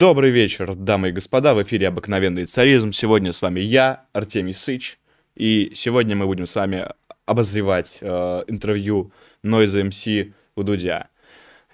[0.00, 2.90] Добрый вечер, дамы и господа, в эфире «Обыкновенный царизм».
[2.90, 4.98] Сегодня с вами я, Артемий Сыч,
[5.36, 6.86] и сегодня мы будем с вами
[7.26, 9.12] обозревать э, интервью
[9.44, 11.10] Noise MC у Дудя.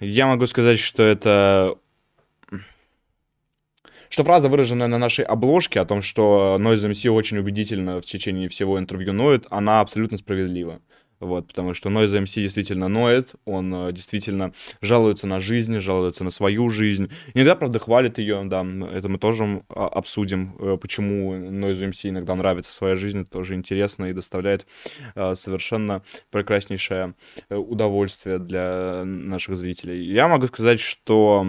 [0.01, 1.77] Я могу сказать, что это...
[4.09, 8.49] Что фраза, выраженная на нашей обложке о том, что Noise MC очень убедительно в течение
[8.49, 10.81] всего интервью ноет, она абсолютно справедлива.
[11.19, 16.29] Вот, потому что Noise MC действительно ноет, он э, действительно жалуется на жизнь, жалуется на
[16.29, 17.09] свою жизнь.
[17.33, 22.35] Иногда, правда, хвалит ее, да, это мы тоже а, обсудим, э, почему Noise MC иногда
[22.35, 24.67] нравится своя жизнь, это тоже интересно и доставляет
[25.15, 27.15] э, совершенно прекраснейшее
[27.49, 30.03] удовольствие для наших зрителей.
[30.05, 31.47] Я могу сказать, что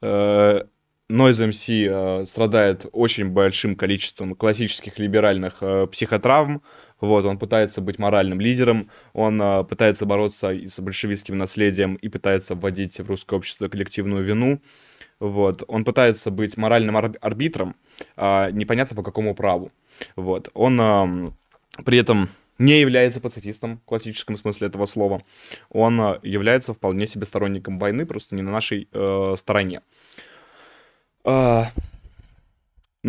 [0.00, 0.68] Noise
[1.10, 6.62] MC страдает очень большим количеством классических либеральных психотравм,
[7.00, 12.54] вот, он пытается быть моральным лидером, он э, пытается бороться с большевистским наследием и пытается
[12.54, 14.60] вводить в русское общество коллективную вину.
[15.20, 17.74] Вот, он пытается быть моральным арбитром,
[18.16, 19.70] э, непонятно по какому праву.
[20.16, 21.30] Вот, он э,
[21.84, 25.22] при этом не является пацифистом в классическом смысле этого слова.
[25.70, 29.82] Он э, является вполне себе сторонником войны, просто не на нашей э, стороне.
[31.24, 31.64] Э,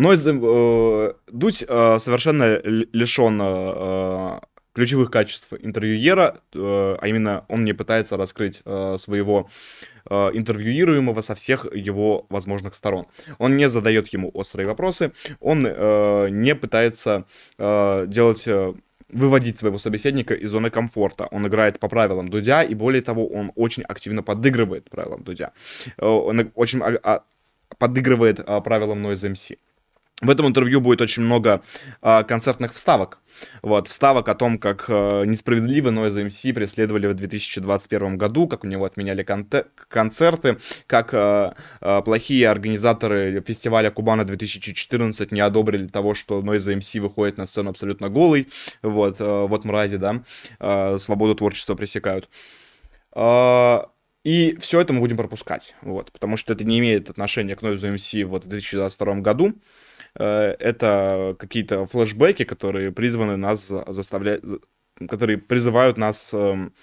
[0.00, 4.40] но э, Дудь э, совершенно лишен э,
[4.72, 9.50] ключевых качеств интервьюера, э, а именно он не пытается раскрыть э, своего
[10.08, 13.08] э, интервьюируемого со всех его возможных сторон.
[13.36, 17.26] Он не задает ему острые вопросы, он э, не пытается
[17.58, 18.48] э, делать...
[18.48, 18.72] Э,
[19.12, 21.26] выводить своего собеседника из зоны комфорта.
[21.32, 25.50] Он играет по правилам Дудя, и более того, он очень активно подыгрывает правилам Дудя.
[25.98, 27.22] Э, он очень а, а,
[27.78, 29.58] подыгрывает правилам Noise MC.
[30.20, 31.62] В этом интервью будет очень много
[32.02, 33.18] э, концертных вставок.
[33.62, 38.66] Вот, вставок о том, как э, несправедливо Noise MC преследовали в 2021 году, как у
[38.66, 39.48] него отменяли кон-
[39.88, 47.00] концерты, как э, э, плохие организаторы фестиваля Кубана 2014 не одобрили того, что Noise MC
[47.00, 48.48] выходит на сцену абсолютно голый.
[48.82, 50.22] Вот, э, вот мрази, да,
[50.58, 52.28] э, свободу творчества пресекают.
[53.14, 53.78] Э,
[54.22, 57.94] и все это мы будем пропускать, вот, потому что это не имеет отношения к Noise
[57.94, 59.54] MC вот в 2022 году.
[60.18, 64.42] Э, это какие-то флешбеки, которые призваны нас заставлять,
[65.08, 66.74] которые призывают нас эм,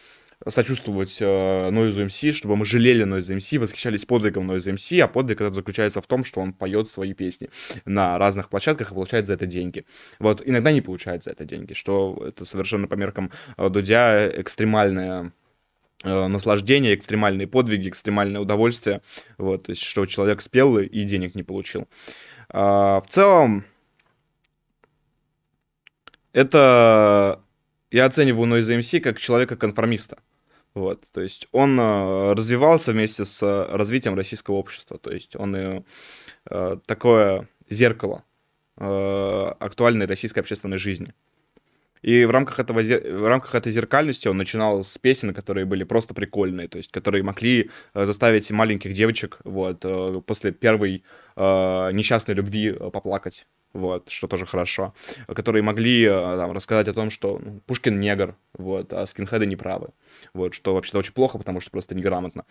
[0.47, 5.41] сочувствовать э, Noise MC, чтобы мы жалели Noise MC, восхищались подвигом Noise MC, а подвиг
[5.41, 7.49] этот заключается в том, что он поет свои песни
[7.85, 9.85] на разных площадках и получает за это деньги.
[10.19, 15.31] Вот, иногда не получает за это деньги, что это совершенно по меркам э, Дудя экстремальное
[16.03, 19.01] наслаждение, экстремальные подвиги, экстремальное удовольствие,
[19.39, 21.87] вот, то есть, что человек спел и денег не получил.
[22.49, 23.65] А, в целом,
[26.33, 27.41] это
[27.91, 30.19] я оцениваю Noise MC как человека-конформиста.
[30.73, 34.99] Вот, то есть он э, развивался вместе с развитием российского общества.
[34.99, 38.23] То есть он э, такое зеркало
[38.79, 41.15] актуальной российской общественной жизни.
[42.07, 46.13] И в рамках, этого, в рамках этой зеркальности он начинал с песен, которые были просто
[46.13, 51.03] прикольные, то есть которые могли э, заставить маленьких девочек вот, э, после первой
[51.35, 54.93] э, несчастной любви поплакать вот, что тоже хорошо,
[55.27, 59.89] которые могли э, там, рассказать о том, что ну, Пушкин негр, вот, а скинхеды неправы,
[60.33, 62.45] вот, что вообще-то очень плохо, потому что просто неграмотно.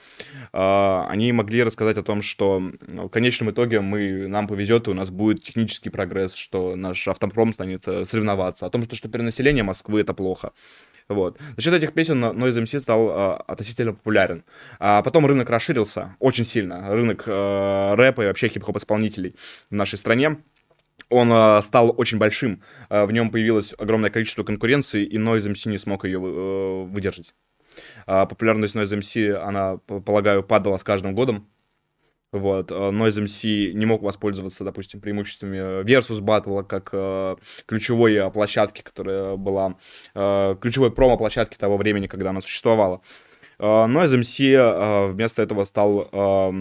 [0.52, 4.90] А, они могли рассказать о том, что ну, в конечном итоге мы, нам повезет, и
[4.90, 9.08] у нас будет технический прогресс, что наш автопром станет э, соревноваться, о том, что, что
[9.08, 10.52] перенаселение Москвы— это плохо.
[11.08, 11.38] Вот.
[11.56, 14.44] За счет этих песен Noise MC стал э, относительно популярен.
[14.80, 16.92] А потом рынок расширился очень сильно.
[16.92, 19.36] Рынок э, рэпа и вообще хип-хоп исполнителей
[19.70, 20.38] в нашей стране
[21.08, 25.70] он э, стал очень большим, э, в нем появилось огромное количество конкуренции, и Noise MC
[25.70, 27.34] не смог ее э, выдержать.
[28.06, 31.48] Э, популярность Noise MC, она, полагаю, падала с каждым годом.
[32.32, 37.36] Вот, Noise MC не мог воспользоваться, допустим, преимуществами Versus Battle как э,
[37.66, 39.76] ключевой площадки, которая была
[40.14, 43.00] э, ключевой промо-площадки того времени, когда она существовала.
[43.58, 46.52] Э, Noise MC э, вместо этого стал э,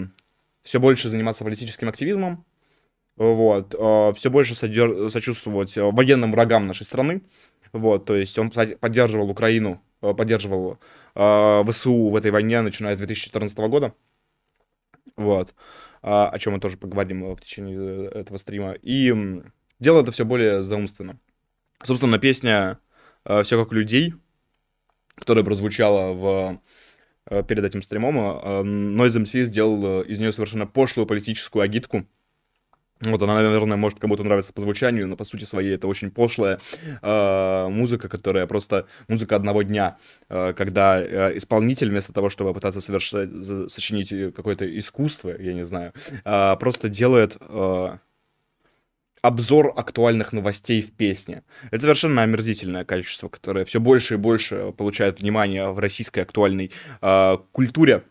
[0.62, 2.44] все больше заниматься политическим активизмом,
[3.16, 5.10] вот, э, все больше содер...
[5.10, 7.22] сочувствовать э, военным врагам нашей страны,
[7.72, 10.78] вот, то есть он поддерживал Украину, э, поддерживал
[11.14, 13.94] ВСУ в этой войне, начиная с 2014 года,
[15.16, 15.54] вот,
[16.02, 19.14] о чем мы тоже поговорим в течение этого стрима, и
[19.80, 21.18] делал это все более заумственно.
[21.82, 22.80] Собственно, песня
[23.24, 24.12] «Все как людей»,
[25.14, 26.60] которая прозвучала в
[27.48, 32.06] перед этим стримом, Noise MC сделал из нее совершенно пошлую политическую агитку,
[33.00, 36.58] Вот она, наверное, может кому-то нравиться по звучанию, но по сути своей это очень пошлая
[37.02, 39.98] э, музыка, которая просто музыка одного дня,
[40.30, 43.30] э, когда э, исполнитель вместо того, чтобы пытаться совершать,
[43.70, 45.92] сочинить какое-то искусство, я не знаю,
[46.24, 47.98] э, просто делает э,
[49.20, 51.42] обзор актуальных новостей в песне.
[51.70, 56.70] Это совершенно омерзительное качество, которое все больше и больше получает внимание в российской актуальной
[57.02, 58.04] э, культуре.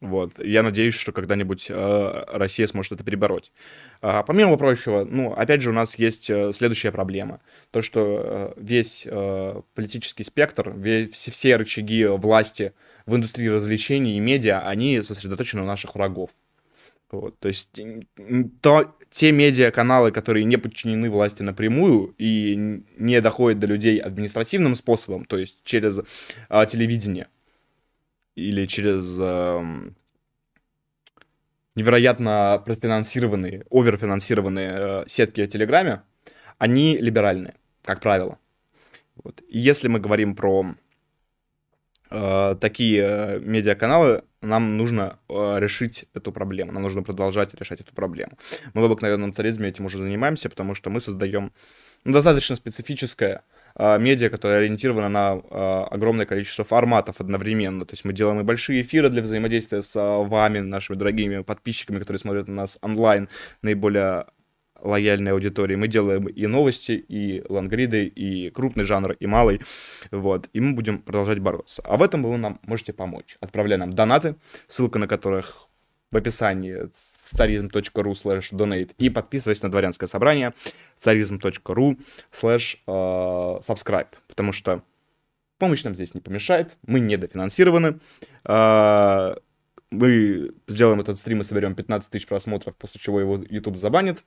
[0.00, 0.32] Вот.
[0.38, 3.50] Я надеюсь, что когда-нибудь э, Россия сможет это перебороть.
[4.00, 7.40] А, помимо прочего, ну, опять же, у нас есть э, следующая проблема.
[7.72, 12.74] То, что э, весь э, политический спектр, весь, все рычаги власти
[13.06, 16.30] в индустрии развлечений и медиа, они сосредоточены у наших врагов.
[17.10, 17.80] Вот, то есть
[18.60, 25.24] то, те медиа-каналы, которые не подчинены власти напрямую и не доходят до людей административным способом,
[25.24, 26.00] то есть через
[26.50, 27.28] а, телевидение
[28.38, 29.62] или через а,
[31.74, 36.02] невероятно профинансированные, оверфинансированные э, сетки в Телеграме,
[36.58, 37.54] они либеральные,
[37.84, 38.38] как правило.
[39.22, 39.42] Вот.
[39.48, 40.74] И если мы говорим про
[42.10, 47.92] э, такие э, медиаканалы, нам нужно э, решить эту проблему, нам нужно продолжать решать эту
[47.94, 48.32] проблему.
[48.74, 51.52] Мы в обыкновенном царизме этим уже занимаемся, потому что мы создаем
[52.04, 57.86] ну, достаточно специфическое а, медиа, которая ориентирована на а, огромное количество форматов одновременно.
[57.86, 61.98] То есть мы делаем и большие эфиры для взаимодействия с а, вами, нашими дорогими подписчиками,
[61.98, 63.28] которые смотрят на нас онлайн,
[63.62, 64.26] наиболее
[64.80, 65.76] лояльной аудитории.
[65.76, 69.60] Мы делаем и новости, и лангриды, и крупный жанр, и малый.
[70.10, 70.48] Вот.
[70.52, 71.82] И мы будем продолжать бороться.
[71.84, 73.36] А в этом вы нам можете помочь.
[73.40, 74.36] Отправляя нам донаты,
[74.66, 75.68] ссылка на которых
[76.10, 76.88] в описании
[77.32, 80.54] царизм.ру slash donate и подписывайся на дворянское собрание
[80.96, 84.82] царизм.ру э, subscribe, потому что
[85.58, 87.98] помощь нам здесь не помешает, мы недофинансированы,
[88.44, 89.34] э,
[89.90, 94.22] мы сделаем этот стрим и соберем 15 тысяч просмотров, после чего его YouTube забанит.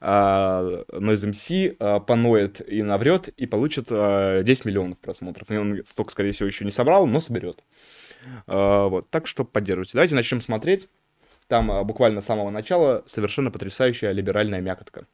[0.00, 5.50] А, Noise MC а, поноет и наврет, и получит а, 10 миллионов просмотров.
[5.50, 7.62] И он столько, скорее всего, еще не собрал, но соберет.
[8.46, 9.92] Вот, так что поддерживайте.
[9.94, 10.88] Давайте начнем смотреть.
[11.54, 15.06] Там а, буквально с самого начала совершенно потрясающая либеральная мякотка.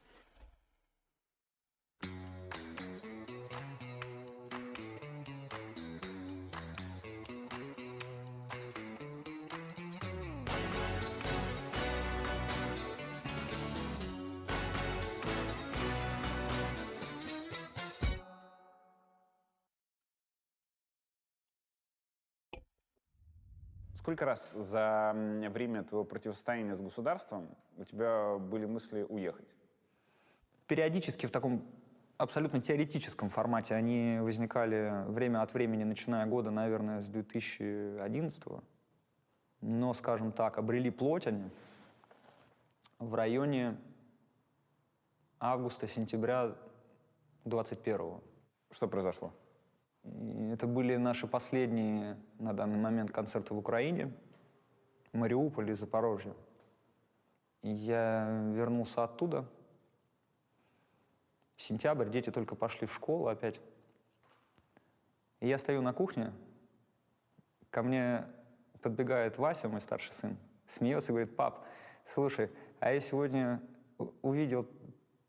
[24.11, 29.47] Сколько раз за время твоего противостояния с государством у тебя были мысли уехать?
[30.67, 31.65] Периодически в таком
[32.17, 38.43] абсолютно теоретическом формате они возникали время от времени, начиная года, наверное, с 2011
[39.61, 41.49] но, скажем так, обрели плоть они
[42.99, 43.77] в районе
[45.39, 46.57] августа-сентября
[47.45, 48.21] 21 -го.
[48.73, 49.33] Что произошло?
[50.53, 54.13] Это были наши последние на данный момент концерты в Украине,
[55.13, 56.35] Мариуполе и Запорожье.
[57.63, 59.47] Я вернулся оттуда.
[61.57, 63.61] Сентябрь, дети только пошли в школу опять.
[65.39, 66.33] И я стою на кухне,
[67.71, 68.27] ко мне
[68.83, 70.37] подбегает Вася, мой старший сын,
[70.67, 71.65] смеется и говорит, пап,
[72.07, 72.51] слушай,
[72.81, 73.63] а я сегодня
[74.21, 74.67] увидел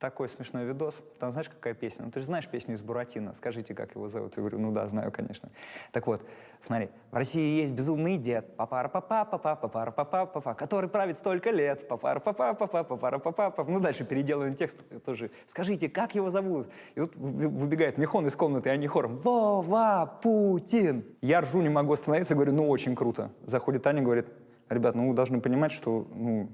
[0.02, 1.02] такой смешной видос.
[1.20, 2.06] Там знаешь, какая песня?
[2.06, 3.34] Ну, ты же знаешь песню из Буратино.
[3.36, 4.34] Скажите, как его зовут?
[4.36, 5.50] Я говорю, ну да, знаю, конечно.
[5.92, 6.26] Так вот,
[6.60, 11.52] смотри, в России есть безумный дед, папара папа папа папара папа папа который правит столько
[11.52, 15.30] лет, папара папа папа папара папа папа Ну, дальше переделываем текст тоже.
[15.46, 16.68] Скажите, как его зовут?
[16.96, 21.06] И вот выбегает Михон из комнаты, и они хором, Вова, Путин!
[21.22, 23.32] Я ржу, не могу остановиться, говорю, ну, очень круто.
[23.46, 24.26] Заходит Аня, говорит,
[24.68, 26.50] ребят, ну, вы должны понимать, что, ну,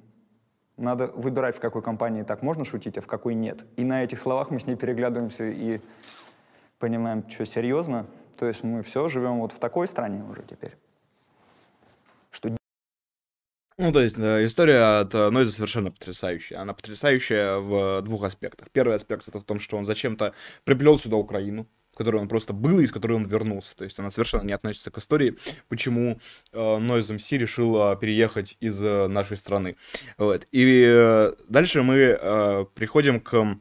[0.78, 3.66] надо выбирать, в какой компании так можно шутить, а в какой нет.
[3.76, 5.82] И на этих словах мы с ней переглядываемся и
[6.80, 8.06] понимаем, что серьезно.
[8.40, 10.76] То есть мы все живем вот в такой стране уже теперь.
[12.30, 12.56] Что...
[13.80, 16.60] Ну, то есть э, история от э, Нойза совершенно потрясающая.
[16.60, 18.70] Она потрясающая в двух аспектах.
[18.72, 21.68] Первый аспект это в том, что он зачем-то приплел сюда Украину,
[21.98, 23.76] в которой он просто был и из которой он вернулся.
[23.76, 25.36] То есть она совершенно не относится к истории,
[25.68, 26.20] почему
[26.54, 29.78] э, Noise MC решил э, переехать из э, нашей страны.
[30.20, 30.46] Вот.
[30.52, 33.58] И э, дальше мы э, приходим к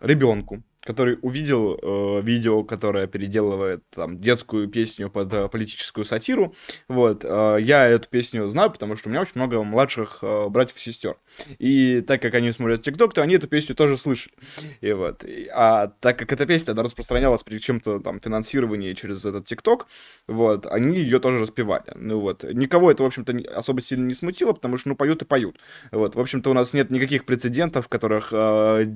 [0.00, 6.54] ребенку, который увидел э, видео, которое переделывает там детскую песню под э, политическую сатиру.
[6.88, 10.76] Вот, э, я эту песню знаю, потому что у меня очень много младших э, братьев
[10.76, 11.16] и сестер.
[11.58, 14.34] И так как они смотрят ТикТок, то они эту песню тоже слышали.
[14.80, 19.24] И вот, и, а так как эта песня, она распространялась при чем-то там финансировании через
[19.24, 19.86] этот ТикТок,
[20.28, 21.92] вот, они ее тоже распевали.
[21.94, 25.24] Ну вот, никого это, в общем-то, особо сильно не смутило, потому что, ну, поют и
[25.24, 25.58] поют.
[25.90, 28.86] Вот, в общем-то, у нас нет никаких прецедентов, в которых э,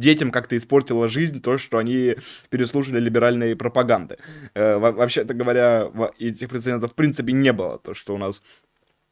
[0.00, 2.16] детям как-то испортило жизнь то, что они
[2.48, 4.18] переслушали либеральные пропаганды.
[4.54, 7.78] Э, вообще-то говоря, этих прецедентов в принципе не было.
[7.78, 8.42] То, что у нас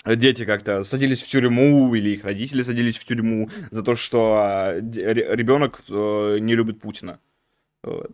[0.04, 4.74] дети как-то садились в тюрьму или их родители садились в тюрьму за то, что а,
[4.74, 7.20] ребенок э, не любит Путина.
[7.82, 8.10] Вот.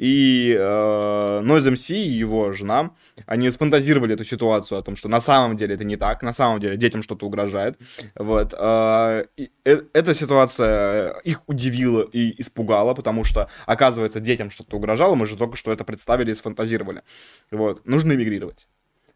[0.00, 2.92] И э, Noise MC и его жена,
[3.26, 6.58] они сфантазировали эту ситуацию о том, что на самом деле это не так, на самом
[6.58, 7.78] деле детям что-то угрожает.
[8.14, 8.54] Вот.
[8.58, 15.26] Э, э, эта ситуация их удивила и испугала, потому что, оказывается, детям что-то угрожало, мы
[15.26, 17.02] же только что это представили и сфантазировали.
[17.50, 17.86] Вот.
[17.86, 18.68] Нужно эмигрировать.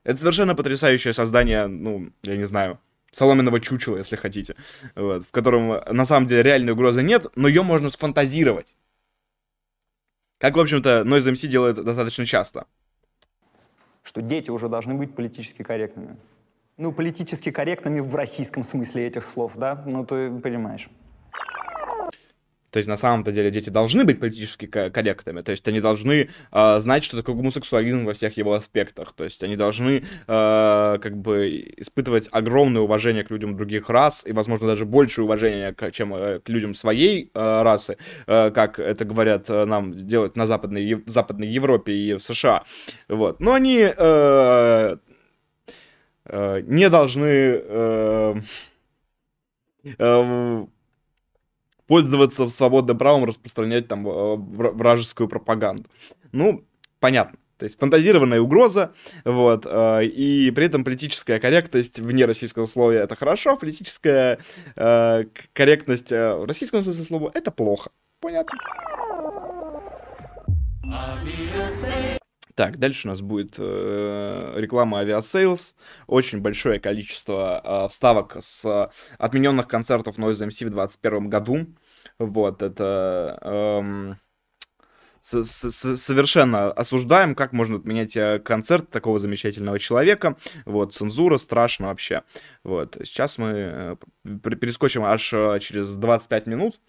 [0.04, 2.78] Это совершенно потрясающее создание, ну, я не знаю,
[3.10, 4.54] соломенного чучела, если хотите,
[4.96, 8.74] вот, в котором на самом деле реальной угрозы нет, но ее можно сфантазировать.
[10.44, 12.66] Как, в общем-то, Noise MC делает достаточно часто.
[14.02, 16.18] Что дети уже должны быть политически корректными.
[16.76, 19.82] Ну, политически корректными в российском смысле этих слов, да?
[19.86, 20.90] Ну, ты понимаешь.
[22.74, 26.80] То есть на самом-то деле дети должны быть политически корректными, то есть они должны э,
[26.80, 31.72] знать, что такое гомосексуализм во всех его аспектах, то есть они должны э, как бы
[31.76, 36.40] испытывать огромное уважение к людям других рас и, возможно, даже больше уважения, к, чем э,
[36.40, 41.08] к людям своей э, расы, э, как это говорят э, нам делать на Западной, в
[41.08, 42.64] Западной Европе и в США.
[43.06, 43.38] Вот.
[43.38, 44.96] Но они э,
[46.26, 47.28] э, не должны...
[47.28, 48.34] Э,
[49.96, 50.66] э,
[51.86, 55.84] пользоваться свободным правом распространять там э, вражескую пропаганду.
[56.32, 56.64] Ну,
[57.00, 57.38] понятно.
[57.58, 58.92] То есть фантазированная угроза,
[59.24, 64.38] вот, э, и при этом политическая корректность вне российского слова это хорошо, политическая
[64.76, 67.90] э, корректность э, в российском смысле слова это плохо.
[68.20, 68.58] Понятно.
[72.54, 75.74] Так, дальше у нас будет э, реклама Aviasales.
[76.06, 81.66] Очень большое количество э, вставок с отмененных концертов Noise MC в 2021 году.
[82.18, 83.38] Вот, это...
[83.42, 84.18] Эм,
[85.24, 90.36] совершенно осуждаем, как можно отменять э, концерт такого замечательного человека.
[90.66, 92.22] Вот, цензура страшно вообще.
[92.62, 93.96] Вот, сейчас мы э,
[94.40, 96.80] перескочим аж э, через 25 минут,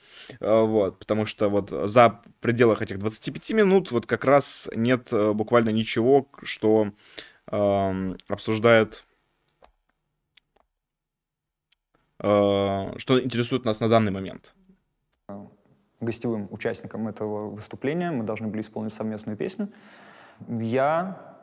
[0.41, 6.27] вот, потому что вот за пределах этих 25 минут вот как раз нет буквально ничего,
[6.43, 6.91] что
[7.51, 9.05] э, обсуждает
[12.17, 14.54] что интересует нас на данный момент
[16.05, 18.11] гостевым участником этого выступления.
[18.11, 19.69] Мы должны были исполнить совместную песню.
[20.47, 21.35] Я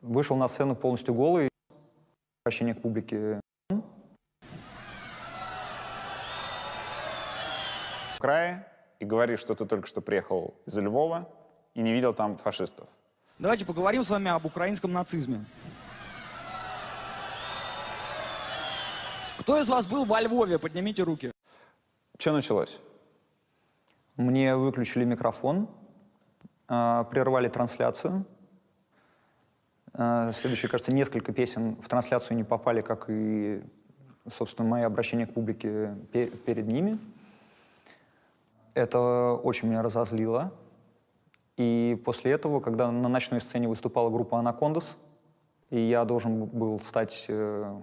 [0.00, 1.48] вышел на сцену полностью голый.
[2.44, 3.40] Обращение к публике.
[8.14, 8.66] В крае
[9.00, 11.28] и говоришь, что ты только что приехал из Львова
[11.74, 12.88] и не видел там фашистов.
[13.38, 15.44] Давайте поговорим с вами об украинском нацизме.
[19.38, 20.58] Кто из вас был во Львове?
[20.58, 21.30] Поднимите руки.
[22.18, 22.80] Что началось?
[24.16, 25.68] Мне выключили микрофон,
[26.68, 28.24] а, прервали трансляцию.
[29.92, 33.60] А, следующие, кажется, несколько песен в трансляцию не попали, как и,
[34.30, 37.00] собственно, мои обращения к публике перед ними.
[38.74, 40.52] Это очень меня разозлило.
[41.56, 44.96] И после этого, когда на ночной сцене выступала группа «Анакондас»,
[45.70, 47.80] и я должен был стать э,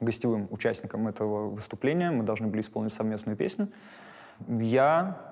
[0.00, 3.68] гостевым участником этого выступления, мы должны были исполнить совместную песню,
[4.48, 5.27] я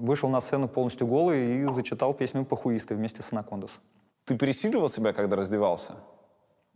[0.00, 3.80] вышел на сцену полностью голый и зачитал песню «Похуисты» вместе с «Анакондас».
[4.24, 5.94] Ты пересиливал себя, когда раздевался?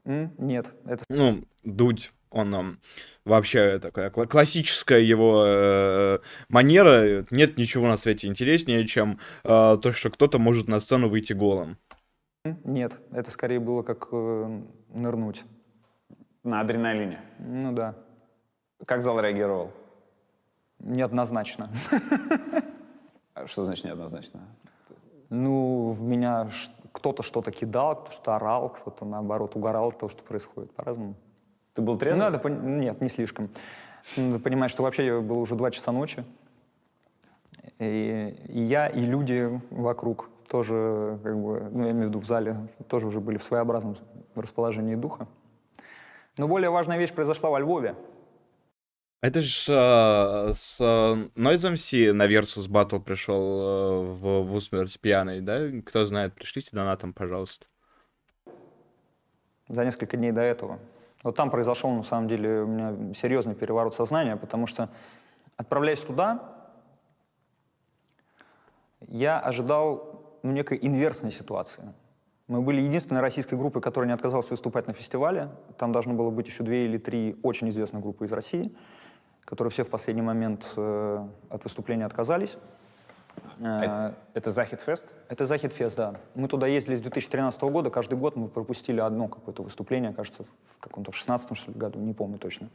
[0.05, 0.67] Mm, нет.
[0.87, 1.05] Это...
[1.09, 2.77] Ну, Дудь, он um,
[3.25, 7.25] вообще такая классическая его э, манера.
[7.31, 11.79] Нет ничего на свете интереснее, чем э, то, что кто-то может на сцену выйти голым.
[12.65, 15.45] Нет, это скорее было как э, нырнуть.
[16.43, 17.21] На адреналине?
[17.39, 17.95] Ну да.
[18.85, 19.73] Как зал реагировал?
[20.81, 21.71] Неоднозначно.
[23.35, 24.41] А что значит неоднозначно?
[25.29, 26.49] Ну, в меня
[26.93, 30.73] кто-то что-то кидал, кто что орал, кто-то, наоборот, угорал от того, что происходит.
[30.73, 31.15] По-разному.
[31.75, 32.21] Ты был трезвый?
[32.21, 32.79] Надо пон...
[32.79, 33.51] Нет, не слишком.
[34.17, 36.25] Надо понимать, что вообще было уже два часа ночи.
[37.81, 42.27] И, и я, и люди вокруг тоже, как бы, ну, я имею в виду в
[42.27, 43.97] зале, тоже уже были в своеобразном
[44.37, 45.27] расположении духа.
[46.37, 47.97] Но более важная вещь произошла во Львове.
[49.25, 50.85] Это же э, с э,
[51.35, 55.61] Noise MC на Versus Battle пришел э, в, в усмерть пьяный, да?
[55.87, 57.65] Кто знает, пришлите донатом, пожалуйста.
[59.71, 60.79] За несколько дней до этого.
[61.23, 64.91] Вот там произошел, на самом деле, у меня серьезный переворот сознания, потому что,
[65.57, 66.43] отправляясь туда,
[69.09, 71.95] я ожидал ну, некой инверсной ситуации.
[72.47, 75.49] Мы были единственной российской группой, которая не отказалась выступать на фестивале.
[75.79, 78.77] Там должно было быть еще две или три очень известных группы из России—
[79.45, 82.59] которые все в последний момент э, от выступления отказались.
[83.61, 85.13] Э, это Захидфест?
[85.29, 86.15] Это Захидфест, да.
[86.35, 90.45] Мы туда ездили с 2013 года, каждый год мы пропустили одно какое-то выступление, кажется,
[90.77, 92.69] в каком-то в 16 что ли, году, не помню точно.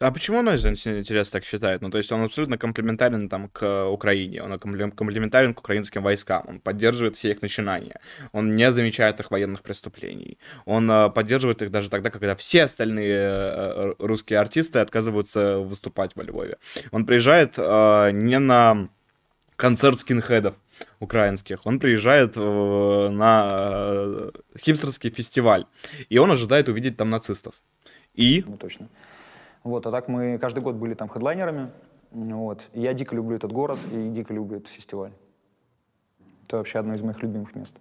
[0.00, 1.82] А почему Noise интерес так считает?
[1.82, 6.60] Ну, то есть он абсолютно комплементарен там к Украине, он комплементарен к украинским войскам, он
[6.60, 8.00] поддерживает все их начинания,
[8.32, 13.14] он не замечает их военных преступлений, он э, поддерживает их даже тогда, когда все остальные
[13.14, 16.56] э, русские артисты отказываются выступать во Львове.
[16.92, 18.88] Он приезжает э, не на
[19.56, 20.54] концерт скинхедов
[21.00, 25.66] украинских, он приезжает э, на э, хипстерский фестиваль,
[26.08, 27.52] и он ожидает увидеть там нацистов.
[28.14, 28.42] И...
[28.46, 28.88] Ну, точно.
[29.62, 31.70] Вот, а так мы каждый год были там хедлайнерами.
[32.10, 32.62] Вот.
[32.72, 35.12] И я дико люблю этот город и дико люблю этот фестиваль.
[36.46, 37.74] Это вообще одно из моих любимых мест.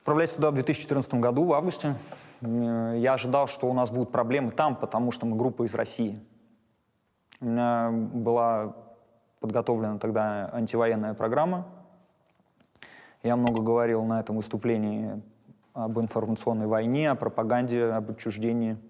[0.00, 1.94] Отправляясь туда в 2014 году, в августе,
[2.40, 6.18] я ожидал, что у нас будут проблемы там, потому что мы группа из России.
[7.40, 8.74] У меня была
[9.40, 11.66] подготовлена тогда антивоенная программа.
[13.22, 15.22] Я много говорил на этом выступлении
[15.74, 18.78] об информационной войне, о пропаганде, об отчуждении–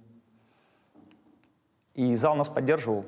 [1.98, 3.04] и зал нас поддерживал.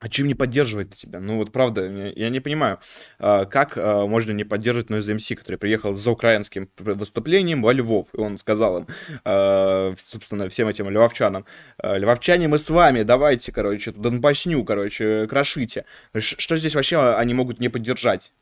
[0.00, 1.20] А чем не поддерживает тебя?
[1.20, 2.80] Ну вот правда, я не понимаю,
[3.20, 8.08] а, как а, можно не поддерживать Noise MC, который приехал за украинским выступлением во Львов,
[8.12, 8.86] и он сказал им,
[9.24, 11.44] а, собственно, всем этим львовчанам,
[11.80, 15.84] львовчане, мы с вами, давайте, короче, эту донбасню, короче, крошите.
[16.16, 18.32] Что здесь вообще они могут не поддержать?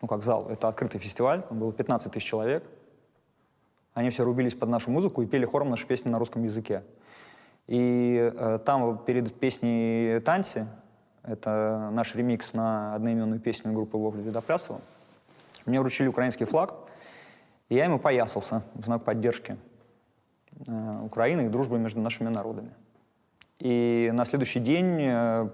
[0.00, 2.64] Ну как зал, это открытый фестиваль, там было 15 тысяч человек,
[3.94, 6.82] они все рубились под нашу музыку и пели хором нашу песню на русском языке.
[7.66, 10.66] И э, там перед песней «Танцы»,
[11.22, 14.80] это наш ремикс на одноименную песню группы Вовли Видоплясова,
[15.66, 16.74] мне вручили украинский флаг,
[17.68, 19.56] и я ему поясался в знак поддержки
[20.66, 22.70] э, Украины и дружбы между нашими народами.
[23.58, 25.48] И на следующий день э,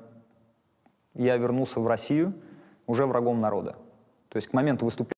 [1.14, 2.32] я вернулся в Россию
[2.86, 3.76] уже врагом народа.
[4.30, 5.17] То есть к моменту выступления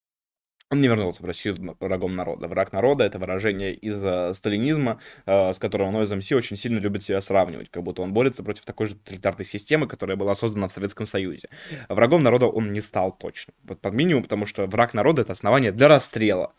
[0.71, 2.47] он не вернулся в Россию врагом народа.
[2.47, 7.03] Враг народа— это выражение из э, сталинизма, э, с которым Noise MC очень сильно любит
[7.03, 10.71] себя сравнивать, как будто он борется против такой же тоталитарной системы, которая была создана в
[10.71, 11.49] Советском Союзе.
[11.89, 13.53] Врагом народа он не стал точно.
[13.63, 16.53] Вот под минимум, потому что враг народа— это основание для расстрела.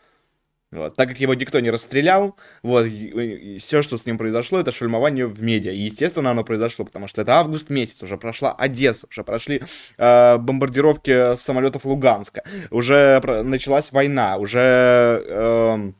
[0.73, 0.95] Вот.
[0.95, 2.87] Так как его никто не расстрелял, вот,
[3.59, 5.71] все, что с ним произошло, это шульмование в медиа.
[5.71, 9.61] И, естественно, оно произошло, потому что это август месяц, уже прошла Одесса, уже прошли
[9.97, 15.23] э, бомбардировки самолетов Луганска, уже началась война, уже...
[15.27, 15.91] Э,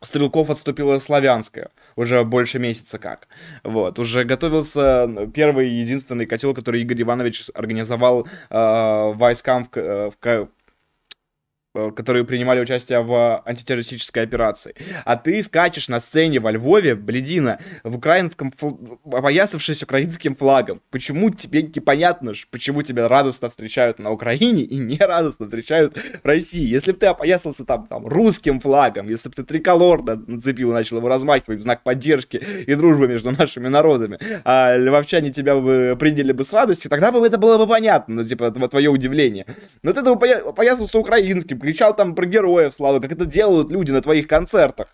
[0.00, 3.26] Стрелков отступила Славянская, уже больше месяца как.
[3.64, 10.10] Вот, уже готовился первый и единственный котел, который Игорь Иванович организовал э, войскам в, э,
[10.10, 10.46] в, Э,
[11.96, 14.74] которые принимали участие в антитеррористической операции.
[15.04, 18.52] А ты скачешь на сцене во Львове, бледина, в украинском,
[19.04, 20.80] опоясавшись украинским флагом.
[20.90, 26.68] Почему тебе непонятно, почему тебя радостно встречают на Украине и не радостно встречают в России?
[26.68, 30.98] Если бы ты опоясался там, там русским флагом, если бы ты триколор нацепил и начал
[30.98, 36.32] его размахивать в знак поддержки и дружбы между нашими народами, а львовчане тебя бы приняли
[36.32, 39.46] бы с радостью, тогда бы это было бы понятно, ну, типа, твое удивление.
[39.82, 44.26] Но ты опоясался украинским, кричал там про героев славы, как это делают люди на твоих
[44.26, 44.88] концертах.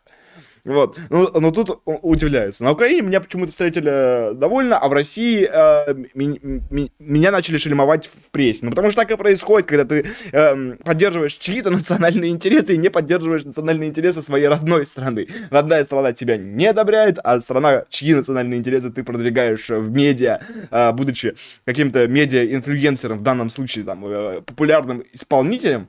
[0.64, 0.98] Вот.
[1.10, 2.64] Но, но тут удивляется.
[2.64, 7.58] На Украине меня почему-то встретили э, довольно, а в России э, ми, ми, меня начали
[7.58, 8.60] шельмовать в прессе.
[8.62, 12.88] Ну, потому что так и происходит, когда ты э, поддерживаешь чьи-то национальные интересы и не
[12.88, 15.28] поддерживаешь национальные интересы своей родной страны.
[15.50, 20.92] Родная страна тебя не одобряет, а страна, чьи национальные интересы ты продвигаешь в медиа, э,
[20.92, 21.34] будучи
[21.66, 25.88] каким-то медиа-инфлюенсером, в данном случае там, э, популярным исполнителем,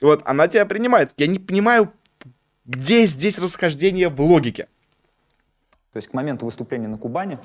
[0.00, 1.12] вот, она тебя принимает.
[1.16, 1.92] Я не понимаю,
[2.64, 4.68] где здесь расхождение в логике.
[5.92, 7.38] То есть к моменту выступления на Кубани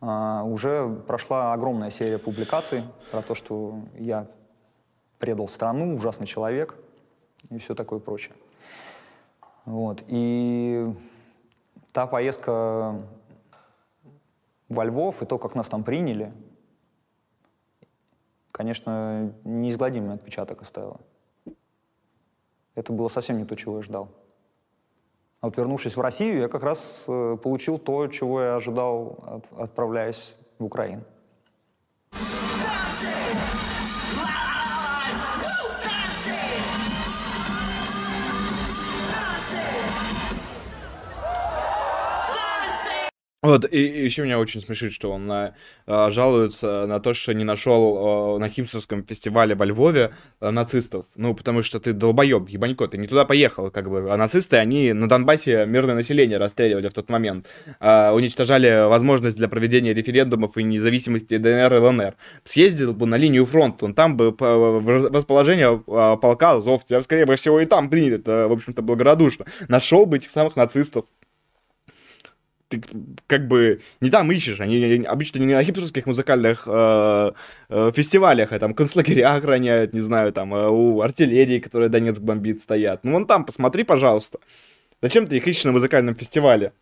[0.00, 4.26] а, уже прошла огромная серия публикаций про то, что я
[5.18, 6.76] предал страну, ужасный человек
[7.50, 8.34] и все такое прочее.
[9.64, 10.04] Вот.
[10.06, 10.86] И
[11.92, 13.02] та поездка
[14.68, 16.32] во Львов и то, как нас там приняли,
[18.52, 21.00] конечно, неизгладимый отпечаток оставило.
[22.78, 24.08] Это было совсем не то, чего я ждал.
[25.40, 29.60] А вот вернувшись в Россию, я как раз э, получил то, чего я ожидал, от-
[29.60, 31.02] отправляясь в Украину.
[43.40, 45.54] Вот, и, еще меня очень смешит, что он на-
[45.86, 51.06] а, жалуется на то, что не нашел а, на хипстерском фестивале во Львове а, нацистов.
[51.14, 54.12] Ну, потому что ты долбоеб, ебанько, ты не туда поехал, как бы.
[54.12, 57.46] А нацисты, они на Донбассе мирное население расстреливали в тот момент.
[57.78, 62.16] А, уничтожали возможность для проведения референдумов и независимости ДНР и ЛНР.
[62.42, 67.60] Съездил бы на линию фронта, он там бы в расположение полка Азов, тебя, скорее всего,
[67.60, 69.46] и там приняли, в общем-то, благородушно.
[69.68, 71.04] Нашел бы этих самых нацистов,
[72.68, 72.82] ты
[73.26, 77.32] как бы не там ищешь, они обычно не на хипстерских музыкальных э,
[77.70, 82.60] э, фестивалях, а там концлагеря охраняют, не знаю, там э, у артиллерии, которая Донецк бомбит,
[82.60, 83.04] стоят.
[83.04, 84.38] Ну вон там, посмотри, пожалуйста.
[85.00, 86.72] Зачем ты их ищешь на музыкальном фестивале?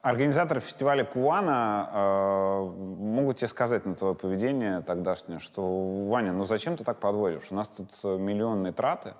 [0.00, 6.76] Организаторы фестиваля Куана э, могут тебе сказать на твое поведение тогдашнее, что, Ваня, ну зачем
[6.76, 7.48] ты так подводишь?
[7.50, 9.14] У нас тут э, миллионные траты,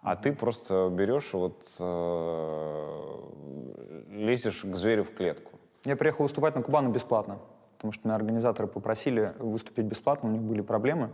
[0.00, 3.20] а ты просто берешь вот э,
[4.08, 5.52] лезешь к зверю в клетку.
[5.84, 7.38] Я приехал выступать на Кубану бесплатно,
[7.76, 11.10] потому что меня организаторы попросили выступить бесплатно, у них были проблемы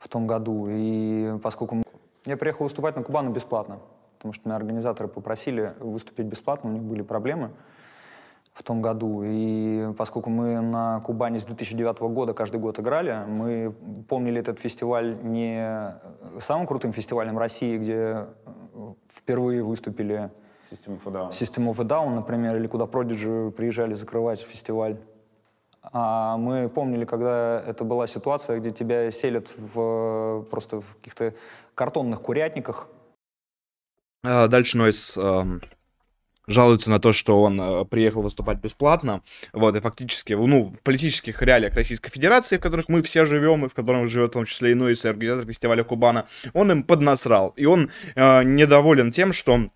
[0.00, 0.66] в том году.
[0.68, 1.84] И поскольку...
[2.24, 3.78] Я приехал выступать на Кубану бесплатно,
[4.16, 7.52] потому что меня организаторы попросили выступить бесплатно, у них были проблемы
[8.56, 9.22] в том году.
[9.24, 13.74] И поскольку мы на Кубани с 2009 года каждый год играли, мы
[14.08, 15.94] помнили этот фестиваль не
[16.40, 18.24] самым крутым фестивалем России, где э,
[19.12, 20.30] впервые выступили
[20.68, 21.30] Система Фудаун.
[21.30, 24.96] System of a Down, например, или куда Prodigy приезжали закрывать фестиваль.
[25.92, 31.34] А мы помнили, когда это была ситуация, где тебя селят в, просто в каких-то
[31.74, 32.88] картонных курятниках,
[34.24, 35.16] А, Дальше Нойс
[36.46, 39.22] жалуется на то, что он э, приехал выступать бесплатно.
[39.52, 43.68] Вот, и фактически, ну, в политических реалиях Российской Федерации, в которых мы все живем, и
[43.68, 47.52] в которых живет в том числе и Нойс, организатор фестиваля Кубана, он им поднасрал.
[47.56, 49.68] И он э, недоволен тем, что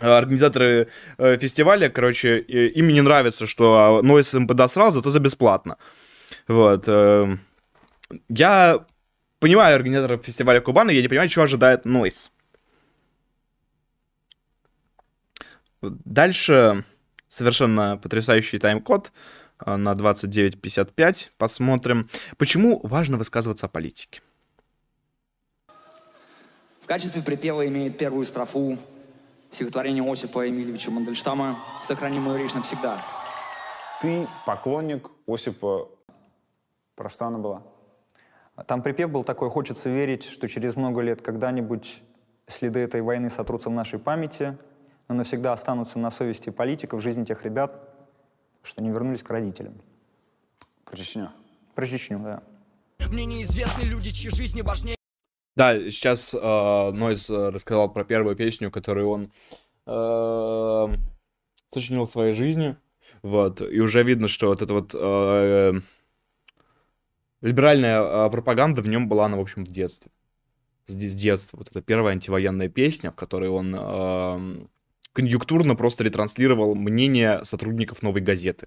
[0.00, 5.20] э, организаторы э, фестиваля, короче, э, им не нравится, что Нойс им подосрал, зато за
[5.20, 5.76] бесплатно.
[6.48, 6.84] Вот.
[6.86, 7.40] эм,
[8.28, 8.84] я
[9.40, 12.30] понимаю организаторов фестиваля Кубана, я не понимаю, чего ожидает Нойс.
[15.90, 16.84] Дальше
[17.28, 19.12] совершенно потрясающий тайм-код
[19.64, 21.30] э, на 29.55.
[21.36, 22.08] Посмотрим.
[22.36, 24.22] Почему важно высказываться о политике?
[26.82, 28.78] В качестве припева имеет первую строфу
[29.50, 33.02] стихотворение Осипа Емельевича Мандельштама «Сохрани мою речь навсегда».
[34.00, 35.88] Ты поклонник Осипа.
[36.94, 37.62] Про что она была?
[38.66, 42.02] Там припев был такой «Хочется верить, что через много лет когда-нибудь
[42.46, 44.58] следы этой войны сотрутся в нашей памяти,
[45.08, 47.88] но навсегда останутся на совести политиков, в жизни тех ребят,
[48.62, 49.74] что не вернулись к родителям».
[50.84, 51.30] Про Чечню.
[51.74, 52.42] Про Чечню, да.
[53.10, 54.96] Мне неизвестны люди, чьи жизни важнее
[55.56, 59.32] Да, сейчас э, Нойз э, рассказал про первую песню, которую он
[59.86, 60.96] э,
[61.72, 62.76] сочинил в своей жизни.
[63.22, 63.60] Вот.
[63.60, 65.80] И уже видно, что вот эта вот э,
[67.40, 70.10] либеральная э, пропаганда в нем была, она, в общем, в детстве.
[70.86, 71.58] С, с детства.
[71.58, 74.66] Вот это первая антивоенная песня, в которой он э,
[75.14, 78.66] конъюнктурно просто ретранслировал мнение сотрудников «Новой газеты».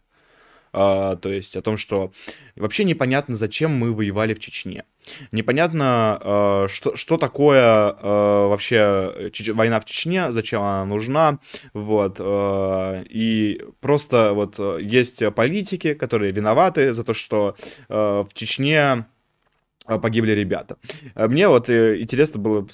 [0.73, 2.11] А, то есть о том, что
[2.55, 4.83] вообще непонятно, зачем мы воевали в Чечне.
[5.31, 11.39] Непонятно, э, что, что такое э, вообще Чеч- война в Чечне, зачем она нужна.
[11.73, 17.55] Вот, э, и просто вот э, есть политики, которые виноваты за то, что
[17.87, 19.16] э, в Чечне э,
[19.87, 20.77] погибли ребята.
[21.15, 22.67] Э, Мне вот э, интересно было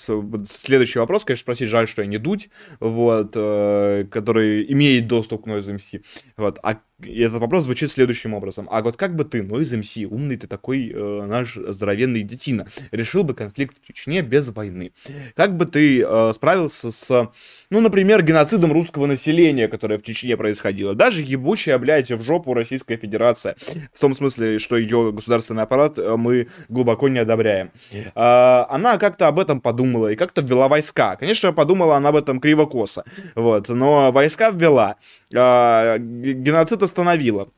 [0.50, 2.50] следующий вопрос, конечно, спросить, жаль, что я не Дудь,
[2.80, 6.04] вот, э, который имеет доступ к Noise MC.
[6.38, 8.68] Вот, а и этот вопрос звучит следующим образом.
[8.72, 13.24] А вот как бы ты, Noise MC, умный ты такой э, наш здоровенный детина, решил
[13.24, 14.92] бы конфликт в Чечне без войны?
[15.36, 17.30] Как бы ты э, справился с,
[17.70, 20.96] ну, например, геноцидом русского населения, которое в Чечне происходило?
[20.96, 23.56] Даже ебучая, блядь, в жопу Российская Федерация.
[23.94, 27.72] В том смысле, что ее государственный аппарат э, мы глубоко не одобряем.
[28.16, 31.16] А, она как-то об этом подумала и как-то ввела войска.
[31.16, 33.04] Конечно, подумала она об этом криво-косо.
[33.36, 34.96] Вот, но войска ввела.
[35.32, 37.52] Г- геноцид остановила.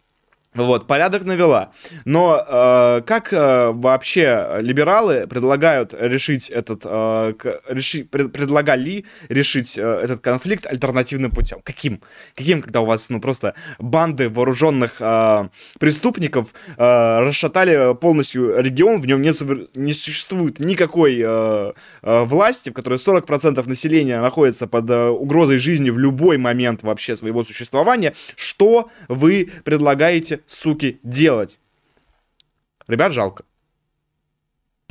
[0.55, 1.71] Вот, порядок навела.
[2.05, 9.77] Но э, как э, вообще либералы предлагают решить этот, э, к, реши, пред, предлагали решить
[9.77, 11.59] э, этот конфликт альтернативным путем?
[11.61, 12.01] Каким?
[12.35, 19.07] Каким, когда у вас, ну, просто банды вооруженных э, преступников э, расшатали полностью регион, в
[19.07, 19.33] нем не,
[19.77, 25.89] не существует никакой э, э, власти, в которой 40% населения находится под э, угрозой жизни
[25.89, 31.59] в любой момент вообще своего существования, что вы предлагаете суки, делать.
[32.87, 33.45] Ребят, жалко.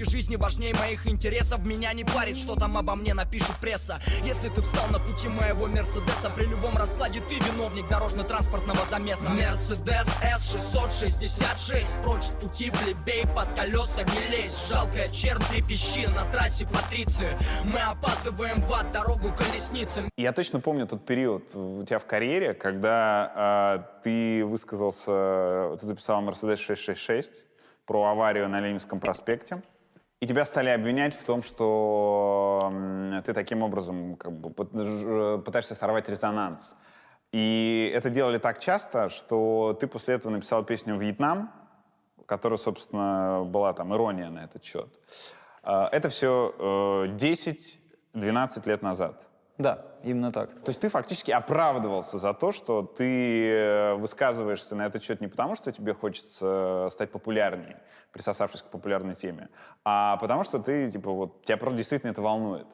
[0.00, 1.64] Жизни важнее моих интересов.
[1.64, 4.00] Меня не парит, что там обо мне напишет пресса.
[4.24, 9.28] Если ты встал на пути моего Мерседеса При любом раскладе ты виновник дорожно-транспортного замеса.
[9.28, 14.58] Мерседес S666 Прочь пути плебей, под колеса не лезь.
[14.68, 17.38] Жалкая чернь трепещи на трассе Патриции.
[17.62, 22.54] Мы опаздываем в ад дорогу колесницы Я точно помню тот период у тебя в карьере,
[22.54, 27.44] когда э, ты высказался, ты записал Мерседес 666
[27.86, 29.62] про аварию на Ленинском проспекте.
[30.24, 32.72] И тебя стали обвинять в том, что
[33.26, 34.48] ты таким образом как бы,
[35.42, 36.74] пытаешься сорвать резонанс.
[37.30, 41.52] И это делали так часто, что ты после этого написал песню «Вьетнам»,
[42.24, 44.88] которая, собственно, была там ирония на этот счет.
[45.62, 47.76] А, это все 10-12
[48.14, 49.28] э, лет назад.
[49.56, 50.50] Да, именно так.
[50.50, 55.28] То есть ты фактически оправдывался за то, что ты э, высказываешься на этот счет не
[55.28, 57.80] потому, что тебе хочется стать популярнее,
[58.12, 59.48] присосавшись к популярной теме,
[59.84, 62.66] а потому что ты, типа, вот, тебя просто действительно это волнует.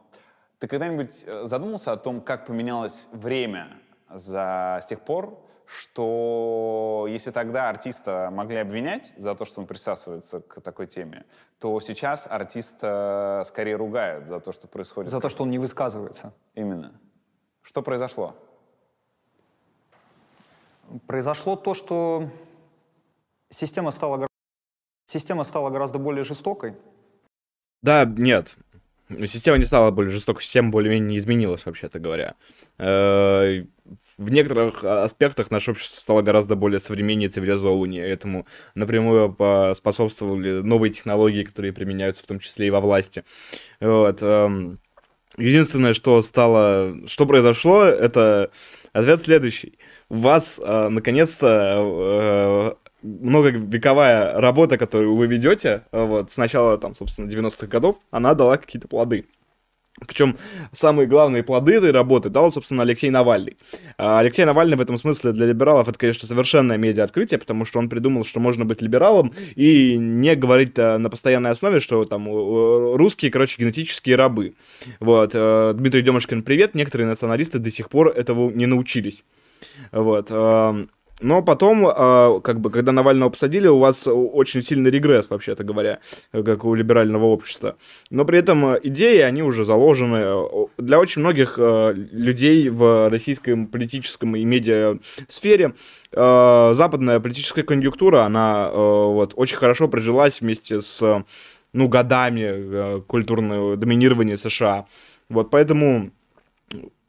[0.59, 3.69] Ты когда-нибудь э, задумался о том, как поменялось время
[4.09, 5.39] за, с тех пор,
[5.71, 11.25] что если тогда артиста могли обвинять за то, что он присасывается к такой теме,
[11.61, 15.11] то сейчас артиста скорее ругают за то, что происходит.
[15.11, 16.33] За то, что он не высказывается.
[16.55, 17.01] Именно.
[17.63, 18.35] Что произошло?
[21.07, 22.29] Произошло то, что
[23.49, 24.27] система стала,
[25.07, 26.77] система стала гораздо более жестокой.
[27.81, 28.57] Да, нет.
[29.27, 32.35] Система не стала более жестокой, система более-менее не изменилась, вообще-то говоря.
[32.79, 33.65] Э,
[34.19, 38.09] в некоторых аспектах наше общество стало гораздо более современнее и цивилизованнее.
[38.09, 39.37] Этому напрямую
[39.75, 43.25] способствовали новые технологии, которые применяются в том числе и во власти.
[43.81, 44.23] Вот.
[44.23, 44.79] Эм,
[45.37, 48.51] единственное, что стало, что произошло, это
[48.93, 49.79] ответ следующий.
[50.09, 57.29] У вас э, наконец-то э, многовековая работа, которую вы ведете, вот, с начала, там, собственно,
[57.31, 59.27] 90-х годов, она дала какие-то плоды.
[60.07, 60.37] Причем
[60.73, 63.59] самые главные плоды этой работы дал, собственно, Алексей Навальный.
[63.99, 67.89] А Алексей Навальный в этом смысле для либералов это, конечно, совершенное медиа-открытие, потому что он
[67.89, 72.27] придумал, что можно быть либералом и не говорить на постоянной основе, что там
[72.97, 74.55] русские, короче, генетические рабы.
[75.01, 75.33] Вот.
[75.35, 76.75] Э, Дмитрий Демушкин, привет.
[76.75, 79.25] Некоторые националисты до сих пор этого не научились.
[79.93, 80.31] Вот.
[81.21, 86.01] Но потом, а, как бы, когда Навального посадили, у вас очень сильный регресс, вообще-то говоря,
[86.33, 87.77] как у либерального общества.
[88.11, 90.69] Но при этом идеи, они уже заложены.
[90.79, 95.75] Для очень многих а, людей в российском политическом и медиа сфере
[96.15, 101.25] а, западная политическая конъюнктура, она вот, очень хорошо прижилась вместе с
[101.73, 104.87] ну, годами культурного доминирования США.
[105.29, 106.11] Вот поэтому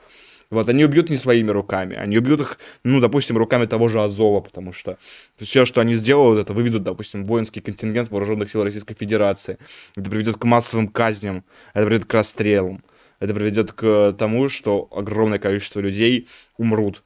[0.49, 4.41] Вот, они убьют не своими руками, они убьют их, ну, допустим, руками того же Азова,
[4.41, 4.97] потому что
[5.37, 9.57] все, что они сделают, это выведут, допустим, воинский контингент вооруженных сил Российской Федерации.
[9.95, 12.83] Это приведет к массовым казням, это приведет к расстрелам,
[13.19, 16.27] это приведет к тому, что огромное количество людей
[16.57, 17.03] умрут.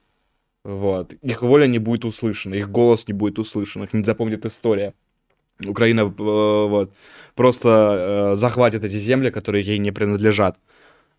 [0.63, 1.13] Вот.
[1.13, 4.93] Их воля не будет услышана, их голос не будет услышан, их не запомнит история.
[5.65, 6.93] Украина э, вот,
[7.35, 10.57] просто э, захватит эти земли, которые ей не принадлежат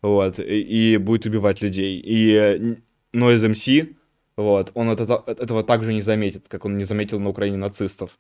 [0.02, 2.00] вот, и, и будет убивать людей.
[2.00, 2.80] И
[3.12, 3.96] Noise MC,
[4.36, 8.18] вот, он это, этого также не заметит, как он не заметил на Украине нацистов,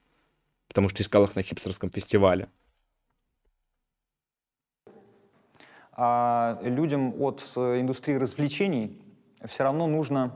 [0.68, 2.48] потому что искал их на хипстерском фестивале.
[6.02, 8.98] а людям от индустрии развлечений
[9.44, 10.32] все равно нужно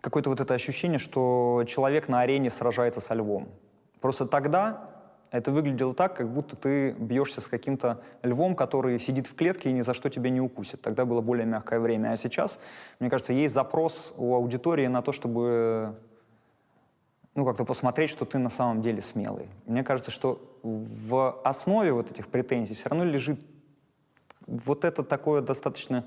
[0.00, 3.48] какое-то вот это ощущение, что человек на арене сражается со львом.
[4.00, 4.87] Просто тогда
[5.30, 9.72] это выглядело так, как будто ты бьешься с каким-то львом, который сидит в клетке и
[9.72, 10.80] ни за что тебя не укусит.
[10.80, 12.12] Тогда было более мягкое время.
[12.12, 12.58] А сейчас,
[12.98, 15.96] мне кажется, есть запрос у аудитории на то, чтобы
[17.34, 19.48] ну, как-то посмотреть, что ты на самом деле смелый.
[19.66, 23.40] Мне кажется, что в основе вот этих претензий все равно лежит
[24.46, 26.04] вот это такое достаточно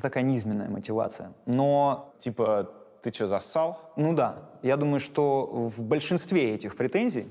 [0.00, 1.32] такая низменная мотивация.
[1.44, 2.12] Но...
[2.18, 2.70] Типа,
[3.02, 3.92] ты что, зассал?
[3.94, 4.38] Ну да.
[4.62, 7.28] Я думаю, что в большинстве этих претензий,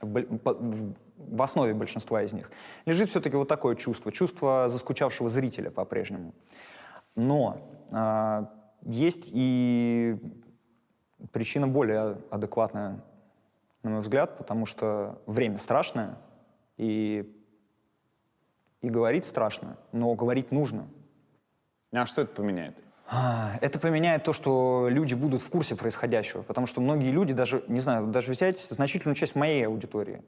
[0.00, 2.50] в, основе большинства из них,
[2.86, 6.34] лежит все-таки вот такое чувство, чувство заскучавшего зрителя по-прежнему.
[7.14, 8.46] Но э,
[8.82, 10.16] есть и
[11.32, 13.04] причина более адекватная,
[13.82, 16.18] на мой взгляд, потому что время страшное,
[16.76, 17.28] и,
[18.80, 20.88] и говорить страшно, но говорить нужно.
[21.92, 22.76] А что это поменяет?
[23.10, 27.64] А, это поменяет то, что люди будут в курсе происходящего, потому что многие люди, даже,
[27.66, 30.22] не знаю, даже взять значительную часть моей аудитории.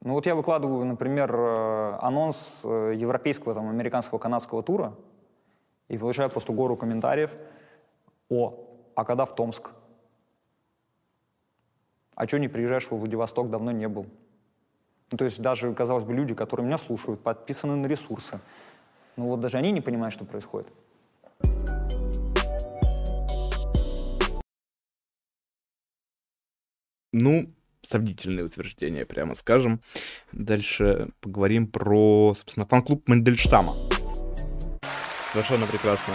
[0.00, 4.94] Ну вот я выкладываю, например, э, анонс э, европейского, там, американского, канадского тура,
[5.88, 7.32] и получаю просто гору комментариев.
[8.30, 9.70] О, а когда в Томск?
[12.14, 14.06] А что не приезжаешь во Владивосток, давно не был?
[15.12, 18.40] Ну, то есть даже, казалось бы, люди, которые меня слушают, подписаны на ресурсы.
[19.16, 20.72] Ну вот даже они не понимают, что происходит.
[27.12, 29.80] Ну, сомнительные утверждения, прямо скажем.
[30.32, 33.74] Дальше поговорим про, собственно, фан-клуб Мандельштама.
[35.32, 36.14] Совершенно прекрасно.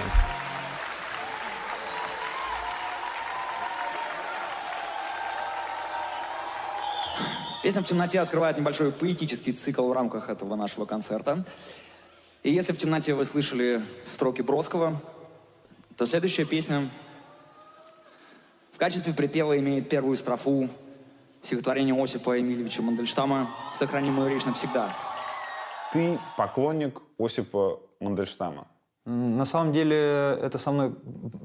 [7.61, 11.43] Песня «В темноте» открывает небольшой поэтический цикл в рамках этого нашего концерта.
[12.43, 15.01] И если в темноте вы слышали строки Бродского,
[15.97, 16.87] то следующая песня
[18.71, 20.69] в качестве припева имеет первую строфу
[21.45, 24.89] стихотворения Осипа Эмильевича Мандельштама «Сохрани мою речь навсегда».
[25.93, 28.67] Ты поклонник Осипа Мандельштама.
[29.05, 29.95] На самом деле
[30.41, 30.95] это со мной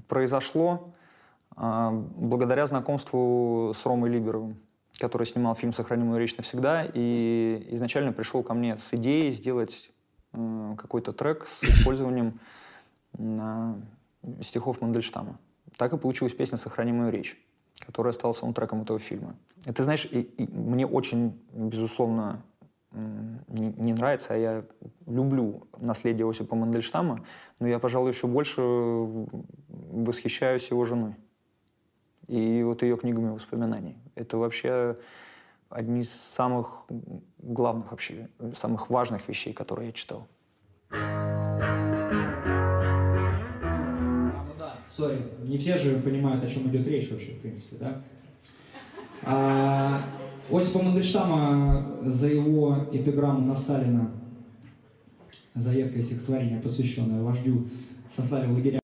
[0.08, 0.94] произошло
[1.54, 4.58] а, благодаря знакомству с Ромой Либеровым,
[4.98, 9.90] который снимал фильм «Сохрани мою речь навсегда», и изначально пришел ко мне с идеей сделать
[10.32, 12.38] какой-то трек с использованием
[14.42, 15.38] стихов Мандельштама.
[15.76, 17.36] Так и получилась песня «Сохрани мою речь»,
[17.90, 19.34] которая стала саундтреком этого фильма.
[19.64, 22.44] Ты знаешь, и, и мне очень, безусловно,
[22.92, 24.64] не, не нравится, а я
[25.06, 27.24] люблю наследие Осипа Мандельштама,
[27.58, 31.16] но я, пожалуй, еще больше восхищаюсь его женой
[32.28, 33.96] и вот ее книгами воспоминаний.
[34.14, 34.96] Это вообще
[35.68, 36.86] одни из самых
[37.38, 40.28] главных вообще, самых важных вещей, которые я читал.
[45.00, 48.02] Сори, не все же понимают, о чем идет речь вообще, в принципе, да?
[49.22, 50.04] А,
[50.50, 54.10] Осипа Мандельштама за его эпиграмму на Сталина,
[55.54, 57.70] за едкое стихотворение, посвященное вождю,
[58.14, 58.78] сослали в лагеря.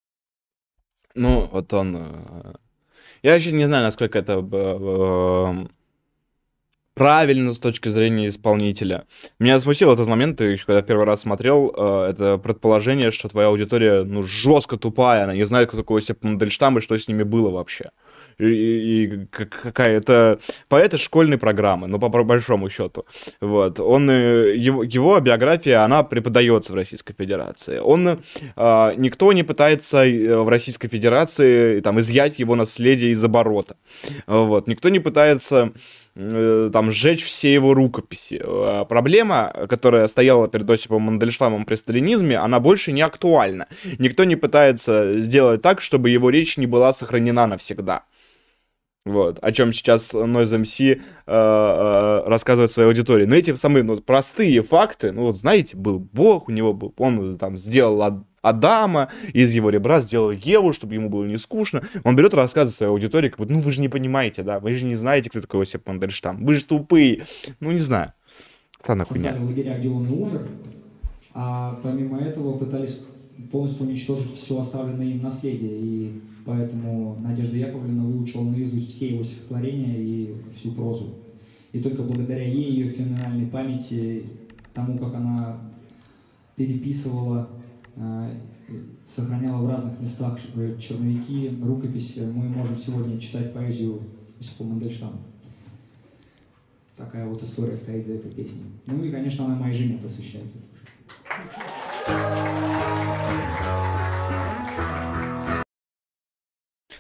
[1.15, 1.97] Ну, вот он...
[1.99, 2.55] Э,
[3.23, 5.67] я вообще не знаю, насколько это э,
[6.97, 9.05] правильно с точки зрения исполнителя.
[9.39, 14.03] Меня смутил этот момент, еще когда первый раз смотрел, э, это предположение, что твоя аудитория,
[14.03, 17.51] ну, жестко тупая, она не знает, кто такой Осип Мандельштам и что с ними было
[17.51, 17.91] вообще.
[18.39, 23.07] И, и какая это поэт из школьной программы, ну, по, по большому счету.
[23.41, 23.81] Вот.
[23.81, 27.79] Он, э, его, его биография, она преподается в Российской Федерации.
[27.79, 33.77] Он, э, никто не пытается э, в Российской Федерации там, изъять его наследие из оборота.
[34.27, 34.69] Вот.
[34.69, 35.73] Никто не пытается
[36.19, 38.41] Э, там сжечь все его рукописи.
[38.43, 43.69] А проблема, которая стояла перед Осипом Мандельштамом при сталинизме, она больше не актуальна.
[43.99, 48.05] Никто не пытается сделать так, чтобы его речь не была сохранена навсегда.
[49.07, 53.25] Вот, о чем сейчас Noise MC э, э, рассказывает своей аудитории.
[53.25, 57.39] Но эти самые ну, простые факты, ну вот знаете, был Бог, у него был, он
[57.39, 61.85] там сделал Адама, из его ребра сделал Еву, чтобы ему было не скучно.
[62.03, 64.75] Он берет и рассказывает своей аудитории, как бы, ну вы же не понимаете, да, вы
[64.75, 67.27] же не знаете, кто такой Осип Мандельштам, вы же тупые.
[67.61, 68.13] Ну не знаю.
[68.81, 69.35] Странная хуйня.
[69.35, 70.49] в лагеря, где он умер,
[71.33, 73.07] а помимо этого пытались
[73.51, 75.81] полностью уничтожить все оставленное им наследие.
[75.81, 81.15] И поэтому Надежда Яковлевна выучила наизусть все его стихотворения и всю прозу.
[81.73, 84.25] И только благодаря ей, ее феноменальной памяти,
[84.73, 85.59] тому, как она
[86.57, 87.49] переписывала
[87.97, 88.31] Э,
[89.07, 90.39] сохраняла в разных местах
[90.81, 92.21] черновики, рукописи.
[92.21, 94.03] Мы можем сегодня читать поэзию
[94.41, 95.19] Осипа Мандельштама.
[96.97, 98.65] такая вот история стоит за этой песней.
[98.87, 100.59] Ну и, конечно, она моей жене посвящается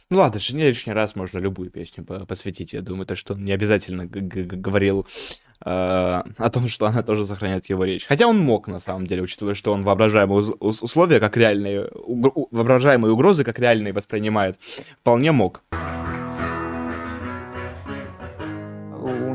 [0.08, 2.72] Ну ладно, жене лишний раз можно любую песню посвятить.
[2.72, 5.04] Я думаю, то, что он не обязательно говорил
[5.64, 8.06] э, о том, что она тоже сохраняет его речь.
[8.06, 13.42] Хотя он мог, на самом деле, учитывая, что он воображаемые условия как реальные, воображаемые угрозы
[13.42, 14.59] как реальные воспринимает,
[15.00, 15.64] вполне мог.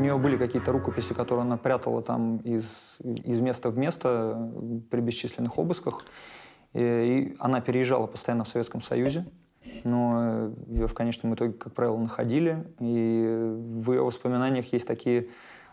[0.02, 2.66] Нее были какие-то рукописи, которые она прятала там из,
[3.00, 4.52] из места в место
[4.90, 6.04] при бесчисленных обысках.
[6.74, 9.26] И, и она переезжала постоянно в Советском Союзе
[9.84, 12.66] но ее в конечном итоге, как правило, находили.
[12.80, 15.30] И в ее воспоминаниях есть такие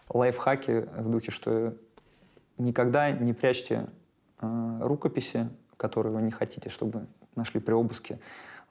[0.08, 1.74] лайфхаки в духе, что
[2.56, 3.86] никогда не прячьте
[4.40, 8.18] э, рукописи, которые вы не хотите, чтобы нашли при обыске,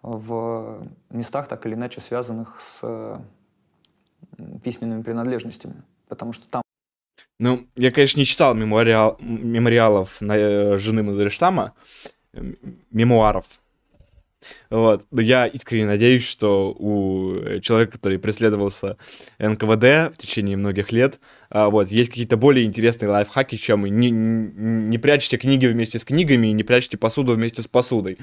[0.01, 3.21] в местах, так или иначе связанных с
[4.63, 5.83] письменными принадлежностями.
[6.07, 6.61] Потому что там
[7.39, 11.73] ну, я, конечно, не читал мемориал, мемориалов на, э, жены Мандельштама,
[12.91, 13.45] мемуаров,
[14.69, 15.05] вот.
[15.11, 18.97] Но я искренне надеюсь, что у человека, который преследовался
[19.39, 21.19] НКВД в течение многих лет,
[21.49, 26.47] а, вот, есть какие-то более интересные лайфхаки, чем не, не прячьте книги вместе с книгами
[26.47, 28.17] и не прячьте посуду вместе с посудой.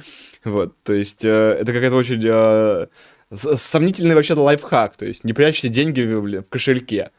[0.45, 0.81] Вот.
[0.83, 2.87] То есть э, это какая-то очень э,
[3.33, 4.97] сомнительный вообще лайфхак.
[4.97, 7.11] То есть не прячьте деньги в, в кошельке.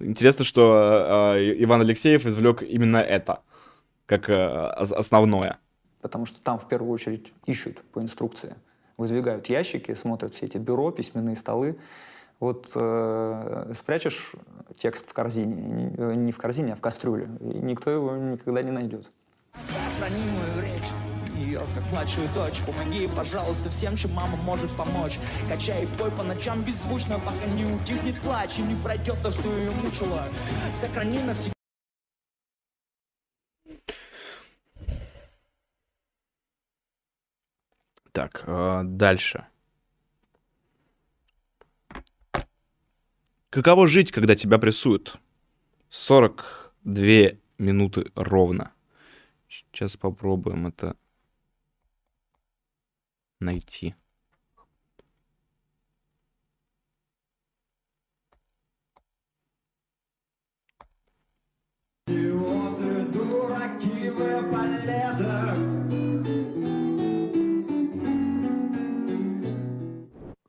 [0.00, 3.40] Интересно, что э, Иван Алексеев извлек именно это
[4.06, 5.58] как основное
[6.02, 8.56] потому что там в первую очередь ищут по инструкции.
[8.98, 11.78] Выдвигают ящики, смотрят все эти бюро, письменные столы.
[12.40, 14.32] Вот э, спрячешь
[14.76, 18.62] текст в корзине, не, э, не в корзине, а в кастрюле, и никто его никогда
[18.62, 19.08] не найдет.
[19.54, 20.90] Сохрани мою речь,
[21.42, 25.18] ее как младшую дочь Помоги, пожалуйста, всем, чем мама может помочь
[25.48, 29.48] Качай и пой по ночам беззвучно, пока не утихнет плач И не пройдет то, что
[29.56, 30.24] ее мучило
[30.80, 31.52] Сохрани навсегда
[38.12, 39.46] Так, э, дальше.
[43.48, 45.16] Каково жить, когда тебя прессуют?
[45.88, 48.72] 42 минуты ровно.
[49.48, 50.96] Сейчас попробуем это
[53.42, 53.94] найти.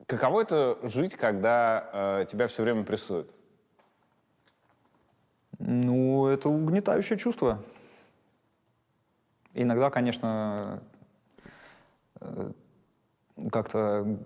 [0.06, 3.34] Каково это жить, когда э, тебя все время прессуют?
[5.58, 7.64] Ну, это угнетающее чувство.
[9.54, 10.82] Иногда, конечно,
[12.20, 12.52] э,
[13.50, 14.18] как-то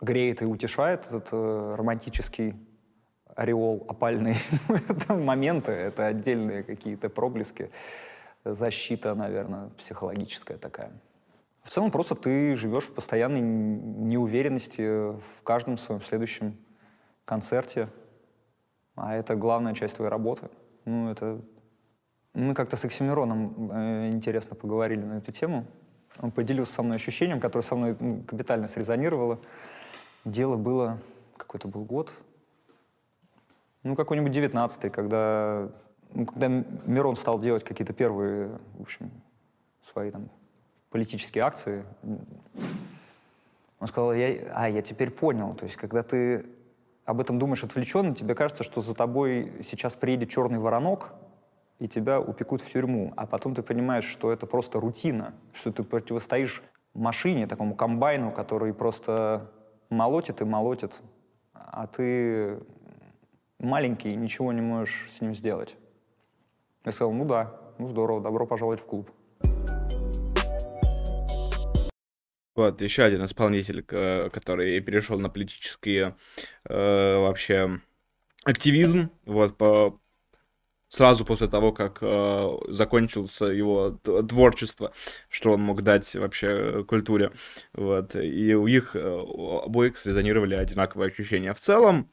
[0.00, 2.54] греет и утешает этот э, романтический
[3.34, 4.36] ореол опальный.
[4.88, 7.70] это моменты, это отдельные какие-то проблески.
[8.44, 10.92] Защита, наверное, психологическая такая.
[11.62, 16.56] В целом просто ты живешь в постоянной неуверенности в каждом своем следующем
[17.24, 17.88] концерте,
[18.94, 20.48] а это главная часть твоей работы.
[20.84, 21.40] Ну, это...
[22.34, 25.66] Мы как-то с Оксимироном э, интересно поговорили на эту тему.
[26.18, 29.38] Он поделился со мной ощущением, которое со мной ну, капитально срезонировало.
[30.24, 30.98] Дело было...
[31.36, 32.12] Какой-то был год?
[33.82, 35.68] Ну, какой-нибудь девятнадцатый, когда,
[36.12, 39.10] ну, когда Мирон стал делать какие-то первые, в общем,
[39.92, 40.30] свои там
[40.90, 41.84] политические акции.
[43.78, 45.54] Он сказал, я, а, я теперь понял.
[45.54, 46.46] То есть, когда ты
[47.04, 51.12] об этом думаешь отвлеченно, тебе кажется, что за тобой сейчас приедет черный воронок,
[51.78, 53.12] и тебя упекут в тюрьму.
[53.16, 56.62] А потом ты понимаешь, что это просто рутина, что ты противостоишь
[56.94, 59.50] машине, такому комбайну, который просто
[59.90, 61.02] молотит и молотит,
[61.52, 62.58] а ты
[63.58, 65.76] маленький, ничего не можешь с ним сделать.
[66.84, 69.10] Я сказал, ну да, ну здорово, добро пожаловать в клуб.
[72.54, 76.14] Вот, еще один исполнитель, который перешел на политический
[76.64, 77.80] э, вообще
[78.44, 80.00] активизм, вот, по,
[80.88, 83.90] сразу после того, как э, закончился его
[84.28, 84.92] творчество,
[85.28, 87.32] что он мог дать вообще культуре,
[87.72, 91.52] вот, и у них э, у обоих срезонировали одинаковые ощущения.
[91.54, 92.10] В целом,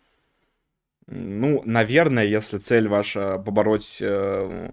[1.08, 4.72] ну, наверное, если цель ваша побороть э,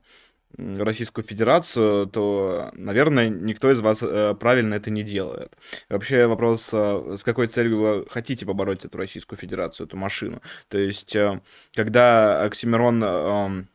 [0.56, 5.52] Российскую Федерацию, то, наверное, никто из вас э, правильно это не делает.
[5.88, 10.42] Вообще вопрос, э, с какой целью вы хотите побороть эту Российскую Федерацию, эту машину.
[10.68, 11.40] То есть, э,
[11.74, 13.68] когда Оксимирон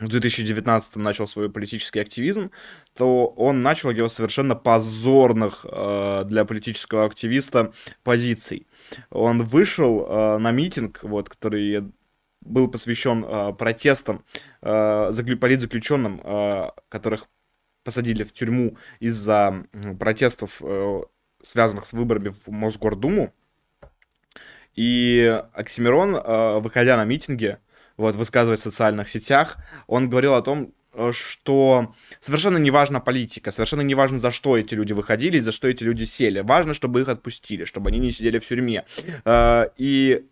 [0.00, 2.50] в 2019 начал свой политический активизм,
[2.94, 7.72] то он начал его совершенно позорных э, для политического активиста
[8.02, 8.66] позиций.
[9.10, 11.92] Он вышел э, на митинг, вот, который
[12.40, 14.24] был посвящен э, протестам
[14.62, 17.26] э, политзаключенным, э, которых
[17.84, 19.64] посадили в тюрьму из-за
[19.98, 21.02] протестов, э,
[21.42, 23.32] связанных с выборами в Мосгордуму.
[24.74, 27.58] И Оксимирон, э, выходя на митинги,
[28.00, 33.50] вот, высказывать в социальных сетях, он говорил о том, э, что совершенно не важна политика,
[33.50, 36.40] совершенно не важно, за что эти люди выходили, за что эти люди сели.
[36.40, 38.84] Важно, чтобы их отпустили, чтобы они не сидели в тюрьме.
[39.24, 40.24] Э, и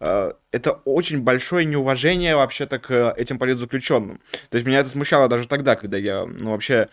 [0.00, 4.20] э, это очень большое неуважение вообще-то к этим политзаключенным.
[4.48, 6.88] То есть меня это смущало даже тогда, когда я, ну, вообще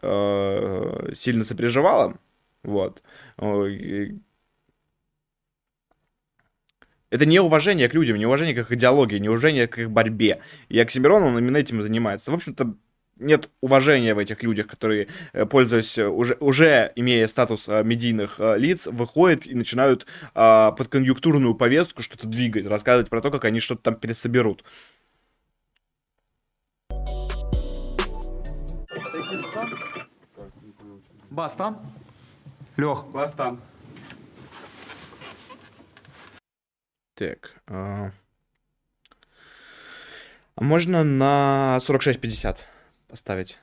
[0.00, 2.16] сильно сопереживала.
[2.62, 3.02] Вот
[7.10, 10.40] это не уважение к людям, не уважение к их идеологии, не уважение к их борьбе.
[10.68, 12.30] И Оксимирон, он именно этим занимается.
[12.30, 12.74] В общем-то,
[13.16, 18.40] нет уважения в этих людях, которые, э, пользуясь, э, уже, уже имея статус э, медийных
[18.56, 23.60] лиц, выходят и начинают а, под конъюнктурную повестку что-то двигать, рассказывать про то, как они
[23.60, 24.64] что-то там пересоберут.
[31.30, 31.82] Бас там?
[32.76, 33.04] Лех.
[33.12, 33.60] Бас там.
[37.18, 37.50] Так.
[37.66, 38.12] А...
[40.54, 42.58] а можно на 46.50
[43.08, 43.58] поставить?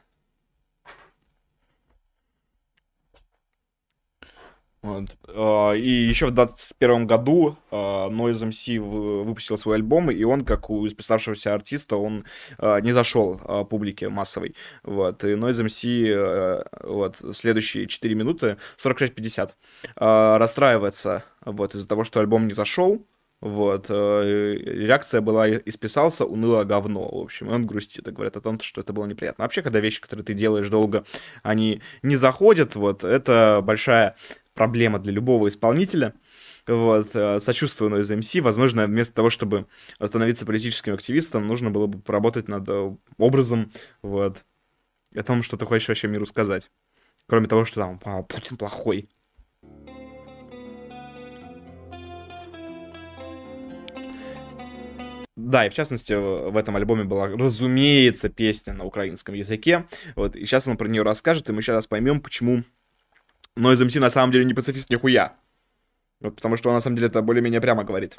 [4.82, 5.06] Вот.
[5.30, 8.78] А, и еще в 2021 году uh, Noise MC
[9.24, 12.26] выпустил свой альбом, и он, как у исписавшегося артиста, он
[12.58, 13.38] uh, не зашел
[13.70, 14.54] публике массовой.
[14.84, 15.24] Вот.
[15.24, 19.54] И Noise MC вот, следующие 4 минуты, 46-50,
[19.96, 23.02] расстраивается вот, из-за того, что альбом не зашел.
[23.46, 23.86] Вот.
[23.90, 27.52] Э, реакция была «исписался, уныло говно», в общем.
[27.52, 29.44] И он грустит и говорит о том, что это было неприятно.
[29.44, 31.06] Вообще, когда вещи, которые ты делаешь долго,
[31.44, 34.16] они не заходят, вот, это большая
[34.56, 36.16] проблема для любого исполнителя.
[36.66, 38.42] Вот, э, сочувствую Noise MC.
[38.42, 39.68] Возможно, вместо того, чтобы
[40.04, 43.72] становиться политическим активистом, нужно было бы поработать над э, образом,
[44.02, 44.44] вот,
[45.16, 46.72] о том, что ты хочешь вообще миру сказать.
[47.28, 49.08] Кроме того, что там, а, Путин плохой.
[55.46, 59.86] Да, и в частности в этом альбоме была, разумеется, песня на украинском языке.
[60.16, 62.64] Вот, и сейчас он про нее расскажет, и мы сейчас поймем, почему
[63.56, 65.36] Noise MC на самом деле не пацифист нихуя.
[66.20, 68.18] Вот, потому что он на самом деле это более-менее прямо говорит.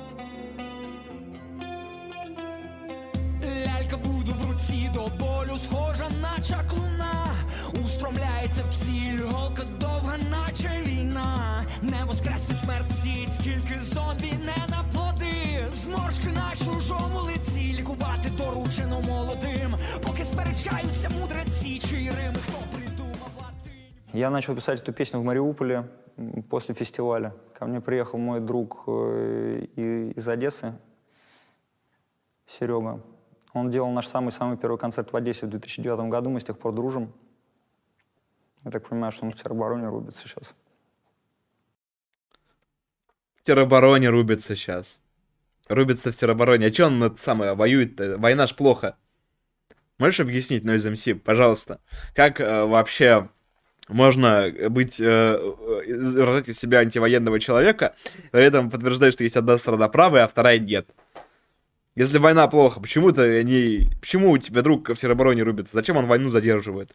[20.66, 24.18] Сперечаються мудреці, чиї рими хто придумав латынь.
[24.18, 25.84] Я начал писать эту песню в Мариуполе
[26.48, 27.32] после фестиваля.
[27.58, 29.66] Ко мне приехал мой друг э,
[30.16, 30.72] из Одессы,
[32.46, 33.00] Серега.
[33.52, 36.72] Он делал наш самый-самый первый концерт в Одессе в 2009 году, мы с тех пор
[36.72, 37.12] дружим.
[38.64, 40.54] Я так понимаю, что он в теробороне рубится сейчас.
[43.36, 45.00] В теробороне рубится сейчас.
[45.68, 46.66] Рубится в теробороне.
[46.66, 48.00] А что он это самое воюет?
[48.00, 48.16] -то?
[48.16, 48.96] Война ж плохо.
[49.98, 51.80] Можешь объяснить Noise MC, пожалуйста,
[52.14, 53.30] как э, вообще
[53.88, 55.54] можно быть, э,
[56.18, 57.94] рожать из себя антивоенного человека,
[58.32, 60.88] при этом подтверждать, что есть одна сторона правая, а вторая нет?
[61.94, 63.88] Если война плохо, почему то они...
[64.00, 65.72] Почему у тебя друг в теробороне рубится?
[65.72, 66.94] Зачем он войну задерживает?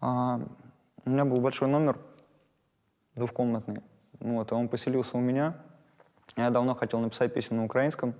[0.00, 0.38] А,
[1.04, 1.98] у меня был большой номер
[3.16, 3.82] двухкомнатный.
[4.20, 5.56] Вот, и он поселился у меня.
[6.36, 8.14] Я давно хотел написать песню на украинском.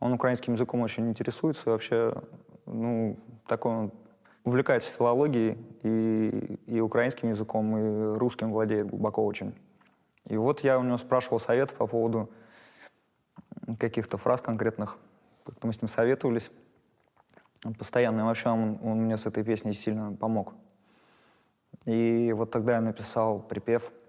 [0.00, 1.70] Он украинским языком очень интересуется.
[1.70, 2.14] Вообще,
[2.66, 3.16] ну,
[3.46, 3.92] такой он
[4.44, 9.54] увлекается филологией и, и украинским языком, и русским владеет глубоко очень.
[10.28, 12.28] И вот я у него спрашивал совет по поводу
[13.78, 14.98] каких-то фраз конкретных.
[15.62, 16.50] Мы с ним советовались
[17.78, 18.20] постоянно.
[18.20, 20.54] И вообще он, он мне с этой песней сильно помог.
[21.84, 23.90] И вот тогда я написал припев—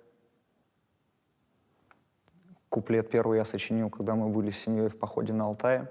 [2.69, 5.89] Куплет первый я сочинил, когда мы были с семьей в походе на Алтае.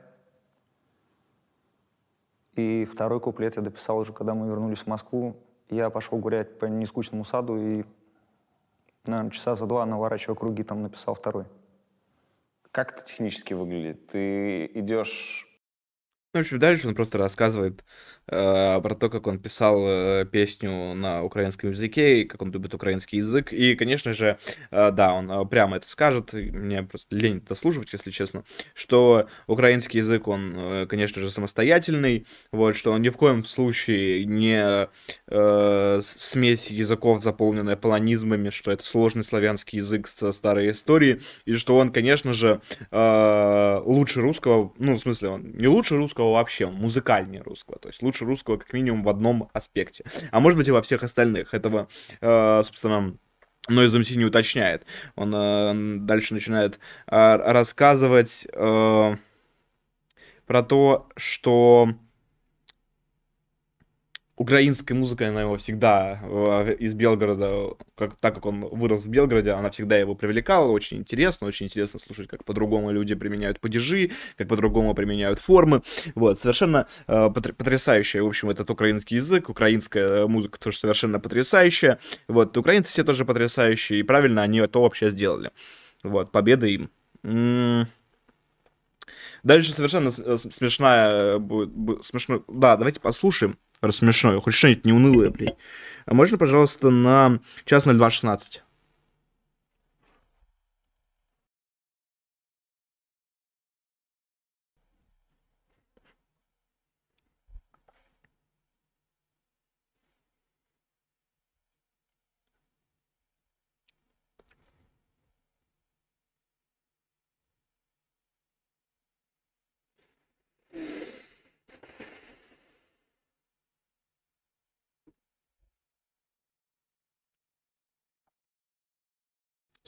[2.54, 5.36] И второй куплет я дописал уже, когда мы вернулись в Москву.
[5.68, 7.84] Я пошел гулять по нескучному саду и,
[9.04, 11.44] наверное, часа за два, наворачивая круги, там написал второй.
[12.70, 14.06] Как это технически выглядит?
[14.08, 15.45] Ты идешь
[16.36, 17.82] Ну, в общем, дальше он просто рассказывает
[18.28, 22.74] э, про то, как он писал э, песню на украинском языке, и как он любит
[22.74, 23.54] украинский язык.
[23.54, 24.36] И, конечно же,
[24.70, 29.28] э, да, он э, прямо это скажет, мне просто лень это слушать, если честно, что
[29.46, 34.88] украинский язык, он, э, конечно же, самостоятельный, вот, что он ни в коем случае не
[35.28, 41.78] э, смесь языков, заполненная полонизмами, что это сложный славянский язык со старой историей, и что
[41.78, 42.60] он, конечно же,
[42.90, 47.88] э, лучше русского, ну, в смысле, он не лучше русского вообще, он музыкальнее русского, то
[47.88, 51.54] есть лучше русского как минимум в одном аспекте, а может быть и во всех остальных.
[51.54, 51.88] Этого,
[52.20, 53.16] э, собственно,
[53.68, 54.86] но из MC не уточняет.
[55.16, 59.16] Он э, дальше начинает э, рассказывать э,
[60.46, 61.88] про то, что
[64.36, 69.52] украинская музыка, она его всегда э, из Белгорода, как, так как он вырос в Белгороде,
[69.52, 74.48] она всегда его привлекала, очень интересно, очень интересно слушать, как по-другому люди применяют падежи, как
[74.48, 75.82] по-другому применяют формы,
[76.14, 82.56] вот, совершенно э, потрясающая, в общем, этот украинский язык, украинская музыка тоже совершенно потрясающая, вот,
[82.58, 85.50] украинцы все тоже потрясающие, и правильно они это вообще сделали,
[86.02, 86.90] вот, победа им.
[87.22, 87.86] М-м-
[89.42, 92.42] Дальше совершенно смешная будет, смешно.
[92.48, 95.56] Да, давайте послушаем рассмешное, хоть что-нибудь не унылое, блядь.
[96.06, 98.62] А можно, пожалуйста, на час 02.16?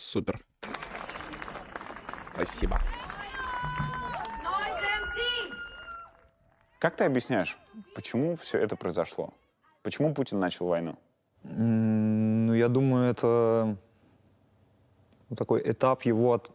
[0.08, 0.40] Супер.
[2.32, 2.78] Спасибо.
[6.78, 7.58] Как ты объясняешь,
[7.94, 9.34] почему все это произошло?
[9.82, 10.98] Почему Путин начал войну?
[11.42, 13.76] Ну, я думаю, это
[15.36, 16.50] такой этап его от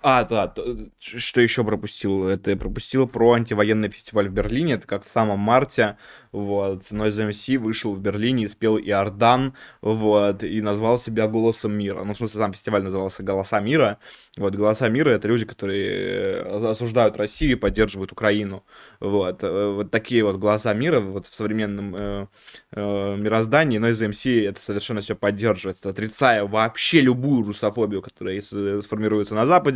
[0.00, 0.54] а, да,
[0.98, 2.28] что еще пропустил?
[2.28, 4.74] Это я пропустил про антивоенный фестиваль в Берлине.
[4.74, 5.96] Это как в самом марте,
[6.30, 12.04] вот, Noise MC вышел в Берлине и спел Иордан, вот, и назвал себя «Голосом мира».
[12.04, 13.98] Ну, в смысле, сам фестиваль назывался «Голоса мира».
[14.36, 18.64] Вот, «Голоса мира»— это люди, которые э, осуждают Россию и поддерживают Украину.
[19.00, 22.26] Вот, э, вот такие вот «Голоса мира» вот в современном э,
[22.72, 29.46] э, мироздании Noise MC это совершенно все поддерживает, отрицая вообще любую русофобию, которая сформируется на
[29.46, 29.67] Западе,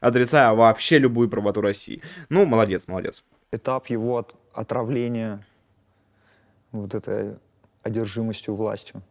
[0.00, 2.02] отрицая вообще любую правоту России.
[2.28, 3.24] Ну, молодец, молодец.
[3.50, 5.44] Этап его от отравления
[6.72, 7.36] вот этой
[7.82, 9.02] одержимостью властью.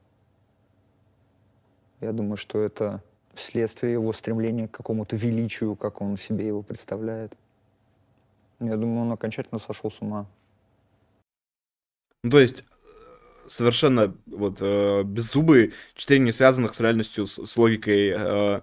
[2.01, 3.01] Я думаю, что это
[3.35, 7.33] следствие его стремления к какому-то величию, как он себе его представляет.
[8.59, 10.27] Я думаю, он окончательно сошел с ума.
[12.23, 12.63] Ну, то есть
[13.47, 18.61] совершенно вот э, беззубые, четыре не связанных с реальностью, с, с логикой э,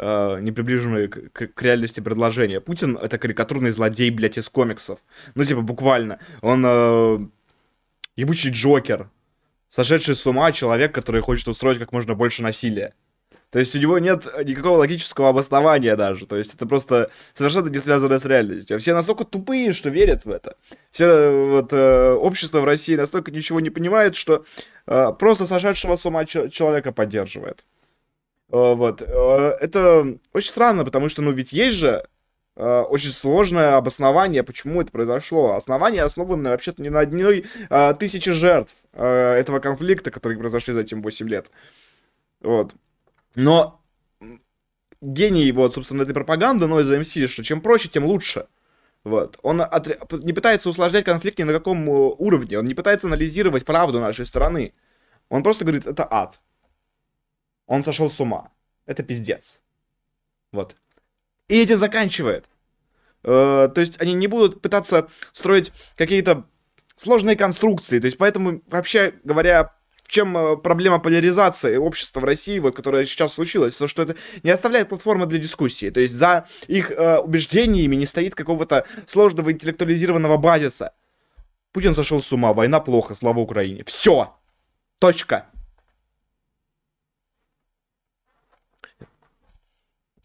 [0.00, 2.60] э, не приближенные к, к, к реальности предложения.
[2.60, 4.98] Путин— это карикатурный злодей, блядь, из комиксов.
[5.34, 6.18] Ну, типа, буквально.
[6.40, 7.18] Он э,
[8.16, 9.10] ебучий Джокер,
[9.68, 12.94] сошедший с ума человек, который хочет устроить как можно больше насилия.
[13.50, 16.26] То есть у него нет никакого логического обоснования даже.
[16.26, 18.78] То есть это просто совершенно не связано с реальностью.
[18.78, 20.56] Все настолько тупые, что верят в это.
[20.92, 24.44] Все вот, э, общество в России настолько ничего не понимает, что
[24.86, 27.64] э, просто сошедшего с ума человека поддерживает.
[28.50, 29.02] Э, вот.
[29.02, 32.06] Э, это очень странно, потому что, ну, ведь есть же
[32.56, 35.54] э, очень сложное обоснование, почему это произошло.
[35.54, 37.46] Основание основано вообще-то не на одной
[37.98, 41.50] тысяче жертв этого конфликта, которые произошли за этим 8 лет.
[42.40, 42.74] Вот.
[43.34, 43.80] Но
[45.00, 48.46] гений, вот, собственно, этой пропаганды, из МС, что чем проще, тем лучше.
[49.04, 49.38] Вот.
[49.42, 49.98] Он отре...
[50.22, 52.58] не пытается усложнять конфликт ни на каком уровне.
[52.58, 54.74] Он не пытается анализировать правду нашей страны.
[55.28, 56.40] Он просто говорит, это ад.
[57.70, 58.50] Он сошел с ума.
[58.84, 59.60] Это пиздец.
[60.50, 60.74] Вот.
[61.46, 62.46] И этим заканчивает.
[63.22, 66.48] Э, то есть они не будут пытаться строить какие-то
[66.96, 68.00] сложные конструкции.
[68.00, 73.04] То есть поэтому, вообще говоря, в чем э, проблема поляризации общества в России, вот, которая
[73.04, 75.90] сейчас случилась, то что это не оставляет платформы для дискуссии.
[75.90, 80.92] То есть за их э, убеждениями не стоит какого-то сложного интеллектуализированного базиса.
[81.70, 83.84] Путин сошел с ума, война плохо, слава Украине.
[83.84, 84.36] Все.
[84.98, 85.49] Точка.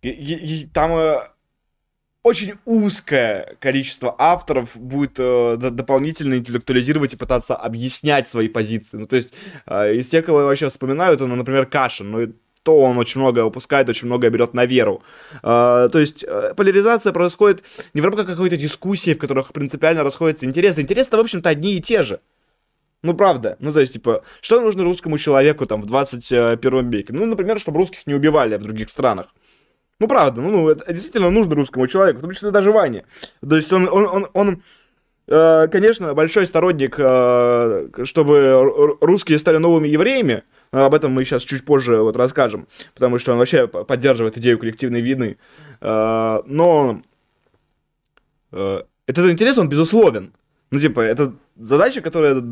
[0.10, 1.20] И, и, там э,
[2.24, 8.98] очень узкое количество авторов будет э, дополнительно интеллектуализировать и пытаться объяснять свои позиции.
[8.98, 9.34] Ну, то есть,
[9.68, 12.12] э, из тех, кого я вообще вспоминаю, это, ну, например, Кашин.
[12.12, 12.34] Ну,
[12.64, 15.04] то он очень много упускает, очень много берет на веру.
[15.44, 20.48] Э, то есть э, поляризация происходит не в рамках какой-то дискуссии, в которых принципиально расходятся
[20.48, 20.82] интересы.
[20.82, 22.22] Интересы-то, в общем-то, одни и те же.
[23.04, 23.56] Ну, правда.
[23.60, 27.14] Ну, то есть, типа, что нужно русскому человеку там в 21 веке?
[27.14, 29.28] Ну, например, чтобы русских не убивали в других странах.
[30.00, 33.06] Ну, правда, ну, ну это действительно нужно русскому человеку, в том числе даже Ване.
[33.48, 34.64] То есть он, он, он, он
[35.28, 41.64] э, конечно, большой сторонник, э, чтобы русские стали новыми евреями, об этом мы сейчас чуть
[41.64, 45.38] позже вот расскажем, потому что он вообще поддерживает идею коллективной вины.
[45.80, 47.02] Э, но
[48.52, 50.34] э, этот интерес, он безусловен.
[50.72, 52.44] Ну, типа, это задача, которая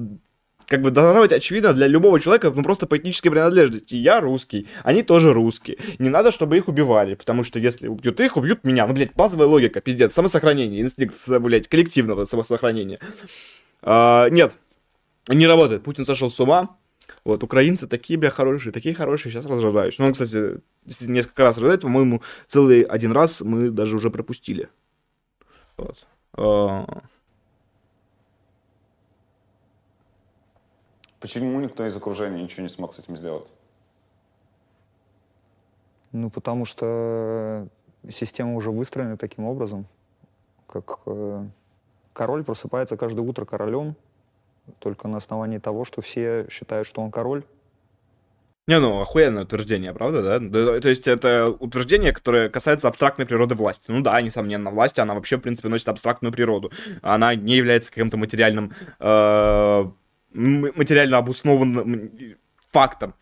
[0.68, 3.96] как бы должна быть очевидна для любого человека, ну просто по этнической принадлежности.
[3.96, 5.78] Я русский, они тоже русские.
[6.00, 8.88] Не надо, чтобы их убивали, потому что если убьют их, убьют меня.
[8.88, 13.00] Ну, блядь, базовая логика, пиздец, самосохранение, инстинкт, блядь, коллективного самосохранения.
[13.82, 14.54] А, нет,
[15.28, 15.84] не работает.
[15.84, 16.78] Путин сошел с ума.
[17.26, 19.98] Вот, украинцы такие, бля, хорошие, такие хорошие, сейчас разрождаюсь.
[19.98, 20.62] Ну, он, кстати,
[21.02, 24.70] несколько раз рождает, по-моему, целый один раз мы даже уже пропустили.
[25.78, 25.98] Вот.
[31.24, 33.48] Почему никто из окружения ничего не смог с этим сделать?
[36.12, 37.66] Ну, потому что
[38.10, 39.86] система уже выстроена таким образом,
[40.68, 41.46] как э,
[42.12, 43.96] король просыпается каждое утро королем,
[44.80, 47.46] только на основании того, что все считают, что он король.
[48.68, 50.82] Не, ну, охуенное утверждение, правда, да?
[50.82, 53.86] То есть это утверждение, которое касается абстрактной природы власти.
[53.88, 56.70] Ну да, несомненно, власть, она вообще, в принципе, носит абстрактную природу.
[57.02, 59.86] Она не является каким-то материальным э,
[60.34, 62.12] материально обоснованным
[62.72, 63.16] фактом.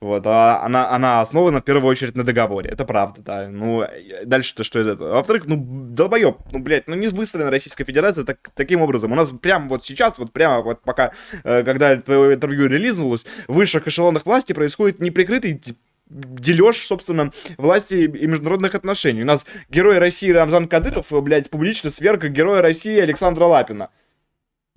[0.00, 2.70] Вот, а она, она основана в первую очередь на договоре.
[2.70, 3.48] Это правда, да.
[3.48, 3.84] Ну,
[4.24, 5.14] дальше-то что из этого?
[5.14, 9.10] Во-вторых, ну, долбоеб, ну, блядь, ну не выстроена Российская Федерация так, таким образом.
[9.10, 13.54] У нас прямо вот сейчас, вот прямо вот пока, э, когда твое интервью релизнулось, в
[13.54, 15.60] высших эшелонах власти происходит неприкрытый
[16.08, 19.22] дележ, собственно, власти и международных отношений.
[19.22, 23.90] У нас герой России Рамзан Кадыров, блядь, публично сверг героя России Александра Лапина.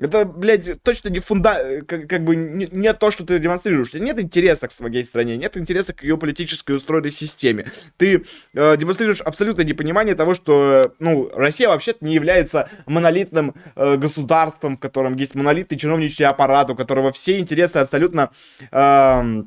[0.01, 1.83] Это, блядь, точно не фунда...
[1.87, 3.93] Как, как бы не, не то, что ты демонстрируешь.
[3.93, 7.71] Нет интереса к своей стране, нет интереса к ее политической устроенной системе.
[7.97, 14.75] Ты э, демонстрируешь абсолютное непонимание того, что, ну, Россия вообще-то не является монолитным э, государством,
[14.75, 18.31] в котором есть монолитный чиновничий аппарат, у которого все интересы абсолютно...
[18.71, 19.43] Э,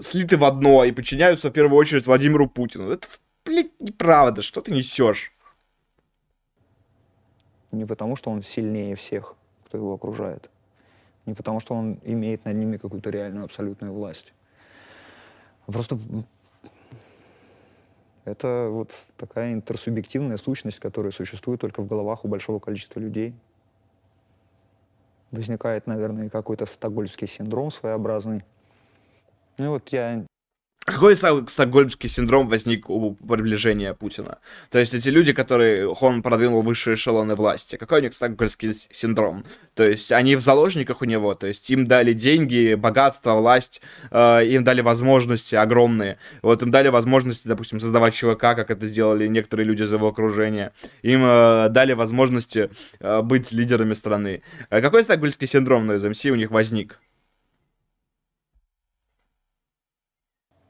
[0.00, 2.90] слиты в одно и подчиняются в первую очередь Владимиру Путину.
[2.90, 3.06] Это,
[3.44, 5.32] блядь, неправда, что ты несешь?
[7.72, 9.34] Не потому, что он сильнее всех,
[9.66, 10.50] кто его окружает,
[11.26, 14.32] не потому, что он имеет над ними какую-то реальную абсолютную власть.
[15.66, 15.98] А просто
[18.24, 23.34] это вот такая интерсубъективная сущность, которая существует только в головах у большого количества людей.
[25.32, 28.44] Возникает, наверное, какой-то стокгольмский синдром своеобразный.
[29.58, 30.24] Ну вот я
[30.84, 34.38] какой стокгольмский синдром возник у приближения Путина?
[34.70, 39.44] То есть эти люди, которые он продвинул высшие эшелоны власти, какой у них стокгольмский синдром?
[39.74, 43.80] То есть они в заложниках у него, то есть им дали деньги, богатство, власть,
[44.10, 46.18] э, им дали возможности огромные.
[46.42, 50.72] Вот им дали возможности, допустим, создавать ЧВК, как это сделали некоторые люди из его окружения.
[51.02, 54.42] Им э, дали возможности э, быть лидерами страны.
[54.68, 56.98] А какой стокгольмский синдром на СМС у них возник?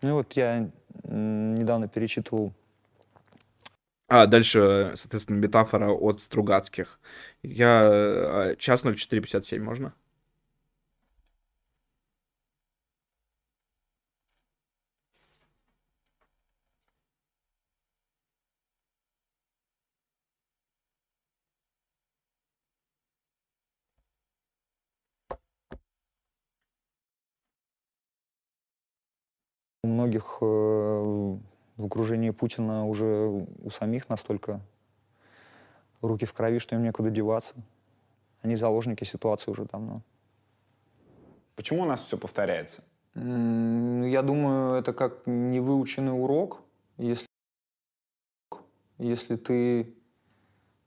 [0.03, 0.71] Ну вот я
[1.05, 2.53] недавно перечитывал
[4.09, 7.01] а, дальше, соответственно, метафора от Стругацких.
[7.43, 7.83] Я...
[7.83, 9.95] Э, час 04.57 можно?
[29.85, 34.61] У многих э, в окружении Путина уже у самих настолько
[36.01, 37.55] руки в крови, что им некуда деваться.
[38.43, 40.03] Они заложники ситуации уже давно.
[41.55, 42.83] Почему у нас все повторяется?
[43.15, 46.63] Я думаю, это как невыученный урок.
[46.97, 47.27] Если,
[48.99, 49.95] если ты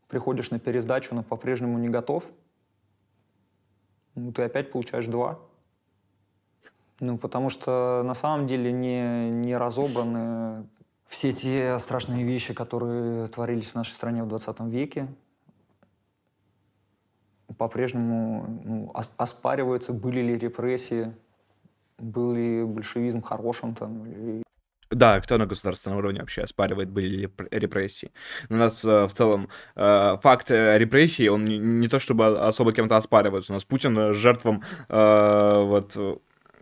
[0.07, 2.31] приходишь на пересдачу, но по-прежнему не готов,
[4.15, 5.39] ну, ты опять получаешь два.
[6.99, 10.65] Ну, потому что на самом деле не, не разобраны
[11.07, 15.07] все те страшные вещи, которые творились в нашей стране в 20 веке.
[17.57, 21.13] По-прежнему ну, оспаривается, были ли репрессии,
[21.97, 24.45] был ли большевизм хорошим там, или
[24.91, 28.11] да, кто на государственном уровне вообще оспаривает, были ли репрессии.
[28.49, 32.95] У нас э, в целом э, факт э, репрессий, он не то чтобы особо кем-то
[32.95, 33.51] оспаривается.
[33.51, 35.97] У нас Путин жертвам вот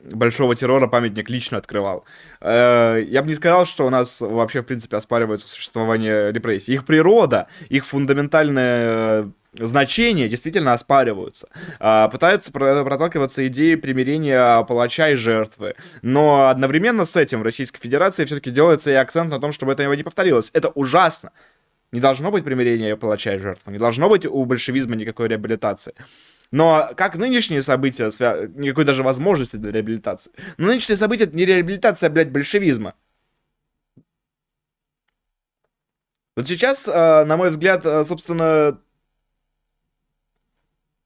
[0.04, 2.06] большого террора памятник лично открывал.
[2.42, 6.74] Э, я бы не сказал, что у нас вообще, в принципе, оспаривается существование репрессий.
[6.74, 11.48] Их природа, их фундаментальное значения действительно оспариваются.
[11.80, 15.76] А, пытаются проталкиваться идеи примирения палача и жертвы.
[16.02, 19.94] Но одновременно с этим в Российской Федерации все-таки делается и акцент на том, чтобы этого
[19.94, 20.50] не повторилось.
[20.54, 21.32] Это ужасно.
[21.92, 23.72] Не должно быть примирения палача и жертвы.
[23.72, 25.94] Не должно быть у большевизма никакой реабилитации.
[26.54, 28.46] Но как нынешние события, свя...
[28.54, 30.32] никакой даже возможности для реабилитации.
[30.58, 32.94] Но нынешние события это не реабилитация, блядь, большевизма.
[36.36, 38.80] Вот сейчас, а, на мой взгляд, а, собственно,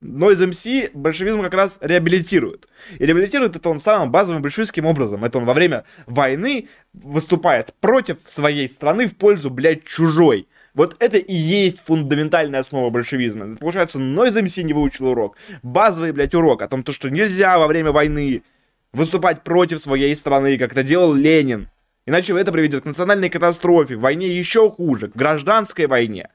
[0.02, 2.68] Noise MC большевизм как раз реабилитирует.
[3.00, 5.24] И реабилитирует это он самым базовым большевистским образом.
[5.24, 10.50] Это он во время войны выступает против своей страны в пользу, блядь, чужой.
[10.78, 13.56] Вот это и есть фундаментальная основа большевизма.
[13.56, 15.36] Получается, Noise MC не выучил урок.
[15.64, 18.44] Базовый, блядь, урок о том, то, что нельзя во время войны
[18.94, 21.68] выступать против своей страны, как это делал Ленин.
[22.06, 26.30] Иначе это приведет к национальной катастрофе, в войне еще хуже, к гражданской войне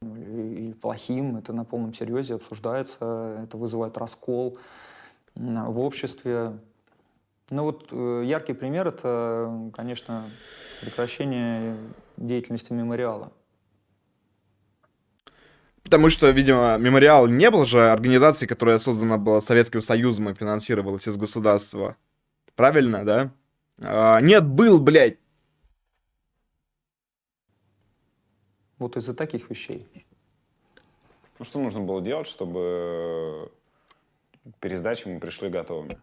[0.00, 4.56] или плохим, это на полном серьезе обсуждается, это вызывает раскол
[5.34, 6.52] в обществе.
[7.50, 10.30] Ну вот э, яркий пример это, конечно,
[10.80, 11.76] прекращение
[12.16, 13.32] деятельности мемориала.
[15.82, 21.08] Потому что, видимо, мемориал не был же организацией, которая создана была Советским Союзом и финансировалась
[21.08, 21.96] из государства.
[22.54, 23.32] Правильно, да?
[23.78, 25.18] А, нет, был, блядь.
[28.78, 29.86] Вот из-за таких вещей.
[31.38, 33.50] Ну, что нужно было делать, чтобы
[34.44, 36.00] к пересдаче мы пришли готовыми?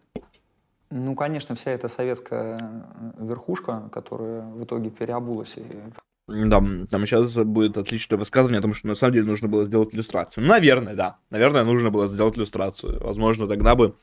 [0.90, 2.84] Ну, конечно, вся эта советская
[3.18, 5.56] верхушка, которая в итоге переобулась.
[5.56, 5.64] И...
[6.26, 6.58] Да,
[6.90, 10.44] там сейчас будет отличное высказывание о том, что на самом деле нужно было сделать иллюстрацию.
[10.46, 11.18] Наверное, да.
[11.30, 13.00] Наверное, нужно было сделать иллюстрацию.
[13.00, 13.94] Возможно, тогда бы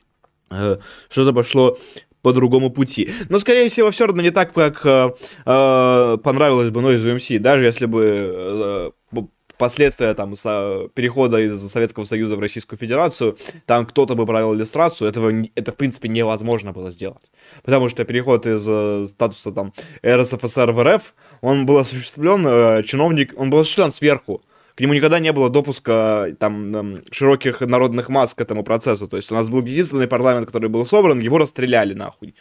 [0.50, 0.78] э,
[1.10, 1.76] что-то пошло
[2.22, 3.10] по другому пути.
[3.28, 5.10] Но, скорее всего, все равно не так, как э,
[5.44, 7.38] э, понравилось бы Noise UMC.
[7.38, 9.20] Даже если бы э,
[9.58, 13.36] последствия там со, перехода из Советского Союза в Российскую Федерацию,
[13.66, 17.30] там кто-то бы провел иллюстрацию, этого, это, в принципе, невозможно было сделать.
[17.62, 19.72] Потому что переход из э, статуса там
[20.06, 24.42] РСФСР в РФ, он был осуществлен, э, чиновник, он был осуществлен сверху.
[24.74, 29.08] К нему никогда не было допуска там э, широких народных масс к этому процессу.
[29.08, 32.34] То есть у нас был единственный парламент, который был собран, его расстреляли нахуй.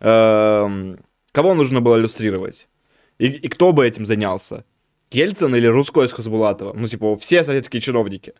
[0.00, 0.96] Э,
[1.32, 2.68] кого нужно было иллюстрировать?
[3.18, 4.64] И, и кто бы этим занялся?
[5.10, 6.72] Ельцин или Русской из Хасбулатова.
[6.72, 8.34] Ну, типа, все советские чиновники.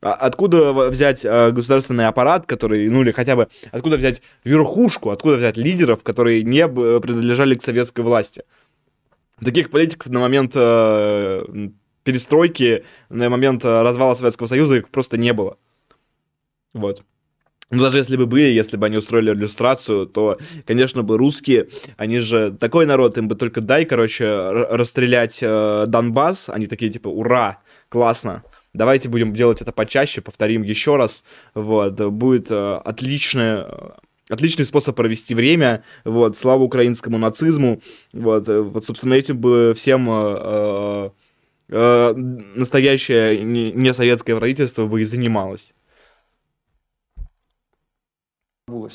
[0.00, 5.36] А откуда взять э, государственный аппарат, который, ну или хотя бы, откуда взять верхушку, откуда
[5.36, 8.42] взять лидеров, которые не принадлежали к советской власти?
[9.40, 11.44] Таких политиков на момент э,
[12.02, 15.56] перестройки, на момент развала Советского Союза их просто не было.
[16.72, 17.04] Вот.
[17.72, 22.20] Ну, даже если бы были, если бы они устроили иллюстрацию, то, конечно бы, русские, они
[22.20, 27.60] же такой народ, им бы только дай, короче, расстрелять э, Донбасс, они такие, типа, ура,
[27.88, 28.42] классно,
[28.74, 33.66] давайте будем делать это почаще, повторим еще раз, вот, будет э, отличное,
[34.28, 37.80] отличный способ провести время, вот, слава украинскому нацизму,
[38.12, 41.10] вот, э, вот собственно, этим бы всем э,
[41.70, 42.12] э,
[42.54, 45.72] настоящее не, не советское правительство бы и занималось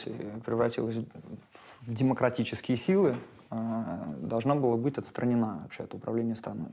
[0.05, 0.97] и превратилась
[1.82, 3.17] в демократические силы,
[3.49, 6.71] а, должна была быть отстранена вообще от управления страной.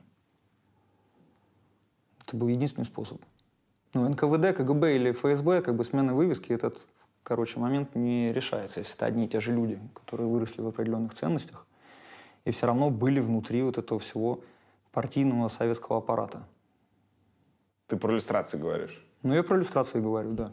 [2.27, 3.21] Это был единственный способ.
[3.93, 6.79] Ну, НКВД, КГБ или ФСБ, как бы смена вывески, этот,
[7.23, 11.15] короче, момент не решается, если это одни и те же люди, которые выросли в определенных
[11.15, 11.67] ценностях
[12.45, 14.41] и все равно были внутри вот этого всего
[14.93, 16.47] партийного советского аппарата.
[17.87, 19.05] Ты про иллюстрации говоришь?
[19.23, 20.53] Ну, я про иллюстрации говорю, да.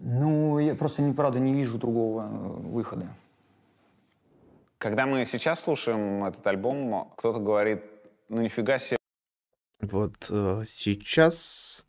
[0.00, 3.08] Ну, я просто, правда, не вижу другого э, выхода.
[4.78, 7.82] Когда мы сейчас слушаем этот альбом, кто-то говорит,
[8.28, 8.96] ну нифига себе.
[9.80, 11.84] Вот э, сейчас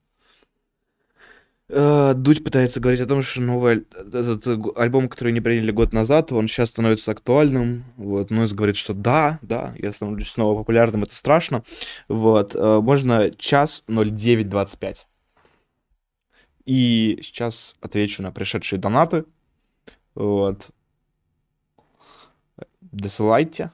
[1.68, 6.32] э, Дудь пытается говорить о том, что новый этот альбом, который не приняли год назад,
[6.32, 7.84] он сейчас становится актуальным.
[7.95, 11.64] Вот, Нойз говорит, что да, да, я становлюсь снова популярным, это страшно.
[12.07, 15.09] Вот, э, можно час 0925.
[16.66, 19.26] И сейчас отвечу на пришедшие донаты.
[20.16, 20.70] Вот.
[22.82, 23.72] Досылайте.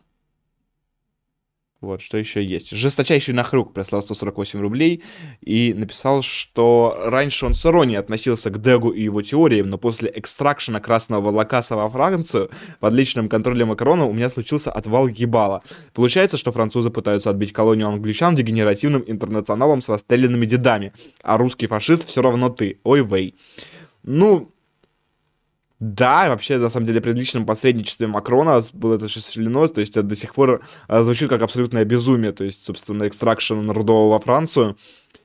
[1.82, 2.71] Вот, что еще есть.
[2.71, 5.03] Жесточайший нахрук прислал 148 рублей
[5.41, 10.11] и написал, что раньше он с иронией относился к Дегу и его теориям, но после
[10.15, 12.49] экстракшена красного лакаса во Францию
[12.80, 15.63] под личным контролем Макрона у меня случился отвал ебала.
[15.93, 22.07] Получается, что французы пытаются отбить колонию англичан дегенеративным интернационалом с расстрелянными дедами, а русский фашист
[22.07, 22.80] все равно ты.
[22.84, 23.36] Ой, вей.
[24.03, 24.55] Ну,
[25.80, 30.03] да, вообще, на самом деле, при личном посредничестве Макрона было это осуществлено, то есть это
[30.03, 34.78] до сих пор а, звучит как абсолютное безумие, то есть, собственно, экстракшн Рудова во Францию.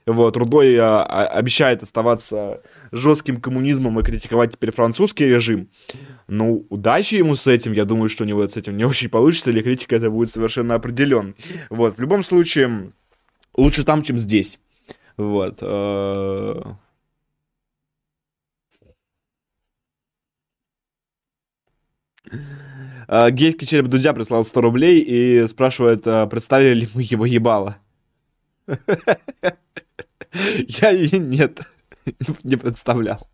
[0.06, 5.68] Вот, Рудой а, а, обещает оставаться жестким коммунизмом и критиковать теперь французский режим.
[6.26, 9.50] Ну, удачи ему с этим, я думаю, что у него с этим не очень получится,
[9.50, 11.36] или критика это будет совершенно определен.
[11.68, 12.90] Вот, в любом случае,
[13.54, 14.58] лучше там, чем здесь.
[15.16, 15.58] Вот.
[15.60, 16.72] Э,
[22.19, 22.19] А,
[23.08, 27.78] Гейский череп Дудя прислал 100 рублей и спрашивает, а, представили ли мы его ебало.
[30.68, 31.60] Я нет,
[32.44, 33.28] не представлял.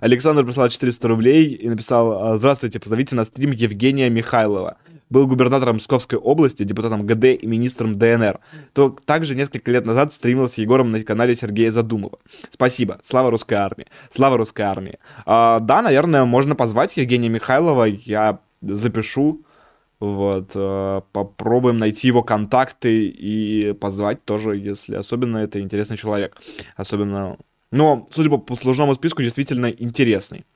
[0.00, 4.76] Александр прислал 400 рублей и написал, здравствуйте, позовите на стрим Евгения Михайлова
[5.10, 8.38] был губернатором Московской области, депутатом ГД и министром ДНР,
[8.72, 12.18] то также несколько лет назад стримил Егором на канале Сергея Задумова.
[12.48, 13.00] Спасибо.
[13.02, 13.86] Слава русской армии.
[14.10, 14.98] Слава русской армии.
[15.26, 17.84] А, да, наверное, можно позвать Евгения Михайлова.
[17.84, 19.42] Я запишу.
[19.98, 26.40] Вот, э, попробуем найти его контакты и позвать тоже, если особенно это интересный человек.
[26.74, 27.36] Особенно,
[27.70, 30.46] но, судя по послужному списку, действительно интересный.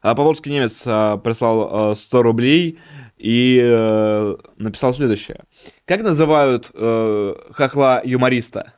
[0.00, 2.78] А Поволжский немец а, прислал а, 100 рублей
[3.22, 5.44] и э, написал следующее.
[5.84, 8.72] Как называют э, хохла-юмориста?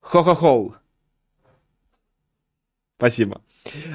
[0.00, 0.74] Хо-хо-хол.
[2.96, 3.40] Спасибо.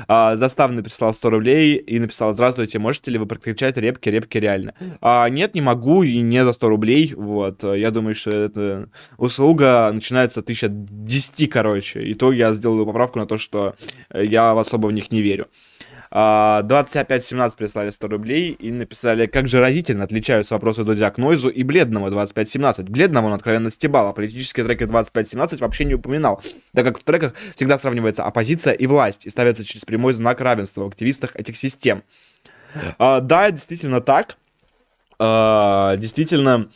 [0.07, 4.73] А, заставный прислал 100 рублей и написал, здравствуйте, можете ли вы прокричать репки, репки реально?
[5.01, 9.91] А, нет, не могу и не за 100 рублей, вот, я думаю, что это услуга
[9.93, 13.75] начинается 1010, короче, и то я сделаю поправку на то, что
[14.13, 15.47] я особо в них не верю.
[16.09, 21.49] 2517 а, прислали 100 рублей и написали, как же разительно отличаются вопросы Дудя к Нойзу
[21.49, 22.87] и Бледному 2517.
[22.89, 26.41] Бледного он откровенно стебал, а политические треки 2517 вообще не упоминал,
[26.73, 30.83] так как в треках всегда сравнивается оппозиция и власть и ставится через прямой знак равенства
[30.83, 32.03] в активистах этих систем.
[32.97, 34.37] А, да, действительно так.
[35.19, 36.69] А, действительно,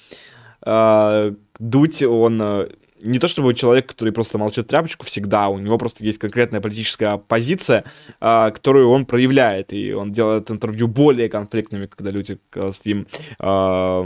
[0.61, 2.67] а, Дудь, он
[3.03, 7.17] не то чтобы человек, который просто молчит тряпочку всегда, у него просто есть конкретная политическая
[7.17, 7.83] позиция,
[8.19, 13.07] а, которую он проявляет, и он делает интервью более конфликтными, когда люди с ним
[13.39, 14.05] а,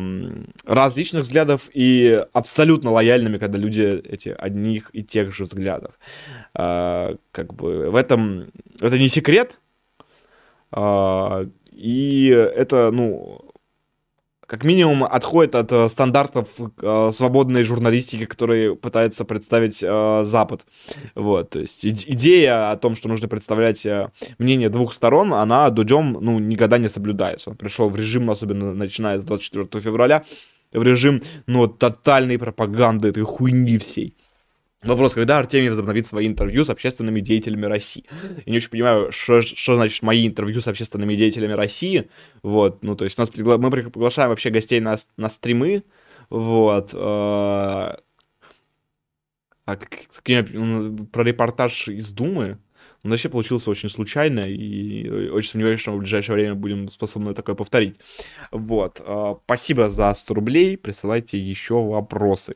[0.66, 6.00] различных взглядов, и абсолютно лояльными, когда люди эти одних и тех же взглядов.
[6.54, 9.60] А, как бы в этом это не секрет,
[11.72, 13.45] и это, ну,
[14.48, 16.48] как минимум отходит от э, стандартов
[16.82, 20.66] э, свободной журналистики, которые пытается представить э, Запад.
[21.16, 25.70] Вот, то есть и- идея о том, что нужно представлять э, мнение двух сторон, она
[25.70, 27.50] Дудем, ну, никогда не соблюдается.
[27.50, 30.24] Он пришел в режим, особенно начиная с 24 февраля,
[30.72, 34.16] в режим, ну, тотальной пропаганды этой хуйни всей.
[34.86, 38.06] Вопрос, когда Артемий возобновит свои интервью с общественными деятелями России?
[38.46, 42.10] Я не очень понимаю, что, значит мои интервью с общественными деятелями России.
[42.44, 43.58] Вот, ну, то есть нас пригла...
[43.58, 45.84] мы приглашаем вообще гостей на, на стримы,
[46.30, 46.94] вот.
[46.94, 47.98] Э...
[49.68, 49.90] А как,
[51.12, 52.60] про репортаж из Думы,
[53.04, 57.34] он вообще получился очень случайно, и очень сомневаюсь, что мы в ближайшее время будем способны
[57.34, 57.96] такое повторить.
[58.52, 59.02] Вот.
[59.04, 62.56] Э, спасибо за 100 рублей, присылайте еще вопросы.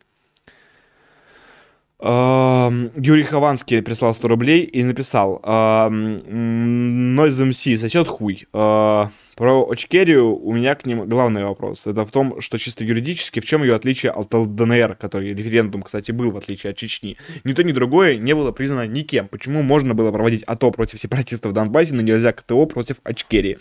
[2.02, 8.48] Юрий Хованский прислал 100 рублей и написал Noise MC сосет хуй.
[8.54, 11.88] А, про Очкерию у меня к ним главный вопрос.
[11.88, 16.14] Это в том, что чисто юридически, в чем ее отличие от ЛДНР, который референдум, кстати,
[16.14, 17.18] был, в отличие от Чечни.
[17.44, 19.28] Ни то, ни другое не было признано никем.
[19.28, 23.58] Почему можно было проводить АТО против сепаратистов в Донбассе, но нельзя КТО против Очкерии?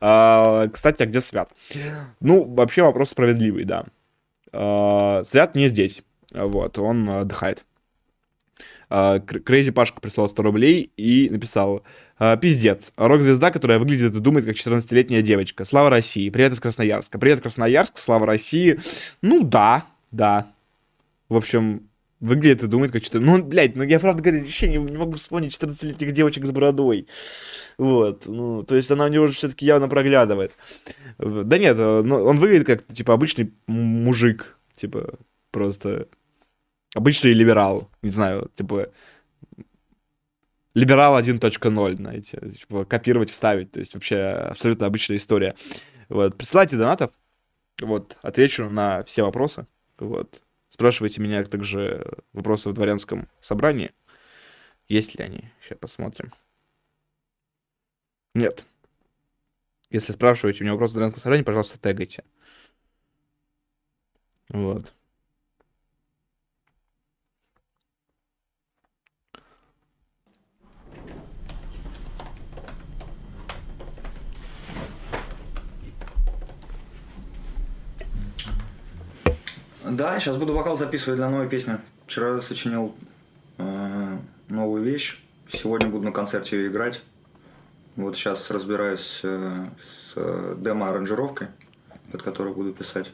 [0.00, 1.50] А, кстати, а где Свят?
[2.20, 3.86] Ну, вообще вопрос справедливый, да.
[4.52, 6.02] А, Свят не здесь.
[6.32, 7.64] Вот, он отдыхает.
[8.90, 11.84] Крейзи Пашка прислал 100 рублей и написал
[12.18, 12.92] «А, Пиздец.
[12.96, 15.64] Рок-звезда, которая выглядит и думает как 14-летняя девочка.
[15.64, 16.28] Слава России.
[16.28, 17.18] Привет из Красноярска.
[17.18, 17.98] Привет, Красноярск.
[17.98, 18.80] Слава России.
[19.22, 20.52] Ну да, да.
[21.28, 21.88] В общем,
[22.18, 23.24] выглядит и думает как 14...
[23.24, 27.06] Ну, блядь, ну я правда говорю, вообще не, не могу вспомнить 14-летних девочек с бородой.
[27.78, 30.52] Вот, ну, то есть она у него же все-таки явно проглядывает.
[31.18, 34.56] Да нет, ну, он выглядит как, типа, обычный мужик.
[34.76, 35.14] Типа,
[35.52, 36.08] просто
[36.94, 38.90] обычный либерал, не знаю, типа
[40.74, 45.54] либерал 1.0, знаете, типа, копировать, вставить, то есть вообще абсолютно обычная история.
[46.08, 47.12] Вот, присылайте донатов,
[47.80, 49.66] Вот, отвечу на все вопросы.
[49.98, 50.42] Вот.
[50.70, 53.92] Спрашивайте меня также вопросы в дворянском собрании.
[54.88, 55.50] Есть ли они?
[55.60, 56.30] Сейчас посмотрим.
[58.34, 58.64] Нет.
[59.90, 62.24] Если спрашиваете у меня вопросы в дворянском собрании, пожалуйста, тегайте.
[64.48, 64.92] Вот.
[79.90, 81.78] Да, сейчас буду вокал записывать для новой песни.
[82.06, 82.94] Вчера сочинил
[83.58, 84.18] э,
[84.48, 85.20] новую вещь.
[85.52, 87.02] Сегодня буду на концерте ее играть.
[87.96, 91.48] Вот сейчас разбираюсь э, с э, демо-аранжировкой,
[92.12, 93.10] под которой буду писать.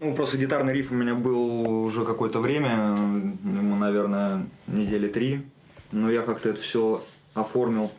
[0.00, 5.46] Ну, просто гитарный риф у меня был уже какое-то время, ему, наверное, недели три.
[5.92, 7.04] Но я как-то это все
[7.34, 7.92] оформил.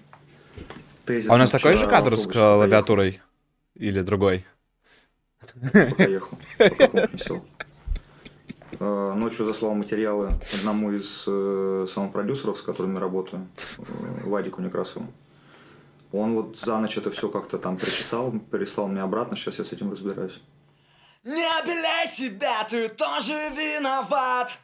[1.07, 3.21] А у нас такой же кадр с клавиатурой?
[3.75, 4.45] Или другой?
[5.97, 6.37] Поехал.
[6.57, 7.07] Э,
[8.79, 13.83] ночью заслал материалы одному из э, саунд-продюсеров, с которыми работаю, э,
[14.27, 15.13] Вадику Некрасову.
[16.11, 19.73] Он вот за ночь это все как-то там причесал, переслал мне обратно, сейчас я с
[19.73, 20.41] этим разбираюсь.
[21.23, 24.57] Не обеляй себя, ты тоже виноват.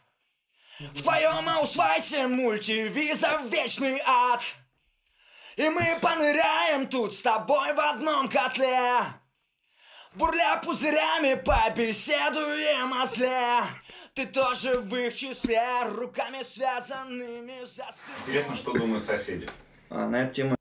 [0.80, 4.42] В твоем аусвайсе мультивиза вечный ад.
[5.58, 9.02] И мы поныряем тут с тобой в одном котле.
[10.14, 13.64] Бурля пузырями побеседуем о зле.
[14.16, 15.60] Ты тоже в их числе,
[15.94, 18.18] руками связанными за спиной.
[18.26, 19.50] Интересно, что думают соседи.
[19.90, 20.56] А, на эту тему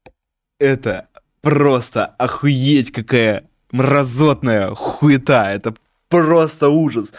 [0.58, 1.06] Это
[1.40, 5.52] просто охуеть какая мразотная хуета.
[5.52, 5.72] Это
[6.08, 7.12] просто ужас.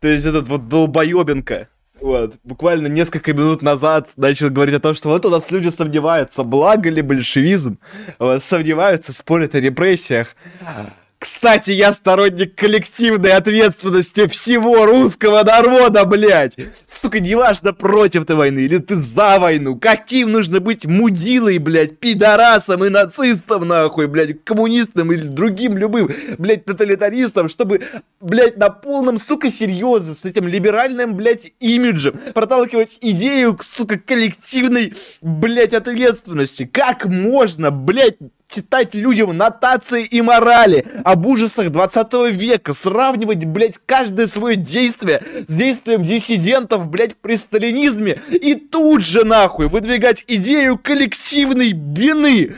[0.00, 1.68] То есть этот вот долбоебенка,
[1.98, 6.42] вот, буквально несколько минут назад начал говорить о том, что вот у нас люди сомневаются,
[6.44, 7.78] благо ли большевизм,
[8.18, 10.36] вот, сомневаются, спорят о репрессиях.
[11.18, 16.54] Кстати, я сторонник коллективной ответственности всего русского народа, блядь.
[16.86, 19.76] Сука, неважно, против ты войны или ты за войну.
[19.76, 26.08] Каким нужно быть мудилой, блядь, пидорасом и нацистом, нахуй, блядь, коммунистом или другим любым,
[26.38, 27.82] блядь, тоталитаристом, чтобы,
[28.20, 35.74] блядь, на полном, сука, серьезе с этим либеральным, блядь, имиджем проталкивать идею, сука, коллективной, блядь,
[35.74, 36.64] ответственности.
[36.64, 44.26] Как можно, блядь, читать людям нотации и морали об ужасах 20 века, сравнивать, блядь, каждое
[44.26, 51.72] свое действие с действием диссидентов, блядь, при сталинизме и тут же, нахуй, выдвигать идею коллективной
[51.72, 52.56] вины.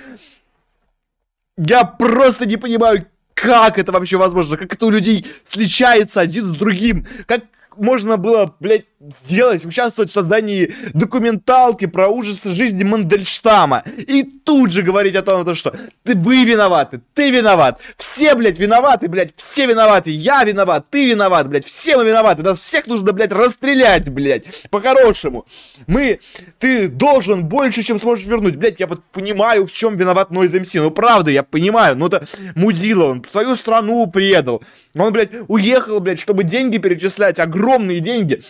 [1.56, 6.56] Я просто не понимаю, как это вообще возможно, как это у людей сличается один с
[6.56, 7.44] другим, как
[7.76, 13.82] можно было, блядь, сделать, участвовать в создании документалки про ужасы жизни Мандельштама.
[13.96, 15.74] И тут же говорить о том, что
[16.04, 17.80] ты, вы виноваты, ты виноват.
[17.96, 20.10] Все, блядь, виноваты, блядь, все виноваты.
[20.10, 22.42] Я виноват, ты виноват, блядь, все мы виноваты.
[22.42, 25.46] Нас всех нужно, блядь, расстрелять, блядь, по-хорошему.
[25.86, 26.20] Мы,
[26.58, 28.56] ты должен больше, чем сможешь вернуть.
[28.56, 30.74] Блядь, я вот понимаю, в чем виноват Нойз МС.
[30.74, 31.96] Ну, правда, я понимаю.
[31.96, 34.62] Ну, это мудила, он свою страну предал.
[34.94, 38.42] Он, блядь, уехал, блядь, чтобы деньги перечислять, огромные деньги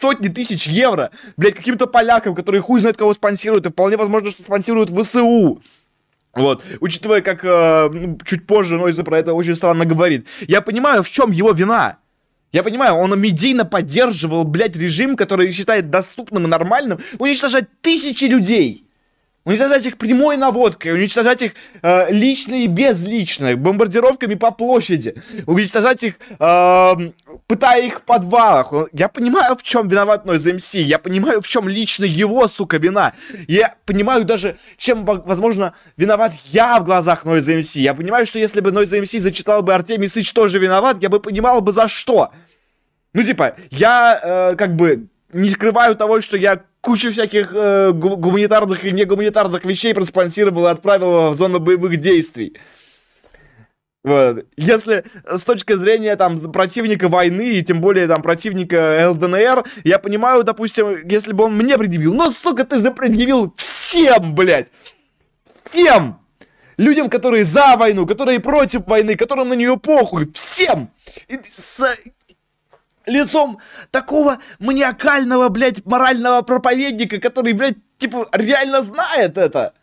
[0.00, 4.42] сотни тысяч евро, блядь, каким-то полякам, которые хуй знает кого спонсируют, и вполне возможно, что
[4.42, 5.62] спонсируют ВСУ.
[6.34, 10.26] Вот, учитывая, как э, чуть позже Нойза про это очень странно говорит.
[10.48, 11.98] Я понимаю, в чем его вина.
[12.50, 18.84] Я понимаю, он медийно поддерживал, блядь, режим, который считает доступным и нормальным уничтожать тысячи людей
[19.44, 25.14] уничтожать их прямой наводкой, уничтожать их э, лично и безлично, бомбардировками по площади,
[25.46, 26.92] уничтожать их, э,
[27.46, 28.72] пытая их в подвалах.
[28.92, 33.12] Я понимаю, в чем виноват Noise MC, я понимаю, в чем лично его, сука, вина.
[33.46, 37.80] Я понимаю даже, чем, возможно, виноват я в глазах Noise MC.
[37.80, 41.20] Я понимаю, что если бы Noise MC зачитал бы Артемий Сыч тоже виноват, я бы
[41.20, 42.30] понимал бы за что.
[43.12, 48.84] Ну, типа, я, э, как бы, не скрываю того, что я кучу всяких э, гуманитарных
[48.84, 52.56] и негуманитарных вещей проспонсировал и отправил в зону боевых действий.
[54.04, 54.44] Вот.
[54.56, 60.44] Если с точки зрения там противника войны и тем более там противника ЛДНР, я понимаю,
[60.44, 64.68] допустим, если бы он мне предъявил, но, сука, ты же предъявил всем, блядь!
[65.46, 66.20] Всем!
[66.76, 70.90] Людям, которые за войну, которые против войны, которым на нее похуй, всем!
[71.28, 71.96] И, с,
[73.06, 73.58] лицом
[73.90, 79.74] такого маниакального, блядь, морального проповедника, который, блядь, типа, реально знает это.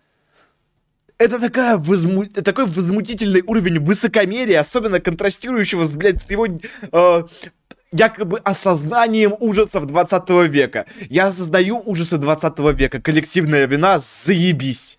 [1.18, 2.26] Это такая возму...
[2.26, 7.24] такой возмутительный уровень высокомерия, особенно контрастирующего с, блядь, с его э,
[7.92, 10.88] якобы осознанием ужасов 20 века.
[11.10, 13.00] Я осознаю ужасы 20 века.
[13.00, 14.98] Коллективная вина, заебись.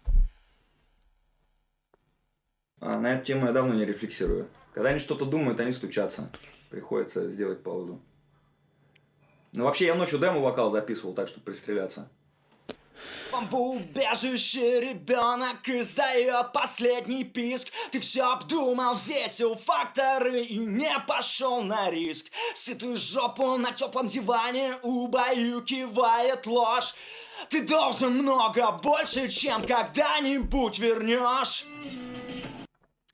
[2.81, 4.47] А, на эту тему я давно не рефлексирую.
[4.75, 6.31] Когда они что-то думают, они стучатся.
[6.70, 8.01] Приходится сделать паузу.
[9.53, 12.09] Ну, вообще, я ночью демо-вокал записывал так, чтобы пристреляться.
[13.30, 17.68] Бомбоубежище ребенок издает последний писк.
[17.90, 22.26] Ты все обдумал, взвесил факторы и не пошел на риск.
[22.55, 26.95] Сытую жопу на теплом диване убаюкивает ложь.
[27.49, 31.64] Ты должен много больше, чем когда-нибудь вернешь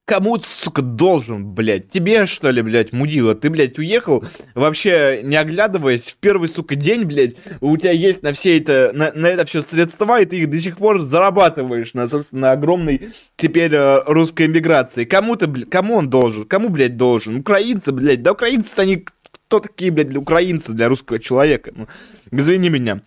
[0.08, 1.90] Кому, сука, должен, блядь?
[1.90, 3.34] Тебе, что ли, блядь, мудила?
[3.34, 4.24] Ты, блядь, уехал,
[4.54, 9.12] вообще не оглядываясь, в первый, сука, день, блядь, у тебя есть на все это, на,
[9.12, 13.74] на это все средства, и ты их до сих пор зарабатываешь на, собственно, огромной теперь
[13.74, 15.04] э, русской эмиграции.
[15.04, 16.46] Кому ты, блядь, кому он должен?
[16.46, 17.40] Кому, блядь, должен?
[17.40, 19.04] Украинцы, блядь, да украинцы они
[19.48, 21.70] кто такие, блядь, для украинцы, для русского человека?
[21.76, 21.86] Ну,
[22.30, 23.02] извини меня.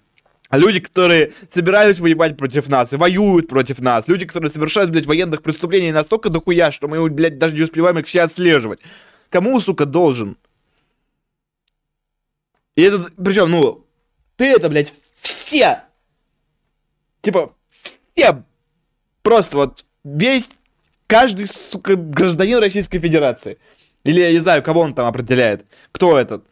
[0.51, 4.07] Люди, которые собираются воевать против нас и воюют против нас.
[4.07, 8.05] Люди, которые совершают, блядь, военных преступлений настолько дохуя, что мы, блядь, даже не успеваем их
[8.05, 8.79] все отслеживать.
[9.29, 10.37] Кому, сука, должен?
[12.75, 13.85] И это, причем, ну,
[14.35, 15.83] ты это, блядь, все,
[17.21, 17.53] типа,
[18.13, 18.43] все,
[19.21, 20.49] просто вот весь,
[21.07, 23.57] каждый, сука, гражданин Российской Федерации.
[24.03, 25.65] Или я не знаю, кого он там определяет.
[25.91, 26.43] Кто этот?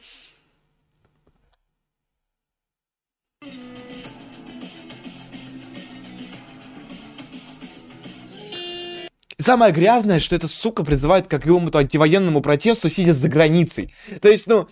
[9.40, 13.94] Самое грязное, что эта сука призывает к какому-то антивоенному протесту, сидя за границей.
[14.22, 14.68] То есть, ну,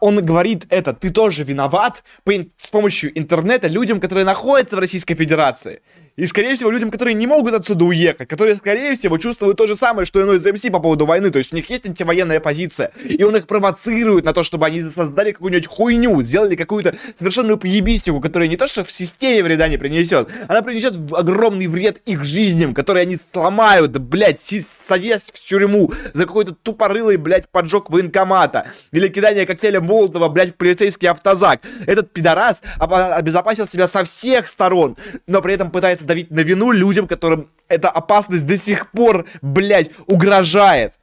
[0.00, 5.14] он говорит это, ты тоже виноват по, с помощью интернета людям, которые находятся в Российской
[5.14, 5.80] Федерации.
[6.16, 9.74] И, скорее всего, людям, которые не могут отсюда уехать, которые, скорее всего, чувствуют то же
[9.74, 11.30] самое, что и Noise по поводу войны.
[11.30, 12.92] То есть у них есть антивоенная позиция.
[13.02, 18.20] И он их провоцирует на то, чтобы они создали какую-нибудь хуйню, сделали какую-то совершенную поебистику,
[18.20, 22.74] которая не то, что в системе вреда не принесет, она принесет огромный вред их жизням,
[22.74, 28.66] которые они сломают, блядь, садясь в тюрьму за какой-то тупорылый, блядь, поджог военкомата.
[28.92, 31.60] Или кидание коктейля Молотова, блядь, в полицейский автозак.
[31.86, 34.96] Этот пидорас обезопасил себя со всех сторон,
[35.26, 39.90] но при этом пытается давить на вину людям, которым эта опасность до сих пор, блядь,
[40.06, 40.94] угрожает.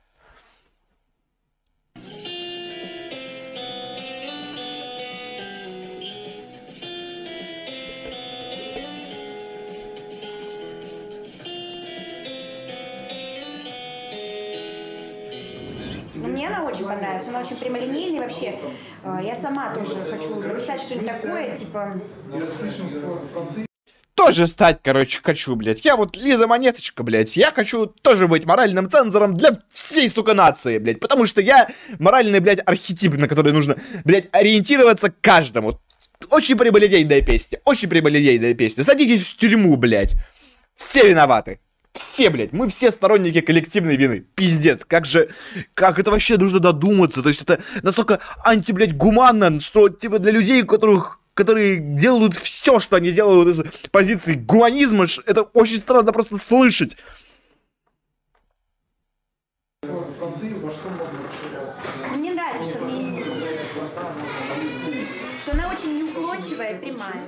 [16.69, 18.59] Очень понравилась, она очень прямолинейная вообще.
[19.03, 21.93] А, я сама тоже хочу написать что-нибудь такое, типа
[24.19, 25.85] тоже стать, короче, хочу, блядь.
[25.85, 27.37] Я вот Лиза Монеточка, блядь.
[27.37, 30.99] Я хочу тоже быть моральным цензором для всей, сука, нации, блядь.
[30.99, 31.69] Потому что я
[31.99, 35.79] моральный, блядь, архетип, на который нужно, блядь, ориентироваться каждому.
[36.31, 37.61] Очень прибылидейная песня.
[37.63, 38.83] Очень прибылидейная песня.
[38.83, 40.15] Садитесь в тюрьму, блядь.
[40.75, 41.61] Все виноваты.
[42.19, 44.25] Все, блядь, мы все сторонники коллективной вины.
[44.35, 45.29] Пиздец, как же,
[45.73, 47.23] как это вообще нужно додуматься.
[47.23, 52.35] То есть это настолько анти, блядь, гуманно, что, типа, для людей, у которых которые делают
[52.35, 56.97] все, что они делают из позиции гуманизма, это очень странно просто слышать.
[62.17, 63.23] Мне нравится, что в ней...
[65.41, 67.23] Что она очень неуклончивая и прямая.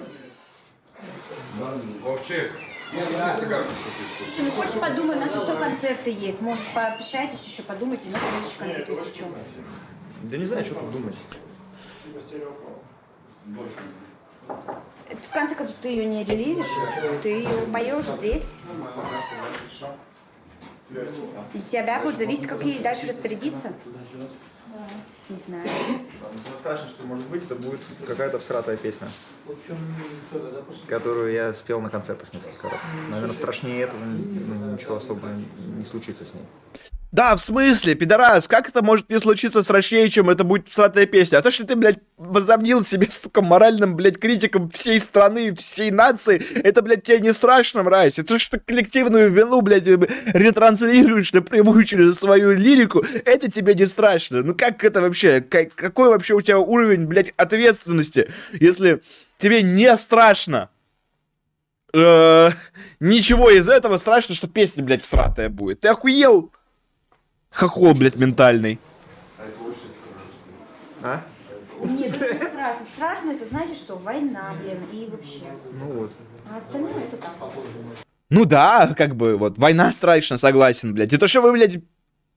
[2.03, 2.51] Вовчик,
[2.91, 6.41] Слушай, ну хочешь подумай, у нас еще концерты есть.
[6.41, 9.26] Может, пообщайтесь еще, подумайте на следующий концерт, если что.
[10.23, 11.15] Да не знаю, что тут думать.
[15.09, 16.65] В конце концов, ты ее не релизишь,
[17.22, 18.43] ты ее поешь здесь.
[21.53, 23.72] И тебя будет зависеть, как ей дальше распорядиться.
[25.30, 25.68] Не знаю.
[26.43, 29.07] Самое страшное, что может быть, это будет какая-то всратая песня,
[30.88, 32.80] которую я спел на концертах несколько раз.
[33.10, 35.27] Наверное, страшнее этого ничего особо
[35.57, 36.43] не случится с ней.
[37.12, 41.38] Да, в смысле, пидорас, как это может не случиться страшнее, чем это будет всратая песня?
[41.38, 46.42] А то, что ты, блядь, возомнил себе, сука, моральным, блядь, критиком всей страны, всей нации,
[46.64, 48.18] это, блядь, тебе не страшно, мразь.
[48.18, 54.42] Это что коллективную вину, блядь, ретранслируешь напрямую через свою лирику, это тебе не страшно.
[54.42, 55.42] Ну как это вообще?
[55.42, 59.02] Как, какой вообще у тебя уровень, блядь, ответственности, если
[59.38, 60.70] тебе не страшно?
[61.94, 62.52] Э,
[63.02, 65.82] ничего из этого страшно, что песня, блядь, всратая будет.
[65.82, 66.54] Ты охуел?
[67.52, 68.80] Хохол, блядь, ментальный.
[71.03, 71.22] А?
[71.84, 72.86] Нет, это не страшно.
[72.95, 75.45] Страшно это значит, что война, блин, и вообще.
[75.73, 76.11] Ну вот.
[76.49, 77.32] А остальное это так.
[78.30, 81.11] Ну да, как бы, вот, война страшно, согласен, блядь.
[81.11, 81.80] Это что вы, блядь,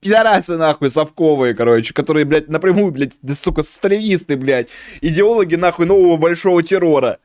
[0.01, 4.69] пидорасы, нахуй, совковые, короче, которые, блядь, напрямую, блядь, да, сука, сталинисты, блядь,
[5.01, 7.19] идеологи, нахуй, нового большого террора.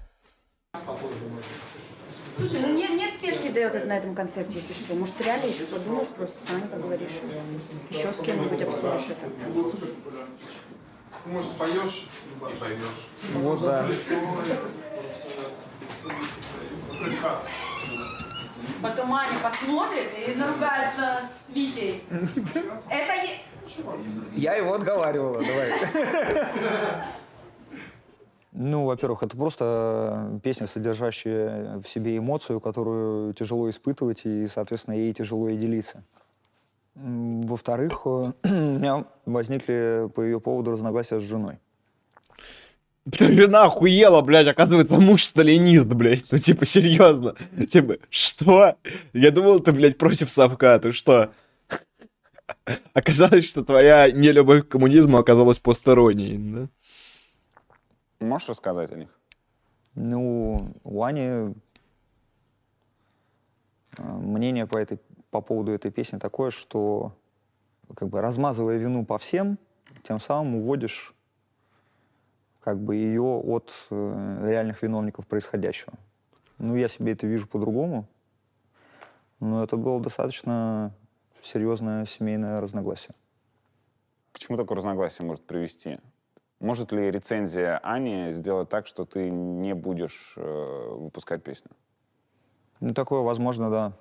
[2.36, 4.94] Слушай, ну нет, нет спешки дает этот на этом концерте, если что.
[4.94, 7.10] Может, реально еще подумаешь, просто с Аней поговоришь.
[7.90, 9.28] Еще с кем-нибудь обсудишь это.
[11.26, 12.06] Может, споешь
[12.40, 13.08] и поймешь.
[13.34, 13.86] Вот, да.
[18.80, 22.04] Потом Аня посмотрит и наругается с Витей.
[22.90, 23.12] Это...
[24.34, 25.72] Я его отговаривала, давай.
[28.52, 35.12] Ну, во-первых, это просто песня, содержащая в себе эмоцию, которую тяжело испытывать, и, соответственно, ей
[35.12, 36.02] тяжело и делиться.
[36.96, 41.58] Во-вторых, э, у меня возникли по ее поводу разногласия с женой.
[43.18, 46.30] Жена охуела, блядь, оказывается, муж сталинист, блядь.
[46.30, 47.34] Ну, типа, серьезно.
[47.68, 48.76] Типа, что?
[49.12, 51.30] Я думал, ты, блядь, против совка, ты что?
[52.92, 56.68] Оказалось, что твоя нелюбовь к коммунизму оказалась посторонней, да?
[58.20, 59.08] Можешь рассказать о них?
[59.94, 61.52] Ну, у Ани э,
[63.98, 67.16] мнение по, этой, по поводу этой песни такое, что
[67.94, 69.58] как бы размазывая вину по всем,
[70.02, 71.14] тем самым уводишь
[72.60, 75.94] как бы ее от э, реальных виновников происходящего.
[76.58, 78.06] Ну, я себе это вижу по-другому,
[79.40, 80.92] но это было достаточно
[81.42, 83.14] серьезное семейное разногласие.
[84.32, 85.98] К чему такое разногласие может привести?
[86.60, 91.70] Может ли рецензия Ани сделать так, что ты не будешь э, выпускать песню?
[92.80, 93.92] Ну, такое возможно, да,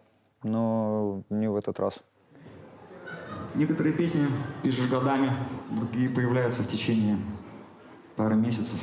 [0.43, 2.03] но не в этот раз.
[3.55, 4.25] Некоторые песни
[4.61, 5.33] пишешь годами,
[5.69, 7.17] другие появляются в течение
[8.17, 8.77] пары месяцев.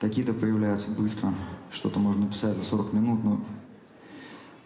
[0.00, 1.32] Какие-то появляются быстро,
[1.70, 3.40] что-то можно написать за 40 минут, но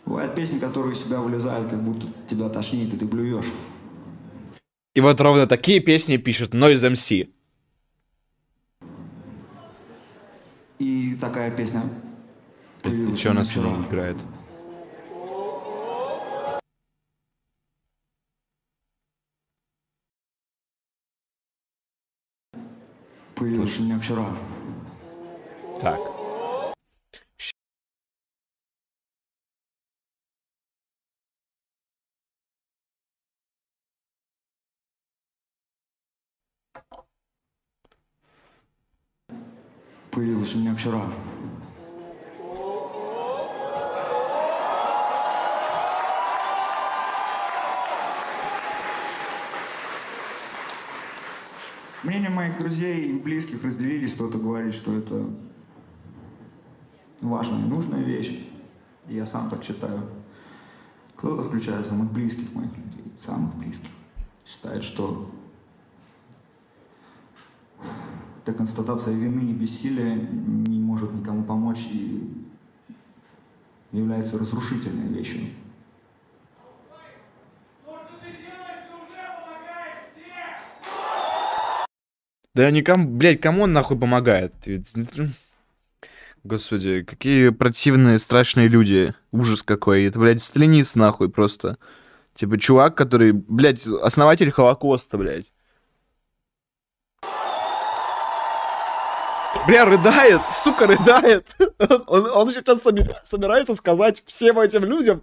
[0.06, 3.52] бывают песни, которые из себя вылезают, как будто тебя тошнит, и ты блюешь.
[4.94, 7.33] И вот ровно такие песни пишет Noise MC.
[11.14, 11.80] И такая песня
[12.82, 13.70] появилась Че у нас вчера.
[13.88, 14.16] играет?
[23.36, 24.26] Появилась у меня вчера.
[25.80, 26.13] Так.
[40.14, 41.02] Появилась у меня вчера.
[52.04, 54.12] Мнения моих друзей и близких разделились.
[54.12, 55.28] Кто-то говорит, что это
[57.20, 58.48] важная и нужная вещь.
[59.08, 60.02] Я сам так считаю.
[61.16, 63.90] Кто-то, включая самых близких моих людей, самых близких,
[64.46, 65.33] считает, что
[68.44, 72.30] эта констатация вины и бессилия не может никому помочь и
[73.92, 75.40] является разрушительной вещью.
[82.54, 84.54] Да никому, блядь, кому он нахуй помогает?
[86.44, 89.14] Господи, какие противные, страшные люди.
[89.32, 90.04] Ужас какой.
[90.04, 91.78] Это, блядь, сталинист нахуй просто.
[92.34, 95.52] Типа чувак, который, блядь, основатель Холокоста, блядь.
[99.66, 101.46] Бля, рыдает, сука, рыдает.
[102.06, 105.22] Он, он сейчас соби- собирается сказать всем этим людям,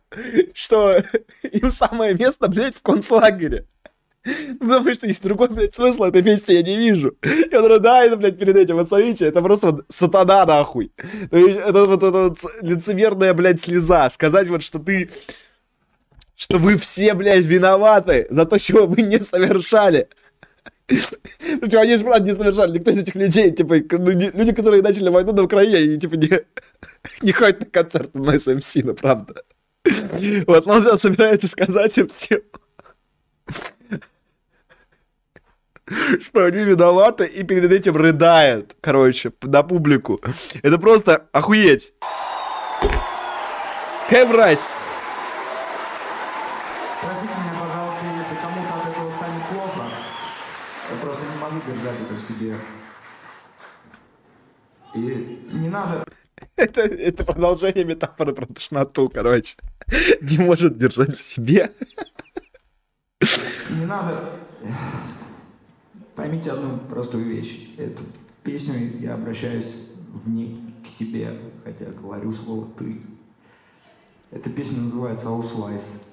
[0.54, 1.04] что
[1.44, 3.68] им самое место, блядь, в концлагере.
[4.60, 7.16] Потому что есть другой, блядь, смысл этой песни я не вижу.
[7.24, 8.76] И он рыдает, блядь, перед этим.
[8.76, 10.92] Вот смотрите, это просто вот сатана, нахуй.
[11.32, 14.10] Это вот эта вот лицемерная, блядь, слеза.
[14.10, 15.10] Сказать вот, что ты...
[16.36, 20.08] Что вы все, блядь, виноваты за то, чего вы не совершали.
[21.62, 22.78] Причем они же, правда, не совершали.
[22.78, 26.16] Никто из этих людей, типа, ну, не- люди, которые начали войну на Украине, они, типа,
[26.16, 26.30] не,
[27.22, 29.44] не ходят на концерты на SMC, ну, правда.
[30.48, 32.42] Вот, но он сейчас собирается сказать им всем,
[36.22, 40.22] что они виноваты, и перед этим рыдает, короче, на публику.
[40.62, 41.94] Это просто охуеть.
[44.08, 44.74] Какая мразь.
[47.02, 49.84] Простите меня, пожалуйста, если кому-то от этого станет плохо.
[50.90, 52.56] Я просто не могу держать это в себе.
[54.94, 55.00] И
[55.54, 56.06] не надо
[56.56, 59.56] Это, это продолжение метафоры про тошноту, короче.
[60.22, 61.72] Не может держать в себе.
[63.70, 64.40] Не надо.
[66.16, 67.70] Поймите одну простую вещь.
[67.78, 68.04] Эту
[68.44, 73.02] песню я обращаюсь в ней к себе, хотя говорю слово «ты».
[74.32, 76.11] Эта песня называется «Ausweis».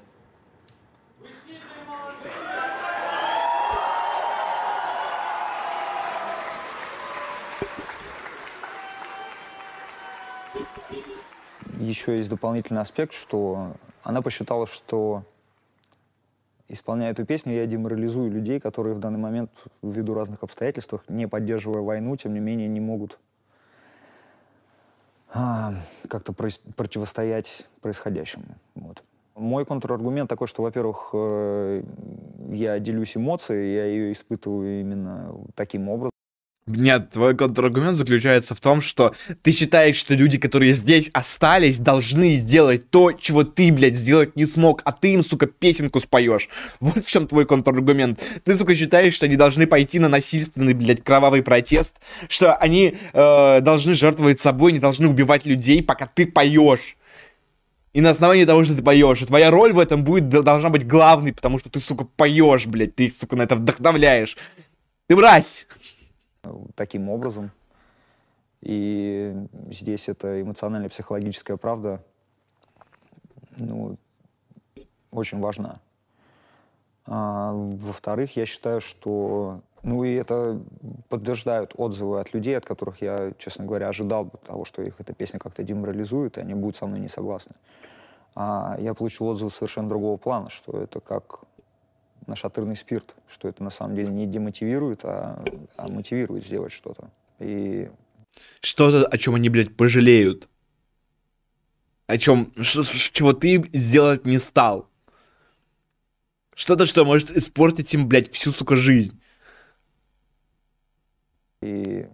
[11.79, 13.73] Еще есть дополнительный аспект, что
[14.03, 15.25] она посчитала, что
[16.69, 19.51] исполняя эту песню, я деморализую людей, которые в данный момент,
[19.83, 23.19] ввиду разных обстоятельств, не поддерживая войну, тем не менее не могут
[25.33, 25.75] а,
[26.09, 28.45] как-то противостоять происходящему.
[28.75, 29.03] Вот.
[29.35, 31.83] Мой контраргумент такой, что, во-первых, э,
[32.51, 36.11] я делюсь эмоцией, я ее испытываю именно таким образом.
[36.69, 42.35] Нет, твой контраргумент заключается в том, что ты считаешь, что люди, которые здесь остались, должны
[42.35, 46.51] сделать то, чего ты, блядь, сделать не смог, а ты им, сука, песенку споешь.
[46.81, 48.23] Вот в чем твой контраргумент.
[48.45, 51.97] Ты, сука, считаешь, что они должны пойти на насильственный, блядь, кровавый протест,
[52.29, 56.97] что они э, должны жертвовать собой, не должны убивать людей, пока ты поешь.
[57.95, 59.21] И на основании того, что ты поешь.
[59.21, 62.95] Твоя роль в этом будет, должна быть главной, потому что ты, сука, поешь, блядь.
[62.95, 64.37] Ты, сука, на это вдохновляешь.
[65.07, 65.67] Ты мразь!
[66.75, 67.51] Таким образом.
[68.61, 69.35] И
[69.71, 72.03] здесь это эмоциональная психологическая правда,
[73.57, 73.97] ну,
[75.11, 75.81] очень важна.
[77.07, 79.61] А, во-вторых, я считаю, что...
[79.85, 80.61] Ну и это
[81.09, 85.39] подтверждают отзывы от людей, от которых я, честно говоря, ожидал того, что их эта песня
[85.39, 87.55] как-то деморализует, и они будут со мной не согласны.
[88.35, 91.41] А я получил отзывы совершенно другого плана, что это как
[92.29, 95.45] нашатырный спирт, что это на самом деле не демотивирует, а,
[95.77, 97.11] а мотивирует сделать что-то.
[97.39, 97.91] И...
[98.61, 100.49] Что-то, о чем они, блядь, пожалеют.
[102.07, 104.89] О чем, чего ты сделать не стал.
[106.55, 109.21] Что-то, что может испортить им, блядь, всю, сука, жизнь.
[111.61, 112.07] И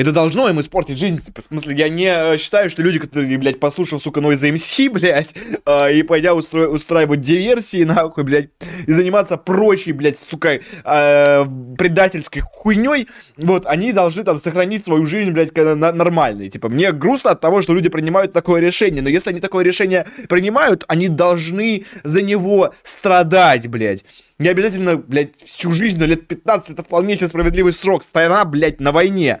[0.00, 1.18] это должно им испортить жизнь.
[1.18, 4.88] Типа, в смысле, я не э, считаю, что люди, которые, блядь, послушав, сука, Noise MC,
[4.92, 5.34] блядь,
[5.66, 6.68] э, и пойдя устро...
[6.68, 8.48] устраивать диверсии, нахуй, блядь,
[8.86, 11.46] и заниматься прочей, блядь, сука, э,
[11.76, 16.48] предательской хуйней, вот, они должны там сохранить свою жизнь, блядь, на нормальной.
[16.48, 20.06] Типа, мне грустно от того, что люди принимают такое решение, но если они такое решение
[20.30, 24.06] принимают, они должны за него страдать, блядь.
[24.38, 28.02] Не обязательно, блядь, всю жизнь, но лет 15 это вполне себе справедливый срок.
[28.02, 29.40] Страна, блядь, на войне.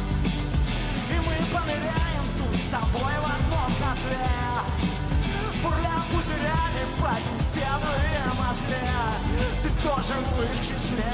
[1.51, 4.27] поныряем тут с тобой в одном котле
[5.63, 8.91] Бурля пузырями побеседуем о зле
[9.61, 11.13] Ты тоже в их числе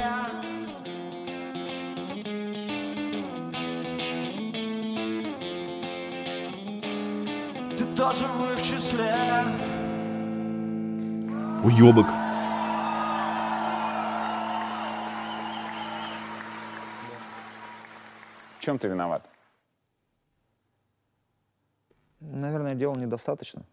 [7.77, 9.15] Ты тоже в их числе
[11.63, 12.05] Уебок.
[18.57, 19.36] В чем ты виноват?
[22.19, 23.63] Наверное, делал недостаточно.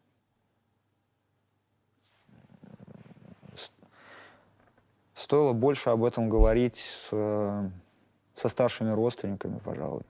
[5.14, 10.02] Стоило больше об этом говорить с, со старшими родственниками, пожалуй.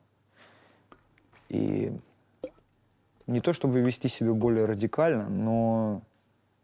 [1.48, 1.96] И
[3.26, 6.02] не то чтобы вести себя более радикально, но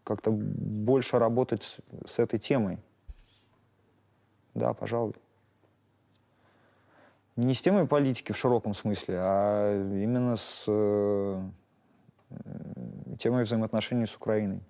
[0.02, 2.78] как-то больше работать с этой темой.
[4.54, 5.14] Да, пожалуй.
[7.36, 11.40] Не с темой политики в широком смысле, а именно с э,
[13.18, 14.62] темой взаимоотношений с Украиной.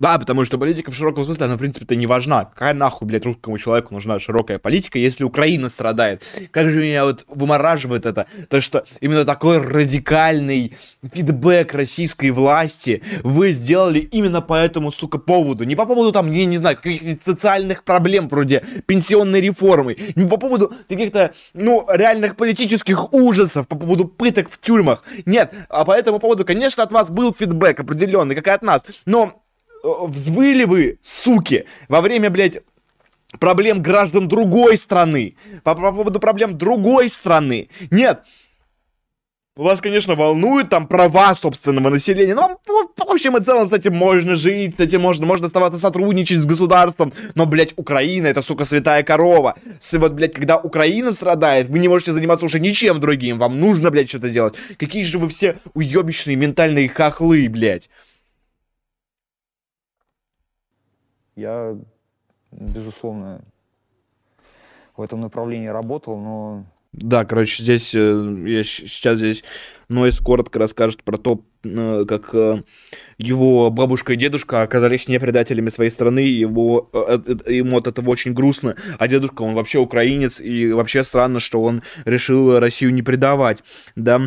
[0.00, 2.44] Да, потому что политика в широком смысле, она, в принципе-то, не важна.
[2.44, 6.24] Какая нахуй, блядь, русскому человеку нужна широкая политика, если Украина страдает?
[6.52, 13.50] Как же меня вот вымораживает это, то что именно такой радикальный фидбэк российской власти вы
[13.50, 15.64] сделали именно по этому, сука, поводу.
[15.64, 20.36] Не по поводу, там, я не знаю, каких-нибудь социальных проблем, вроде пенсионной реформы, не по
[20.36, 25.02] поводу каких-то, ну, реальных политических ужасов, по поводу пыток в тюрьмах.
[25.26, 28.84] Нет, а по этому поводу, конечно, от вас был фидбэк определенный, как и от нас,
[29.04, 29.42] но
[29.82, 32.58] взвыли вы, суки, во время, блядь,
[33.38, 37.68] проблем граждан другой страны, по, по поводу проблем другой страны.
[37.90, 38.22] Нет,
[39.58, 44.36] вас, конечно, волнует там права собственного населения, но в общем и целом с этим можно
[44.36, 49.02] жить, с этим можно, можно оставаться сотрудничать с государством, но, блядь, Украина, это, сука, святая
[49.02, 49.56] корова.
[49.80, 53.90] С, вот, блядь, когда Украина страдает, вы не можете заниматься уже ничем другим, вам нужно,
[53.90, 54.54] блядь, что-то делать.
[54.78, 57.90] Какие же вы все уебищные ментальные хохлы, блядь.
[61.38, 61.76] Я,
[62.50, 63.42] безусловно,
[64.96, 66.64] в этом направлении работал, но...
[66.90, 69.44] Да, короче, здесь, э, я сейчас здесь
[69.88, 72.64] Нойс коротко расскажет про то, э, как э,
[73.18, 76.90] его бабушка и дедушка оказались не предателями своей страны, его,
[77.46, 81.82] ему от этого очень грустно, а дедушка, он вообще украинец, и вообще странно, что он
[82.04, 83.62] решил Россию не предавать,
[83.94, 84.22] да,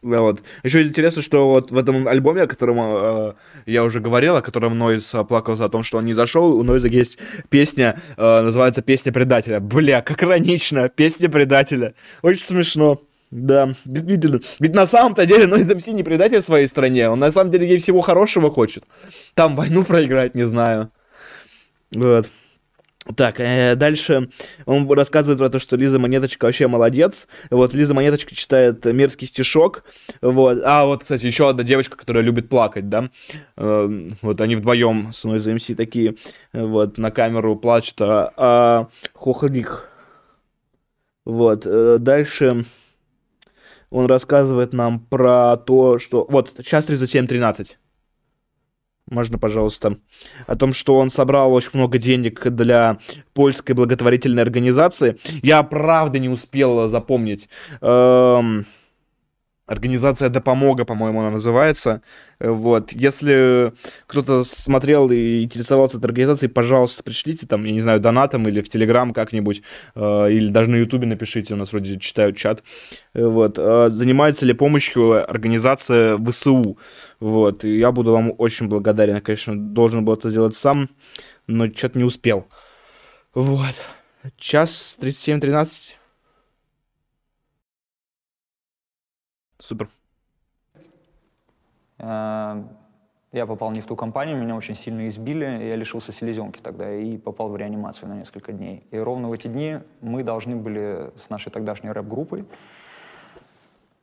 [0.00, 0.42] вот.
[0.62, 3.32] Еще интересно, что вот в этом альбоме, о котором э,
[3.66, 6.88] я уже говорил, о котором Нойз плакался о том, что он не зашел, у Нойза
[6.88, 7.18] есть
[7.50, 9.60] песня, э, называется «Песня предателя».
[9.60, 11.94] Бля, как иронично, «Песня предателя».
[12.22, 13.00] Очень смешно.
[13.30, 14.40] Да, действительно.
[14.60, 17.08] Ведь на самом-то деле Нойз МС не предатель своей стране.
[17.08, 18.84] Он на самом деле ей всего хорошего хочет.
[19.34, 20.90] Там войну проиграть, не знаю.
[21.94, 22.28] Вот.
[23.16, 24.28] Так, э, дальше
[24.64, 27.26] он рассказывает про то, что Лиза Монеточка вообще молодец.
[27.50, 29.84] Вот, Лиза Монеточка читает мерзкий стишок.
[30.20, 30.60] Вот.
[30.64, 33.10] А, вот, кстати, еще одна девочка, которая любит плакать, да.
[33.56, 36.14] Э, вот они вдвоем с Нойз МС такие,
[36.52, 39.88] вот, на камеру плачут, а, а хохлик.
[41.24, 42.64] Вот, э, дальше
[43.90, 46.26] он рассказывает нам про то, что...
[46.28, 47.76] Вот, сейчас 37.13.
[49.10, 49.98] Можно, пожалуйста.
[50.46, 52.98] О том, что он собрал очень много денег для
[53.34, 55.18] польской благотворительной организации.
[55.42, 57.48] Я правда не успел запомнить.
[57.80, 58.64] Эм...
[59.66, 62.02] Организация Допомога, по-моему, она называется.
[62.40, 62.92] Вот.
[62.92, 63.72] Если
[64.06, 68.68] кто-то смотрел и интересовался этой организацией, пожалуйста, пришлите там, я не знаю, донатом или в
[68.68, 69.62] Телеграм как-нибудь,
[69.94, 72.64] э, или даже на Ютубе напишите, у нас вроде читают чат.
[73.14, 73.56] Вот.
[73.56, 76.76] Э, занимается ли помощью организация ВСУ?
[77.20, 77.64] Вот.
[77.64, 79.20] И я буду вам очень благодарен.
[79.20, 80.88] Конечно, должен был это сделать сам,
[81.46, 82.48] но что-то не успел.
[83.32, 83.80] Вот.
[84.38, 86.01] Час 37-13.
[89.62, 89.88] Супер.
[91.98, 92.64] Э,
[93.30, 97.16] я попал не в ту компанию, меня очень сильно избили, я лишился селезенки тогда и
[97.16, 98.84] попал в реанимацию на несколько дней.
[98.90, 102.44] И ровно в эти дни мы должны были с нашей тогдашней рэп-группой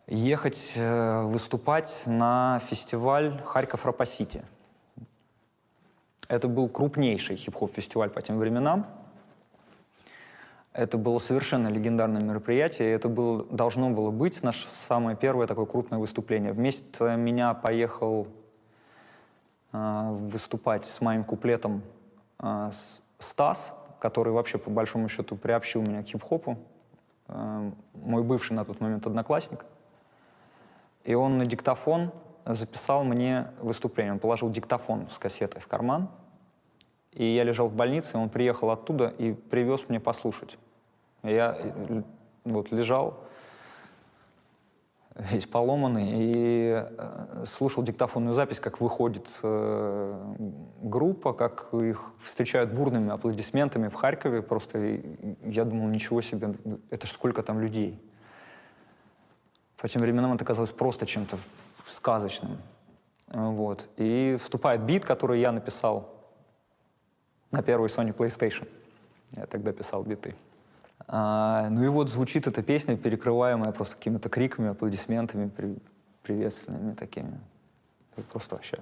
[0.07, 4.43] ехать э, выступать на фестиваль Харьков Рапасити.
[6.29, 8.87] Это был крупнейший хип-хоп фестиваль по тем временам.
[10.73, 15.65] Это было совершенно легендарное мероприятие, и это было, должно было быть наше самое первое такое
[15.65, 16.53] крупное выступление.
[16.53, 18.27] Вместе меня поехал
[19.73, 21.81] э, выступать с моим куплетом
[22.39, 22.71] э,
[23.17, 26.59] Стас, который вообще по большому счету приобщил меня к хип-хопу,
[27.27, 29.65] э, мой бывший на тот момент одноклассник.
[31.03, 32.11] И он на диктофон
[32.45, 34.13] записал мне выступление.
[34.13, 36.09] Он положил диктофон с кассетой в карман,
[37.13, 40.57] и я лежал в больнице, он приехал оттуда и привез мне послушать.
[41.23, 42.01] Я э,
[42.45, 43.23] вот лежал,
[45.15, 50.35] весь поломанный, и э, слушал диктофонную запись, как выходит э,
[50.81, 54.41] группа, как их встречают бурными аплодисментами в Харькове.
[54.41, 55.01] Просто
[55.43, 56.55] я думал, ничего себе,
[56.89, 57.99] это ж сколько там людей.
[59.77, 61.37] По тем временам это казалось просто чем-то
[61.87, 62.57] сказочным.
[63.27, 63.89] Вот.
[63.97, 66.18] И вступает бит, который я написал
[67.51, 68.67] на первой Sony PlayStation.
[69.35, 70.35] Я тогда писал биты.
[71.07, 75.77] А, ну и вот звучит эта песня, перекрываемая просто какими-то криками, аплодисментами, при,
[76.23, 77.39] приветственными такими.
[78.15, 78.77] Это просто вообще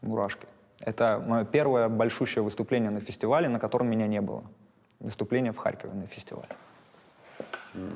[0.00, 0.46] мурашки.
[0.80, 4.42] Это мое первое большущее выступление на фестивале, на котором меня не было.
[4.98, 6.48] Выступление в Харькове на фестивале.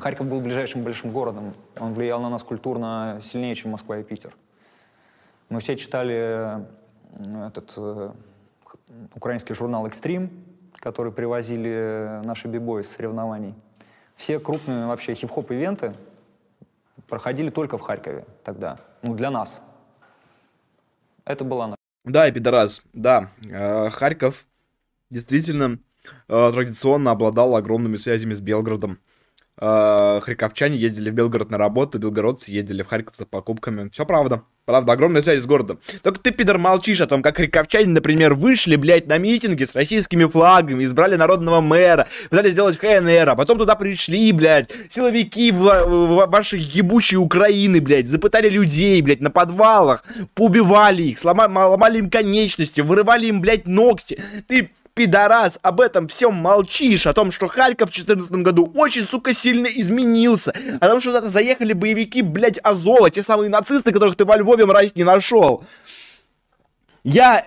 [0.00, 1.54] Харьков был ближайшим большим городом.
[1.78, 4.34] Он влиял на нас культурно сильнее, чем Москва и Питер.
[5.48, 6.64] Мы все читали
[7.46, 8.12] этот э,
[9.14, 10.30] украинский журнал «Экстрим»,
[10.78, 13.54] который привозили наши бибои с соревнований.
[14.16, 15.94] Все крупные вообще хип-хоп-ивенты
[17.08, 18.78] проходили только в Харькове тогда.
[19.02, 19.62] Ну, для нас.
[21.24, 21.76] Это была наша.
[22.04, 23.30] Да, и пидорас, да.
[23.48, 24.46] Э, Харьков
[25.10, 25.78] действительно
[26.28, 28.98] э, традиционно обладал огромными связями с Белгородом.
[29.66, 33.88] Э, харьковчане ездили в Белгород на работу, белгородцы ездили в Харьков за покупками.
[33.88, 34.42] Все правда.
[34.66, 35.78] Правда, огромная связь с городом.
[36.02, 40.26] Только ты, пидор, молчишь о том, как харьковчане, например, вышли, блядь, на митинги с российскими
[40.26, 46.26] флагами, избрали народного мэра, пытались сделать КНР, а потом туда пришли, блядь, силовики в, в,
[46.26, 50.04] вашей ебучей Украины, блядь, запытали людей, блядь, на подвалах,
[50.34, 54.22] поубивали их, сломали, ломали им конечности, вырывали им, блядь, ногти.
[54.46, 59.34] Ты пидорас, об этом всем молчишь, о том, что Харьков в 2014 году очень, сука,
[59.34, 64.24] сильно изменился, о том, что туда заехали боевики, блядь, Азова, те самые нацисты, которых ты
[64.24, 65.64] во Львове, мразь, не нашел.
[67.02, 67.44] Я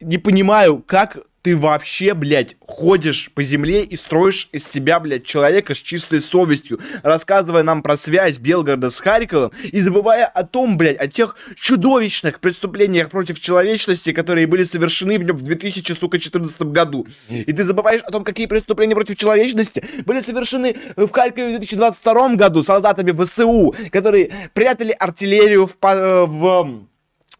[0.00, 1.18] не понимаю, как
[1.48, 6.78] ты вообще, блядь, ходишь по земле и строишь из себя, блядь, человека с чистой совестью,
[7.02, 12.40] рассказывая нам про связь Белгорода с Харьковом и забывая о том, блядь, о тех чудовищных
[12.40, 17.06] преступлениях против человечности, которые были совершены в нем в 2014 году.
[17.30, 22.34] И ты забываешь о том, какие преступления против человечности были совершены в Харькове в 2022
[22.34, 26.82] году солдатами ВСУ, которые прятали артиллерию в, по- в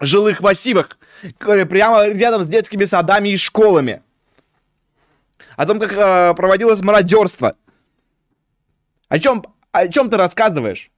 [0.00, 0.98] жилых массивах,
[1.38, 4.02] прямо рядом с детскими садами и школами.
[5.56, 7.56] О том, как э, проводилось мародерство.
[9.08, 9.42] О чем,
[9.72, 10.90] о чем ты рассказываешь?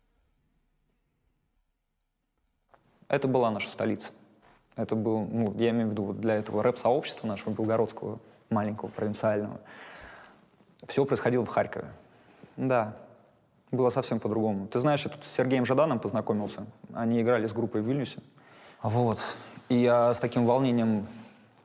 [3.08, 4.12] Это была наша столица.
[4.76, 8.18] Это был, ну, я имею в виду для этого рэп-сообщества нашего белгородского,
[8.50, 9.60] маленького, провинциального.
[10.86, 11.86] Все происходило в Харькове.
[12.56, 12.96] Да,
[13.70, 14.66] было совсем по-другому.
[14.66, 16.66] Ты знаешь, я тут с Сергеем Жаданом познакомился.
[16.92, 18.20] Они играли с группой в Вильнюсе.
[18.82, 19.18] Вот.
[19.68, 21.06] И я с таким волнением,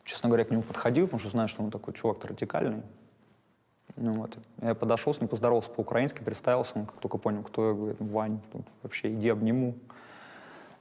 [0.03, 2.83] честно говоря, к нему подходил, потому что знаю, что он такой чувак радикальный.
[3.95, 4.37] Ну вот.
[4.61, 8.39] Я подошел с ним, поздоровался по-украински, представился, он как только понял, кто я, говорит, Вань,
[8.51, 9.75] тут вообще иди обниму.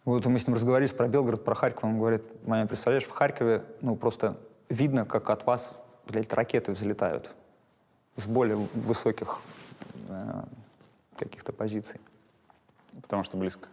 [0.04, 1.84] Вот мы с ним разговаривали про Белгород, про Харьков.
[1.84, 4.36] Он говорит, Маня, представляешь, в Харькове, ну, просто
[4.68, 5.72] видно, как от вас,
[6.06, 7.30] блядь, ракеты взлетают
[8.16, 9.40] с более высоких
[10.08, 10.42] э,
[11.16, 12.00] каких-то позиций.
[13.00, 13.68] Потому что близко.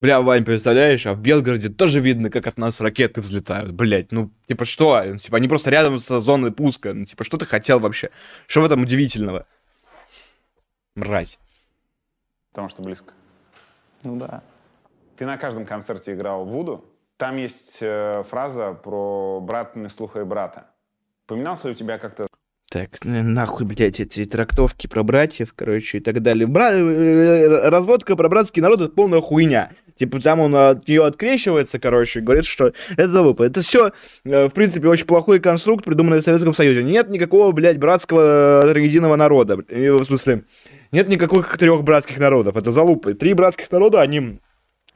[0.00, 3.72] Бля, Вань, представляешь, а в Белгороде тоже видно, как от нас ракеты взлетают.
[3.72, 5.18] Блять, ну, типа, что?
[5.18, 6.94] Типа, они просто рядом с зоной пуска.
[6.94, 8.10] Ну, типа, что ты хотел вообще?
[8.46, 9.46] Что в этом удивительного?
[10.94, 11.38] Мразь.
[12.50, 13.12] Потому что близко.
[14.02, 14.42] Ну да.
[15.16, 16.82] Ты на каждом концерте играл Вуду.
[17.18, 20.66] Там есть э, фраза про брат не слухай брата.
[21.26, 22.26] Поменялся ли у тебя как-то
[22.70, 26.46] Так, н- нахуй, блядь, эти трактовки про братьев, короче, и так далее.
[26.46, 29.72] Бра- э, разводка про братский народ— это полная хуйня.
[29.96, 33.42] Типа, там он от нее открещивается, короче, и говорит, что это залупа.
[33.42, 33.90] Это все,
[34.24, 36.84] в принципе, очень плохой конструкт, придуманный в Советском Союзе.
[36.84, 39.58] Нет никакого, блядь, братского э, единого народа.
[39.68, 40.44] Э, В смысле,
[40.92, 42.56] нет никаких трех братских народов.
[42.56, 43.14] Это залупа.
[43.14, 44.38] Три братских народа, они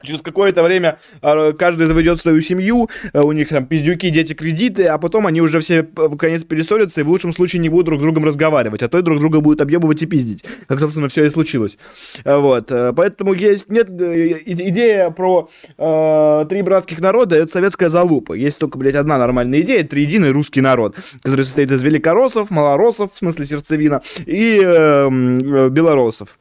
[0.03, 4.85] Через какое-то время а, каждый заведет свою семью, а, у них там пиздюки, дети, кредиты,
[4.85, 7.85] а потом они уже все п- в конец перессорятся и в лучшем случае не будут
[7.87, 11.07] друг с другом разговаривать, а то и друг друга будут объебывать и пиздить, как, собственно,
[11.07, 11.77] все и случилось.
[12.25, 17.89] А, Вот, а, поэтому есть, нет, э, идея про э, три братских народа, это советская
[17.89, 18.33] залупа.
[18.33, 23.13] Есть только, блядь, одна нормальная идея, это единый русский народ, который состоит из великороссов, малороссов,
[23.13, 26.37] в смысле сердцевина, и э, м, э, белоросов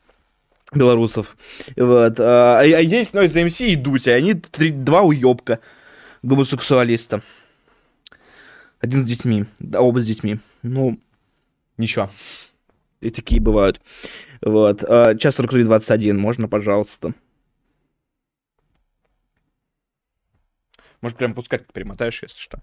[0.75, 1.37] белорусов.
[1.77, 2.21] Вот.
[2.21, 4.11] А, а есть Noise MC и Дути.
[4.11, 5.61] Они три, два уебка
[6.23, 7.23] гомосексуалиста.
[8.81, 9.45] Один с детьми.
[9.59, 10.39] Да, оба с детьми.
[10.63, 10.99] Ну,
[11.77, 12.11] ничего.
[13.01, 13.81] И такие бывают.
[14.41, 14.83] Вот.
[14.83, 16.15] А, час 43.21.
[16.15, 17.15] Можно, пожалуйста.
[21.01, 22.63] Может, прям пускать перемотаешь, если что.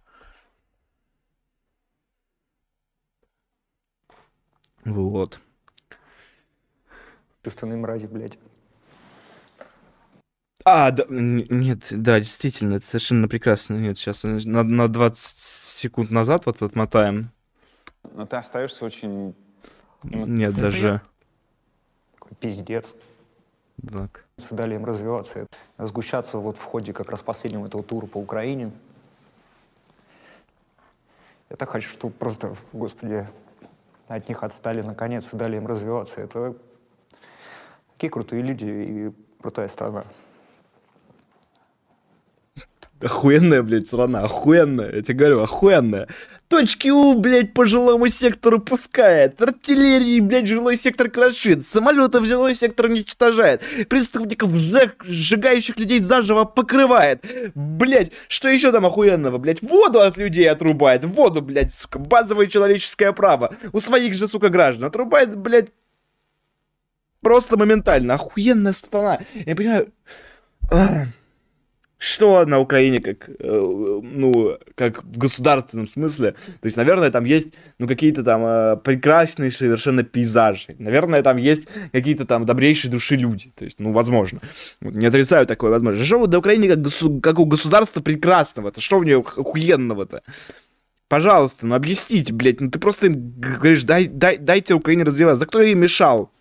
[4.84, 5.40] Вот.
[7.44, 8.38] Чувственные мрази, блядь.
[10.64, 13.76] А, да, нет, да, действительно, это совершенно прекрасно.
[13.76, 17.32] Нет, сейчас на, на 20 секунд назад вот отмотаем.
[18.14, 19.36] Но ты остаешься очень...
[20.04, 21.02] Нет, даже...
[22.14, 22.94] Такой пиздец.
[23.90, 24.26] Так.
[24.52, 25.48] Далее им развиваться.
[25.78, 28.72] Сгущаться вот в ходе как раз последнего этого тура по Украине.
[31.50, 33.28] Я так хочу, чтобы просто, господи,
[34.08, 36.22] от них отстали наконец и дали им развиваться.
[36.22, 36.56] Это
[38.02, 40.04] такие крутые люди и крутая страна.
[43.00, 44.92] Охуенная, блядь, страна, охуенная.
[44.96, 46.08] Я тебе говорю, охуенная.
[46.48, 49.40] Точки У, блядь, по жилому сектору пускает.
[49.40, 51.68] Артиллерии, блядь, жилой сектор крошит.
[51.68, 53.62] Самолетов жилой сектор уничтожает.
[53.88, 54.50] Преступников,
[55.04, 57.24] сжигающих людей заживо покрывает.
[57.54, 59.62] Блядь, что еще там охуенного, блядь?
[59.62, 61.04] Воду от людей отрубает.
[61.04, 63.54] Воду, блядь, сука, базовое человеческое право.
[63.74, 64.86] У своих же, сука, граждан.
[64.86, 65.70] Отрубает, блядь,
[67.22, 68.16] просто моментально.
[68.16, 69.20] Охуенная страна.
[69.34, 69.92] Я не понимаю...
[72.04, 76.32] Что на Украине как, э, ну, как в государственном смысле?
[76.32, 80.74] То есть, наверное, там есть, ну, какие-то там э, прекрасные совершенно пейзажи.
[80.80, 83.52] Наверное, там есть какие-то там добрейшие души люди.
[83.56, 84.42] То есть, ну, возможно.
[84.82, 86.04] Не отрицаю такое возможно.
[86.04, 88.82] Что вот на Украине как, госу- как у государства прекрасного-то?
[88.82, 90.24] Что в нее охуенного-то?
[91.08, 95.42] Пожалуйста, ну объясните, блядь, ну ты просто им говоришь, дай, дай, дайте Украине развиваться.
[95.42, 96.32] Да кто ей мешал?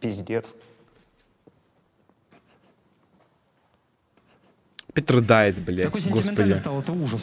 [0.00, 0.46] Пиздец.
[4.92, 6.18] Петродайт, блядь, Такой господи.
[6.18, 7.22] сентиментальный стал, это ужас.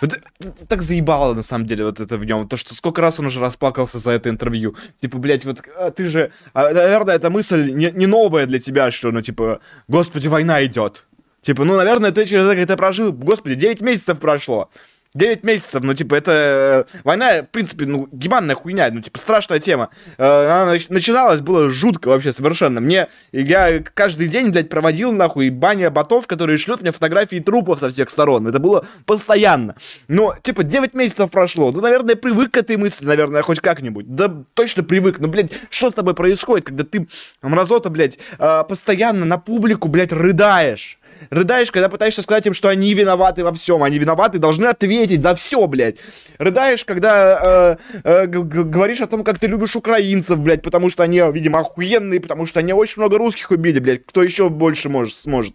[0.00, 2.48] Вот это так заебало, на самом деле, вот это в нем.
[2.48, 4.74] То, что сколько раз он уже расплакался за это интервью.
[5.00, 6.32] Типа, блядь, вот а, ты же...
[6.54, 11.04] а, наверное, эта мысль не, не новая для тебя, что, ну, типа, господи, война идет.
[11.42, 14.70] Типа, ну, наверное, ты через это прожил, господи, 9 месяцев прошло.
[15.14, 16.86] 9 месяцев, ну, типа, это...
[16.92, 19.90] э, война, в принципе, ну, гибанная хуйня, ну, типа, страшная тема.
[20.18, 22.80] Э, она нач- начиналась, было жутко вообще совершенно.
[22.80, 27.90] Мне, я каждый день, блядь, проводил, нахуй, баня ботов, которые шлют мне фотографии трупов со
[27.90, 28.46] всех сторон.
[28.46, 29.74] Это было постоянно.
[30.06, 31.72] Но, типа, 9 месяцев прошло.
[31.72, 34.14] Ну, наверное, привык к этой мысли, наверное, хоть как-нибудь.
[34.14, 35.18] Да, точно привык.
[35.18, 37.08] Ну, блядь, что с тобой происходит, когда ты,
[37.42, 40.99] мразота, блядь, э, постоянно на публику, блядь, рыдаешь?
[41.28, 43.82] Рыдаешь, когда пытаешься сказать им, что они виноваты во всем.
[43.82, 45.96] Они виноваты, должны ответить за все, блядь.
[46.38, 51.20] Рыдаешь, когда э, э, говоришь о том, как ты любишь украинцев, блядь, потому что они,
[51.32, 54.06] видимо, охуенные, потому что они очень много русских убили, блядь.
[54.06, 55.54] Кто еще больше может, сможет.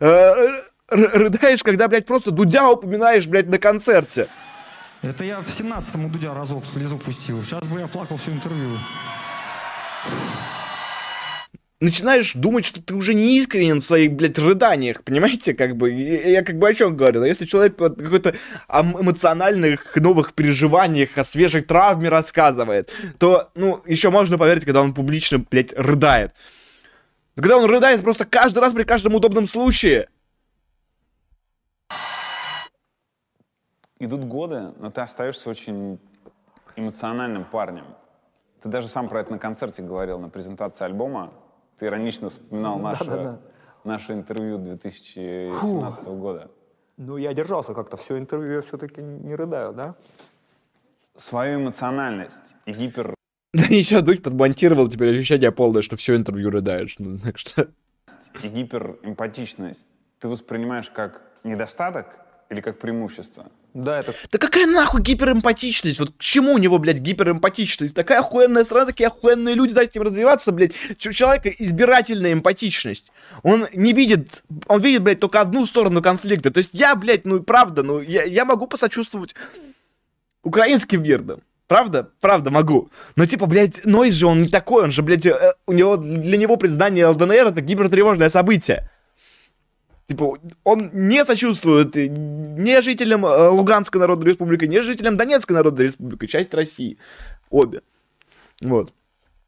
[0.00, 0.34] Э,
[0.88, 4.28] рыдаешь, когда, блядь, просто Дудя упоминаешь, блядь, на концерте.
[5.02, 7.42] Это я в 17-м у Дудя разок слезу пустил.
[7.44, 8.78] Сейчас бы я плакал все интервью.
[11.80, 16.30] Начинаешь думать, что ты уже не искренен в своих, блядь, рыданиях, понимаете, как бы, И
[16.30, 18.34] я как бы о чем говорю, если человек о какой-то
[18.66, 24.92] ам- эмоциональных новых переживаниях, о свежей травме рассказывает, то, ну, еще можно поверить, когда он
[24.94, 26.34] публично, блядь, рыдает.
[27.36, 30.08] Но когда он рыдает просто каждый раз при каждом удобном случае,
[34.00, 35.98] Идут годы, но ты остаешься очень
[36.76, 37.84] эмоциональным парнем.
[38.62, 41.32] Ты даже сам про это на концерте говорил, на презентации альбома.
[41.78, 43.40] Ты иронично вспоминал наше, Да-да-да.
[43.84, 46.50] наше интервью 2017 года.
[46.96, 47.96] Ну, я держался как-то.
[47.96, 49.94] Все интервью я все-таки не рыдаю, да?
[51.16, 53.14] Свою эмоциональность и гипер
[53.54, 57.68] да ничего, Дудь подмонтировал теперь ощущение полное, что все интервью рыдаешь, ну, так что...
[58.42, 59.88] и гиперэмпатичность
[60.18, 62.06] ты воспринимаешь как недостаток
[62.50, 63.46] или как преимущество?
[63.78, 66.00] Да, это Да какая нахуй гиперэмпатичность?
[66.00, 67.94] Вот к чему у него, блядь, гиперэмпатичность?
[67.94, 70.72] Такая охуенная страна, такие охуенные люди, дайте им развиваться, блядь.
[70.90, 73.12] У человека избирательная эмпатичность.
[73.44, 76.50] Он не видит, он видит, блядь, только одну сторону конфликта.
[76.50, 79.36] То есть я, блядь, ну правда, ну я, я могу посочувствовать
[80.42, 81.42] украинским верным.
[81.68, 82.10] Правда?
[82.20, 82.90] Правда, могу.
[83.14, 86.36] Но типа, блядь, Нойз же он не такой, он же, блядь, э, у него, для
[86.36, 88.90] него признание ЛДНР это гипертревожное событие.
[90.08, 96.24] Типа, он не сочувствует не жителям э, Луганской Народной Республики, не жителям Донецкой Народной Республики,
[96.24, 96.96] часть России.
[97.50, 97.82] Обе.
[98.62, 98.94] Вот.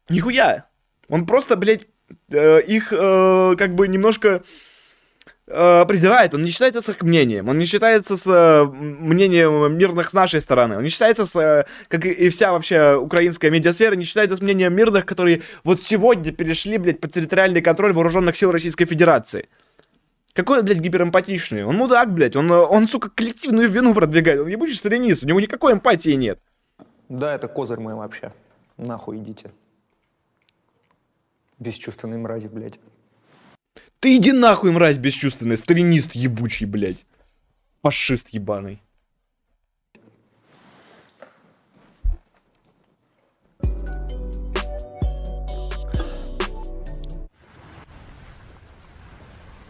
[0.07, 0.67] Нихуя.
[1.09, 1.87] Он просто, блядь,
[2.29, 4.43] э, их э, как бы немножко
[5.47, 6.33] презирает.
[6.33, 7.49] Он не считается с их мнением.
[7.49, 10.77] Он не считается с мнением мирных с нашей стороны.
[10.77, 15.05] Он не считается с, как и вся вообще украинская медиасфера, не считается с мнением мирных,
[15.05, 19.49] которые вот сегодня перешли, блядь, под территориальный контроль вооруженных сил Российской Федерации.
[20.41, 21.63] Какой он, блядь, гиперэмпатичный?
[21.65, 22.35] Он мудак, блядь.
[22.35, 24.39] Он, э, он, сука, коллективную вину продвигает.
[24.39, 25.23] Он ебучий сталинист.
[25.23, 26.39] У него никакой эмпатии нет.
[27.09, 28.33] Да, это козырь мой вообще.
[28.75, 29.51] Нахуй идите.
[31.59, 32.79] Бесчувственные мрази, блядь.
[33.99, 37.05] Ты иди нахуй, мразь бесчувственный, сталинист ебучий, блядь.
[37.83, 38.81] Фашист ебаный.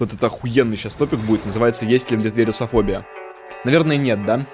[0.01, 3.05] Вот это охуенный сейчас топик будет, называется «Есть ли в Литве русофобия?»
[3.63, 4.47] Наверное, нет, да?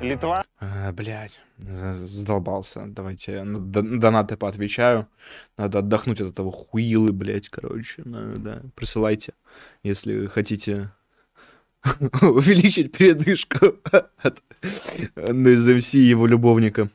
[0.00, 0.46] Литва
[0.92, 2.84] Блядь, за- задолбался.
[2.86, 5.06] Давайте я на донаты поотвечаю.
[5.56, 8.02] Надо отдохнуть от этого хуилы, блядь, короче.
[8.04, 8.62] Надо, да.
[8.74, 9.32] Присылайте,
[9.82, 10.90] если хотите
[12.22, 13.76] увеличить передышку
[14.22, 14.42] от
[15.16, 16.90] НСМС и его любовника.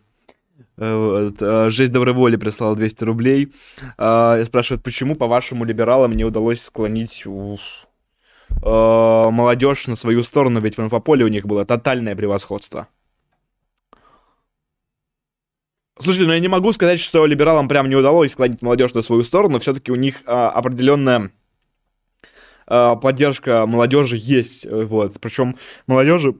[0.77, 1.37] А, вот.
[1.41, 3.53] А, Жесть доброй воли прислал 200 рублей.
[3.97, 7.25] А, И спрашивает, почему, по-вашему, либералам не удалось склонить
[8.61, 12.87] а, молодежь на свою сторону, ведь в инфополе у них было тотальное превосходство.
[15.99, 19.23] Слушайте, ну я не могу сказать, что либералам прям не удалось склонить молодежь на свою
[19.23, 19.59] сторону.
[19.59, 21.31] Все-таки у них а, определенная
[22.65, 24.65] а, поддержка молодежи есть.
[24.65, 25.19] э, Вот.
[25.21, 25.55] Причем
[25.85, 26.35] молодежи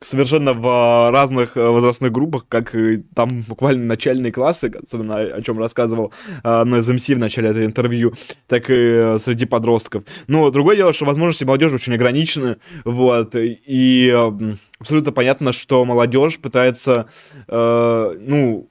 [0.00, 2.74] совершенно в а, разных э, возрастных группах, как
[3.14, 6.12] там буквально начальные классы, особенно о, чем рассказывал
[6.42, 8.14] а, на МС в начале этого интервью,
[8.46, 10.04] так и э, среди подростков.
[10.26, 16.38] Но другое дело, что возможности молодежи очень ограничены, вот, и э, абсолютно понятно, что молодежь
[16.38, 17.08] пытается,
[17.48, 18.68] э, ну,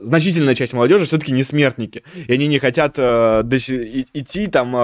[0.00, 2.02] значительная часть молодежи все-таки не смертники.
[2.26, 3.42] И они не хотят э,
[4.12, 4.74] идти там,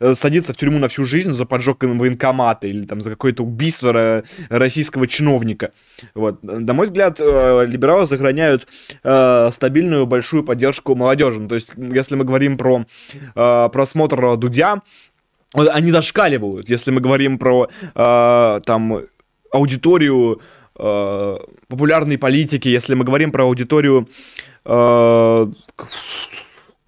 [0.00, 4.22] э, садиться в тюрьму на всю жизнь за поджог военкомата или там за какое-то убийство
[4.48, 5.72] российского чиновника.
[6.14, 6.42] Вот.
[6.42, 8.66] На мой взгляд, э, либералы сохраняют
[9.02, 11.40] э, стабильную большую поддержку молодежи.
[11.40, 12.84] Ну, то есть, если мы говорим про
[13.34, 14.82] э, просмотр Дудя,
[15.52, 16.68] они зашкаливают.
[16.68, 19.02] Если мы говорим про э, там
[19.50, 20.40] аудиторию
[20.78, 21.36] э,
[21.68, 24.08] популярной политики, если мы говорим про аудиторию...
[24.64, 25.46] Э,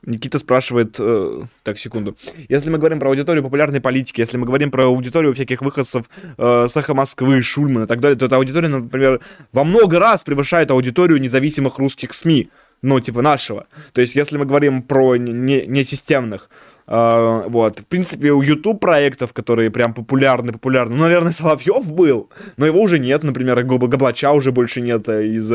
[0.05, 2.17] Никита спрашивает, э, так, секунду.
[2.49, 6.67] Если мы говорим про аудиторию популярной политики, если мы говорим про аудиторию всяких выходцев э,
[6.69, 9.21] Саха Москвы, Шульмана и так далее, то эта аудитория, например,
[9.53, 12.51] во много раз превышает аудиторию независимых русских СМИ,
[12.83, 13.67] ну, типа нашего.
[13.93, 16.57] То есть, если мы говорим про несистемных, не
[16.93, 17.81] Uh, вот.
[17.81, 20.95] В принципе, у YouTube проектов, которые прям популярны, популярны.
[20.95, 22.29] Ну, наверное, Соловьев был,
[22.59, 23.23] но его уже нет.
[23.23, 25.51] Например, Гоблача уже больше нет э, из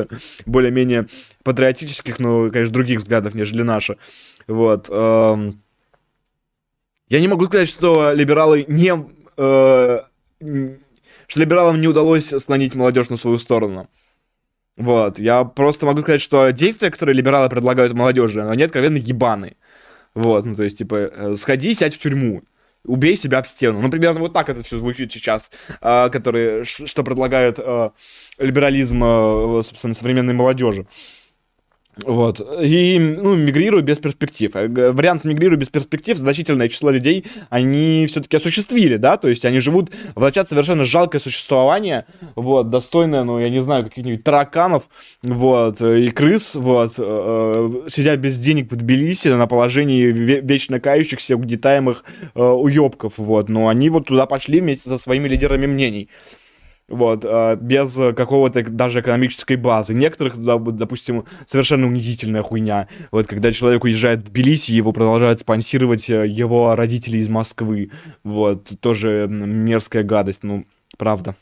[0.47, 1.05] более-менее
[1.43, 3.97] патриотических, но, конечно, других взглядов, нежели наши.
[4.47, 4.89] Вот.
[4.89, 5.53] Я
[7.19, 8.95] не могу сказать, что либералы не...
[9.37, 10.01] Uh,
[10.39, 13.87] что либералам не удалось склонить молодежь на свою сторону.
[14.75, 15.19] Вот.
[15.19, 19.55] Я просто могу сказать, что действия, которые либералы предлагают молодежи, они откровенно ебаные.
[20.17, 22.41] Вот, ну, то есть, типа, э, сходи, сядь в тюрьму.
[22.83, 23.81] Убей себя об стену.
[23.81, 27.91] Ну, примерно вот так это все звучит сейчас, э, которые, что предлагает э,
[28.39, 30.87] либерализм, э, собственно, современной молодежи.
[32.05, 32.39] Вот.
[32.61, 34.55] И, ну, мигрирую без перспектив.
[34.55, 39.59] Э, вариант мигрирую без перспектив значительное число людей они все-таки осуществили, да, то есть они
[39.59, 42.05] живут, влачат совершенно жалкое существование,
[42.35, 44.89] вот, достойное, ну, я не знаю, каких-нибудь тараканов,
[45.23, 51.35] вот, э, и крыс, вот, э, сидя без денег в Тбилиси на положении вечно кающихся,
[51.35, 52.03] угнетаемых
[52.35, 56.09] э, уебков, вот, но они вот туда пошли вместе со своими лидерами мнений
[56.89, 59.93] вот, а, без какого-то даже экономической базы.
[59.93, 62.87] Некоторых, допустим, совершенно унизительная хуйня.
[63.11, 67.91] Вот, когда человек уезжает в Тбилиси, его продолжают спонсировать э, его родители из Москвы.
[68.23, 70.65] Вот, тоже мерзкая гадость, ну,
[70.97, 71.35] правда.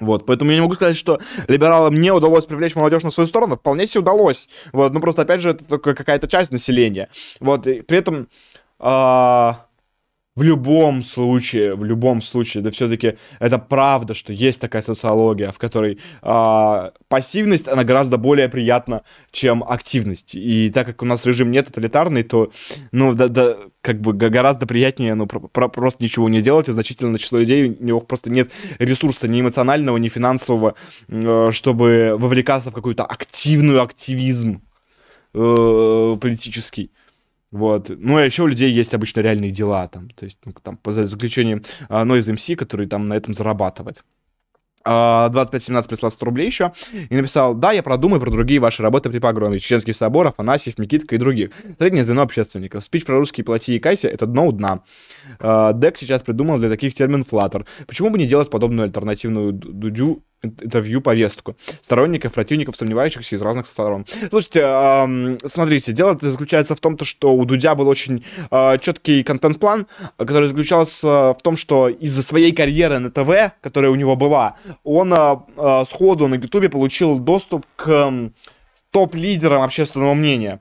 [0.00, 3.56] Вот, поэтому я не могу сказать, что либералам не удалось привлечь молодежь на свою сторону.
[3.56, 4.48] Вполне себе удалось.
[4.72, 7.08] Вот, ну просто, опять же, это только какая-то часть населения.
[7.40, 8.28] Вот, и при этом...
[8.84, 9.66] А
[10.34, 15.58] в любом случае, в любом случае, да все-таки это правда, что есть такая социология, в
[15.58, 20.34] которой э, пассивность, она гораздо более приятна, чем активность.
[20.34, 22.50] И так как у нас режим не тоталитарный, то,
[22.92, 26.72] ну, да, да, как бы гораздо приятнее, ну, про, про, просто ничего не делать, и
[26.72, 30.76] значительное число людей, у него просто нет ресурса ни эмоционального, ни финансового,
[31.08, 34.62] э, чтобы вовлекаться в какой-то активную активизм
[35.34, 36.90] э, политический.
[37.52, 37.90] Вот.
[37.90, 40.90] Ну, а еще у людей есть обычно реальные дела, там, то есть, ну, там, по
[40.90, 41.58] заключению
[41.88, 44.02] uh, Noise MC, который там на этом зарабатывает.
[44.84, 49.20] 2517 прислал 100 рублей еще и написал, да, я продумаю про другие ваши работы при
[49.20, 49.60] погроме.
[49.60, 51.50] Чеченский собор, Афанасьев, Микитка и других.
[51.78, 52.82] Среднее звено общественников.
[52.82, 54.82] Спич про русские плати и кайся— это дно у дна.
[55.38, 57.64] Дек сейчас придумал для таких термин флаттер.
[57.86, 64.04] Почему бы не делать подобную альтернативную дудю интервью повестку сторонников, противников, сомневающихся из разных сторон.
[64.30, 69.22] Слушайте, э, смотрите, дело заключается в том, то, что у Дудя был очень э, четкий
[69.22, 69.86] контент-план,
[70.16, 75.12] который заключался в том, что из-за своей карьеры на ТВ, которая у него была, он
[75.12, 78.30] э, сходу на Ютубе получил доступ к э,
[78.90, 80.60] топ-лидерам общественного мнения.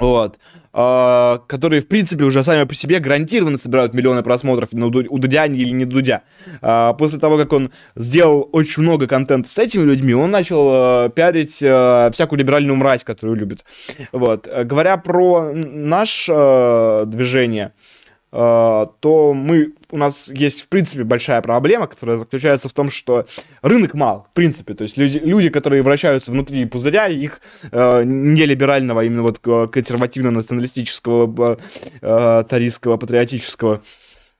[0.00, 0.38] Вот.
[0.72, 5.46] Uh, которые, в принципе, уже сами по себе гарантированно собирают миллионы просмотров ну, у Дудя
[5.46, 6.22] или не Дудя.
[6.60, 11.10] Uh, после того, как он сделал очень много контента с этими людьми, он начал uh,
[11.10, 13.64] пиарить uh, всякую либеральную мразь, которую любит.
[14.10, 14.48] Вот.
[14.64, 17.93] Говоря про наше uh, движение, Э,
[18.34, 23.26] то мы, у нас есть, в принципе, большая проблема, которая заключается в том, что
[23.62, 24.74] рынок мал, в принципе.
[24.74, 27.40] То есть люди, люди которые вращаются внутри пузыря, их
[27.70, 31.58] э, не либерального, а именно вот консервативно-националистического,
[32.00, 33.82] э, таристского, патриотического,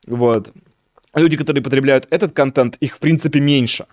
[0.06, 0.52] вот.
[1.14, 3.86] Люди, которые потребляют этот контент, их, в принципе, меньше.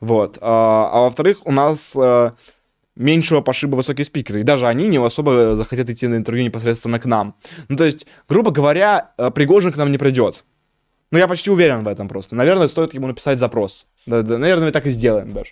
[0.00, 0.38] Вот.
[0.40, 1.94] А, а во-вторых, у нас...
[1.96, 2.32] Э,
[2.96, 4.40] меньшего пошиба высокие спикеры.
[4.40, 7.34] И даже они не особо захотят идти на интервью непосредственно к нам.
[7.68, 10.44] Ну, то есть, грубо говоря, э, Пригожин к нам не придет.
[11.10, 12.34] Ну, я почти уверен в этом просто.
[12.36, 13.86] Наверное, стоит ему написать запрос.
[14.06, 15.50] Да, да, наверное, мы так и сделаем даже.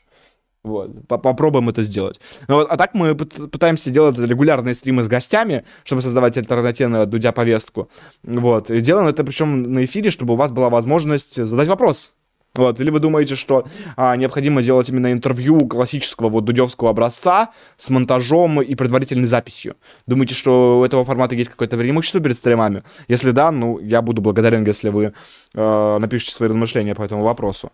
[0.62, 2.21] Вот, попробуем это сделать.
[2.47, 7.33] Ну, вот, а так мы пытаемся делать регулярные стримы с гостями, чтобы создавать альтернативную Дудя
[7.33, 7.91] повестку.
[8.23, 12.12] Вот, и делаем это причем на эфире, чтобы у вас была возможность задать вопрос
[12.55, 12.81] вот.
[12.81, 13.64] Или вы думаете, что
[13.97, 19.77] а, необходимо делать именно интервью классического вот дудевского образца с монтажом и предварительной записью?
[20.06, 22.82] Думаете, что у этого формата есть какое-то преимущество перед стримами?
[23.06, 25.12] Если да, ну, я буду благодарен, если вы
[25.55, 27.70] э, напишите свои размышления по этому вопросу.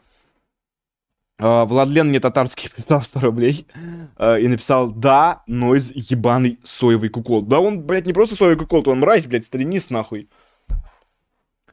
[1.38, 3.66] А, Владлен мне татарский прислал 100 рублей
[4.16, 7.42] а, и написал, да, Нойз ебаный соевый кукол.
[7.42, 10.28] Да он, блядь, не просто соевый кукол, то он мразь, блядь, сталинист нахуй.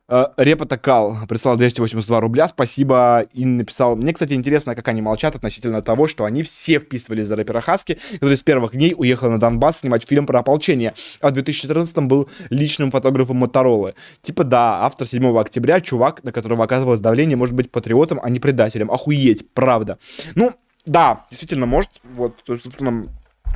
[0.09, 5.35] А, Репа Такал прислал 282 рубля, спасибо, и написал, мне, кстати, интересно, как они молчат
[5.35, 9.39] относительно того, что они все вписывались за рэпера Хаски, который с первых дней уехал на
[9.39, 13.95] Донбасс снимать фильм про ополчение, а в 2014 был личным фотографом Моторолы.
[14.21, 18.39] Типа, да, автор 7 октября, чувак, на которого оказывалось давление, может быть патриотом, а не
[18.39, 18.91] предателем.
[18.91, 19.99] Охуеть, правда.
[20.35, 20.51] Ну,
[20.85, 23.07] да, действительно, может, вот, собственно,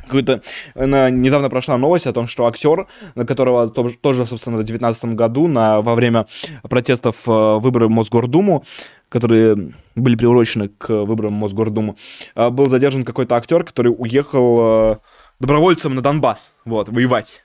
[0.08, 0.42] какой-то
[0.74, 5.46] недавно прошла новость о том, что актер, на которого то, тоже, собственно, в 2019 году
[5.46, 6.26] на, во время
[6.62, 8.64] протестов э, выборы Мосгордуму,
[9.08, 11.96] которые были приурочены к выборам Мосгордуму,
[12.34, 14.96] э, был задержан какой-то актер, который уехал э,
[15.40, 17.44] добровольцем на Донбасс, вот, воевать.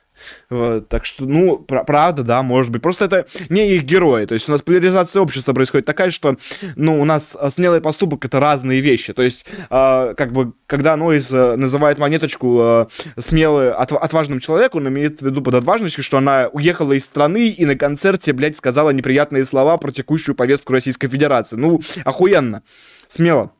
[0.49, 2.81] Вот, так что, ну, пр- правда, да, может быть.
[2.81, 4.25] Просто это не их герои.
[4.25, 6.37] То есть у нас поляризация общества происходит такая, что,
[6.75, 9.13] ну, у нас а, смелый поступок— это разные вещи.
[9.13, 12.85] То есть, э, как бы, когда Нойз э, называет монеточку э,
[13.19, 17.49] смелый, от, отважным человеком, он имеет в виду под отважностью, что она уехала из страны
[17.49, 21.55] и на концерте, блядь, сказала неприятные слова про текущую повестку Российской Федерации.
[21.55, 22.63] Ну, охуенно.
[23.07, 23.51] Смело.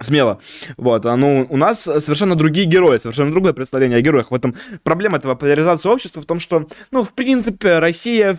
[0.00, 0.40] Смело.
[0.78, 4.30] Вот, а ну, у нас совершенно другие герои, совершенно другое представление о героях.
[4.30, 8.38] В этом проблема этого поляризации общества в том, что, ну, в принципе, Россия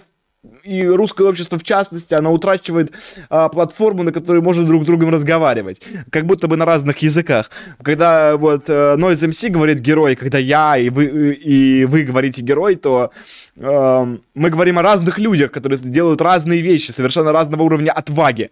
[0.64, 2.92] и русское общество в частности, она утрачивает
[3.30, 7.52] а, платформу, на которой можно друг с другом разговаривать, как будто бы на разных языках.
[7.84, 12.76] Когда вот э, Noise MC говорит герой, когда я и вы, и вы говорите герой,
[12.76, 13.12] то
[13.56, 18.50] э, мы говорим о разных людях, которые делают разные вещи, совершенно разного уровня отваги.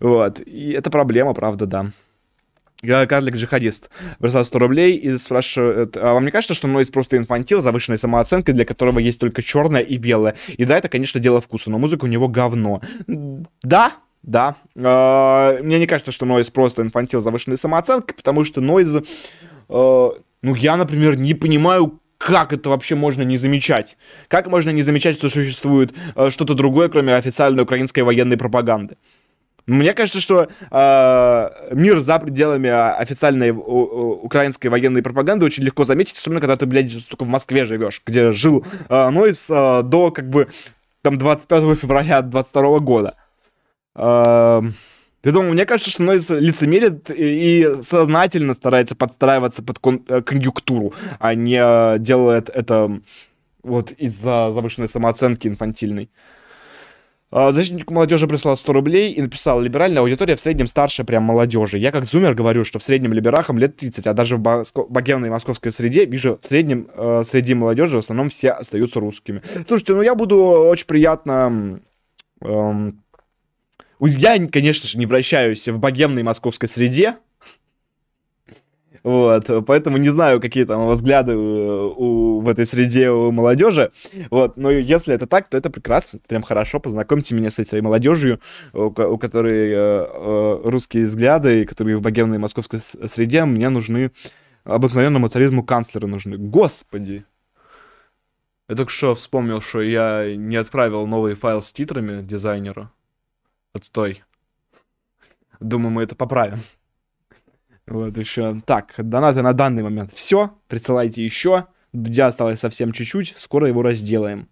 [0.00, 1.86] Вот, и это проблема, правда, да.
[2.84, 7.98] Карлик-джихадист бросал 100 рублей и спрашивает, а вам не кажется, что Нойз просто инфантил, завышенной
[7.98, 10.36] самооценкой, для которого есть только черное и белое?
[10.56, 12.80] И да, это, конечно, дело вкуса, но музыка у него говно.
[13.62, 13.92] Да,
[14.22, 14.56] да.
[14.74, 18.96] Э, Мне не кажется, что Нойз просто инфантил завышенной самооценкой, потому что Нойз...
[18.96, 19.02] э,
[19.68, 23.96] Ну, я, например, не понимаю, как это вообще можно не замечать?
[24.28, 28.96] Как можно не замечать, что существует э, что-то другое, кроме официальной украинской военной пропаганды?
[29.66, 36.18] Мне кажется, что э, мир за пределами а, официальной украинской военной пропаганды очень легко заметить,
[36.18, 40.28] особенно когда ты, блядь, сука, в Москве живешь, где жил э, Нойс э, до, как
[40.28, 40.48] бы,
[41.00, 43.14] там, 25 февраля 22 года.
[43.94, 44.60] Э,
[45.24, 50.20] я думаю, мне кажется, что Нойс лицемерит и и сознательно старается подстраиваться под кон- э,
[50.20, 53.00] конъюнктуру, а не э, делает это
[53.62, 56.10] вот из-за завышенной самооценки инфантильной.
[57.36, 61.78] А, Защитник молодежи прислал 100 рублей и написал, либеральная аудитория в среднем старше прям молодежи.
[61.78, 65.72] Я как зумер говорю, что в среднем либерахам лет 30, а даже в богемной московской
[65.72, 69.42] среде вижу в среднем э, среди молодежи в основном все остаются русскими.
[69.66, 71.80] Слушайте, ну я буду очень приятно...
[72.40, 73.02] эм,
[73.98, 77.16] я, конечно же, не вращаюсь в богемной московской среде,
[79.04, 83.92] вот, поэтому не знаю, какие там взгляды э, у, в этой среде у молодежи.
[84.30, 86.80] Вот, но если это так, то это прекрасно, прям хорошо.
[86.80, 88.40] Познакомьте меня с этой молодежью,
[88.72, 93.44] у, у которой э, э, русские взгляды, и которые в богемной московской среде.
[93.44, 94.10] Мне нужны
[94.64, 96.38] обыкновенному царизму канцлера нужны.
[96.38, 97.26] Господи!
[98.70, 102.90] Я только что вспомнил, что я не отправил новый файл с титрами дизайнеру.
[103.74, 104.24] Отстой.
[105.60, 106.60] Думаю, мы это поправим.
[107.86, 108.60] Вот еще.
[108.66, 110.56] Так, донаты на данный момент все.
[110.68, 111.66] Присылайте еще.
[111.92, 113.34] Дудя осталось совсем чуть-чуть.
[113.38, 114.48] Скоро его разделаем.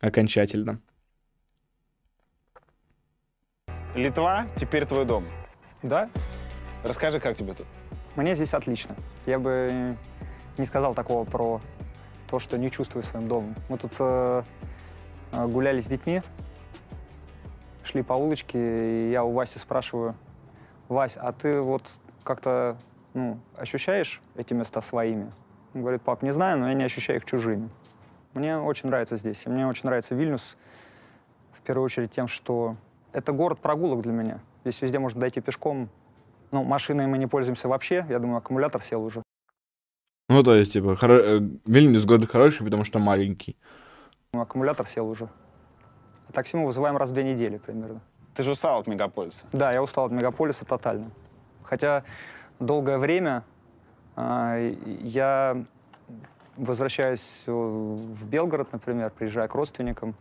[0.00, 0.80] Окончательно.
[3.94, 5.24] Литва теперь твой дом.
[5.82, 6.08] Да,
[6.84, 7.66] Расскажи, как тебе тут?
[8.16, 8.94] мне здесь отлично.
[9.26, 9.96] Я бы
[10.56, 11.60] не сказал такого про
[12.28, 13.54] то, что не чувствую своим домом.
[13.68, 14.42] Мы тут э,
[15.32, 16.22] э, гуляли с детьми,
[17.84, 20.14] шли по улочке, и я у Васи спрашиваю,
[20.88, 21.82] Вась, а ты вот
[22.28, 22.76] как-то
[23.14, 25.32] ну, ощущаешь эти места своими?
[25.72, 27.70] Он говорит, пап, не знаю, но я не ощущаю их чужими.
[28.34, 29.46] Мне очень нравится здесь.
[29.46, 30.56] И мне очень нравится Вильнюс
[31.52, 32.76] в первую очередь тем, что
[33.12, 34.40] это город прогулок для меня.
[34.62, 35.88] Здесь везде можно дойти пешком.
[36.50, 38.04] Ну, машиной мы не пользуемся вообще.
[38.10, 39.22] Я думаю, аккумулятор сел уже.
[40.28, 41.14] Ну, то есть, типа, хоро...
[41.14, 43.56] э, Вильнюс город хороший, потому что маленький.
[44.34, 45.30] Ну, аккумулятор сел уже.
[46.28, 48.02] А такси мы вызываем раз в две недели примерно.
[48.34, 49.46] Ты же устал от мегаполиса.
[49.52, 51.10] Да, я устал от мегаполиса тотально.
[51.68, 52.02] Хотя
[52.58, 53.44] долгое время
[54.16, 54.56] а,
[55.00, 55.64] я
[56.58, 60.14] возвращаясь э, в Белгород, например, приезжая к родственникам,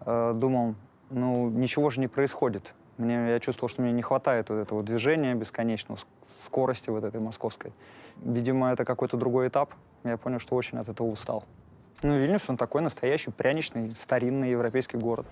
[0.00, 0.74] э, думал,
[1.10, 2.72] ну, ничего же не происходит.
[2.96, 6.06] Мне, я чувствовал, что мне не хватает вот этого движения бесконечного, ск-
[6.44, 7.72] скорости вот этой московской.
[8.16, 9.74] Видимо, это какой-то другой этап.
[10.02, 11.44] Я понял, что очень от этого устал.
[12.02, 15.26] Ну, Вильнюс, он такой настоящий, пряничный, старинный европейский город.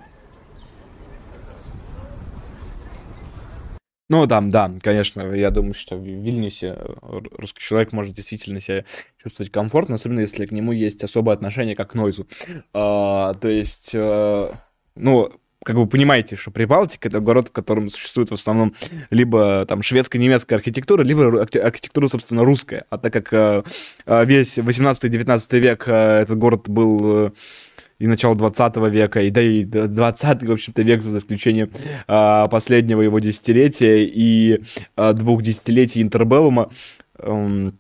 [4.13, 8.85] Ну, там, да, конечно, я думаю, что в Вильнюсе э, русский человек может действительно себя
[9.17, 12.29] чувствовать комфортно, особенно если к нему есть особое отношение как к нойзу.
[12.75, 14.53] А, то есть, а,
[14.97, 15.33] ну,
[15.65, 18.75] как вы понимаете, что Прибалтика— это город, в котором существует в основном
[19.09, 22.85] либо там шведско-немецкая архитектура, либо архитектура, собственно, русская.
[22.91, 27.33] А так как а, весь 18-19 век этот город был
[28.03, 31.71] и начало 20 века, и да и 20 в общем-то, век, за исключением
[32.09, 34.61] а, последнего его десятилетия и
[34.97, 36.71] а, двух десятилетий интербеллума,
[37.21, 37.71] а,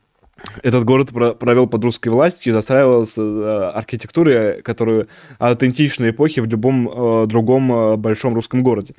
[0.62, 5.06] этот город провел под русской властью, застраивался э, архитектурой, которую
[5.38, 8.94] аутентичной эпохи в любом э, другом э, большом русском городе.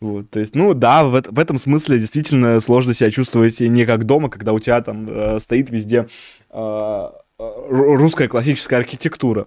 [0.00, 4.04] Вот, то есть, ну да, в, в этом смысле действительно сложно себя чувствовать не как
[4.04, 6.06] дома, когда у тебя там э, стоит везде
[6.50, 7.08] э,
[7.38, 9.46] русская классическая архитектура.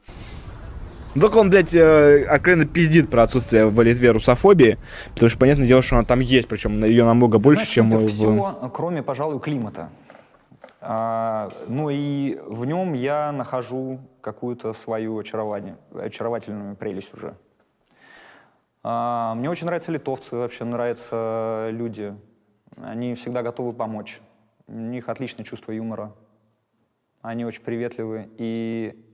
[1.16, 4.78] Ну, только он, блядь, э, откровенно пиздит про отсутствие в Литве русофобии,
[5.14, 7.94] потому что, понятное дело, что она там есть, причем ее намного больше, Знаешь, чем...
[7.94, 8.10] Это в...
[8.10, 9.90] все, кроме, пожалуй, климата.
[10.82, 17.36] А, ну и в нем я нахожу какую-то свою очарование, очаровательную прелесть уже.
[18.84, 22.14] А, мне очень нравятся литовцы, вообще нравятся люди.
[22.76, 24.20] Они всегда готовы помочь.
[24.68, 26.12] У них отличное чувство юмора.
[27.22, 28.30] Они очень приветливы.
[28.38, 29.05] И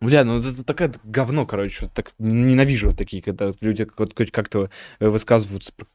[0.00, 1.88] Бля, ну это такое говно, короче.
[1.94, 5.86] Так ненавижу вот такие, когда люди как-то высказываются про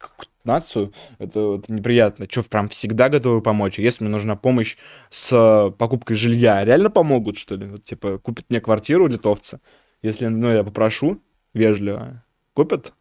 [0.45, 0.93] нацию.
[1.17, 2.27] Это, это неприятно.
[2.27, 3.77] Че, прям всегда готовы помочь?
[3.77, 4.77] Если мне нужна помощь
[5.11, 7.67] с покупкой жилья, реально помогут, что ли?
[7.67, 9.59] Вот, типа, купят мне квартиру литовцы?
[10.01, 11.21] Если, ну, я попрошу
[11.53, 12.23] вежливо,
[12.53, 12.93] купят?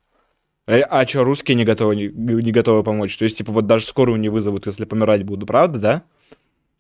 [0.66, 3.16] А, а что, русские не готовы, не, не готовы помочь?
[3.16, 6.03] То есть, типа, вот даже скорую не вызовут, если помирать буду, правда, да?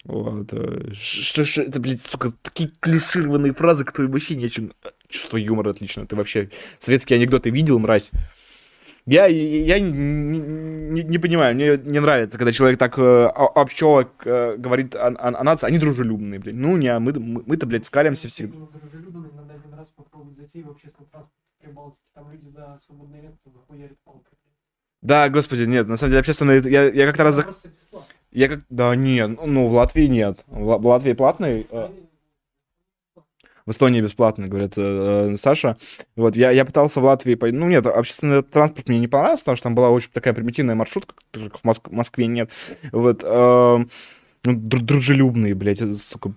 [0.04, 0.52] Вот.
[0.52, 4.72] Э, что, что это, блядь, сука, такие клишированные фразы, которые вообще не о чем.
[5.08, 6.06] Чувство юмора отлично.
[6.06, 8.10] Ты вообще советские анекдоты видел, мразь?
[9.06, 14.56] Я, я не, не, не понимаю, мне не нравится, когда человек так э, общо э,
[14.58, 15.66] говорит о, о, о нации.
[15.66, 16.54] Они дружелюбные, блядь.
[16.54, 18.54] Ну, не, мы, мы, мы-то, блядь, скалимся всегда.
[25.00, 26.60] Да, господи, нет, на самом деле общественные...
[26.70, 27.46] Я, я как-то раз...
[28.30, 28.60] Я как...
[28.68, 30.44] Да нет, ну в Латвии нет.
[30.46, 31.66] В, Латвии платный.
[31.70, 31.88] Э,
[33.68, 35.76] в Эстонии бесплатно, говорит э, э, Саша.
[36.16, 37.34] Вот, я, я пытался в Латвии...
[37.34, 37.48] По...
[37.48, 41.14] Ну нет, общественный транспорт мне не понравился, потому что там была очень такая примитивная маршрутка,
[41.32, 41.90] как в Моск...
[41.90, 42.50] Москве нет.
[42.92, 43.78] Вот, э,
[44.44, 46.32] ну, дру дружелюбные, блядь, это, сука,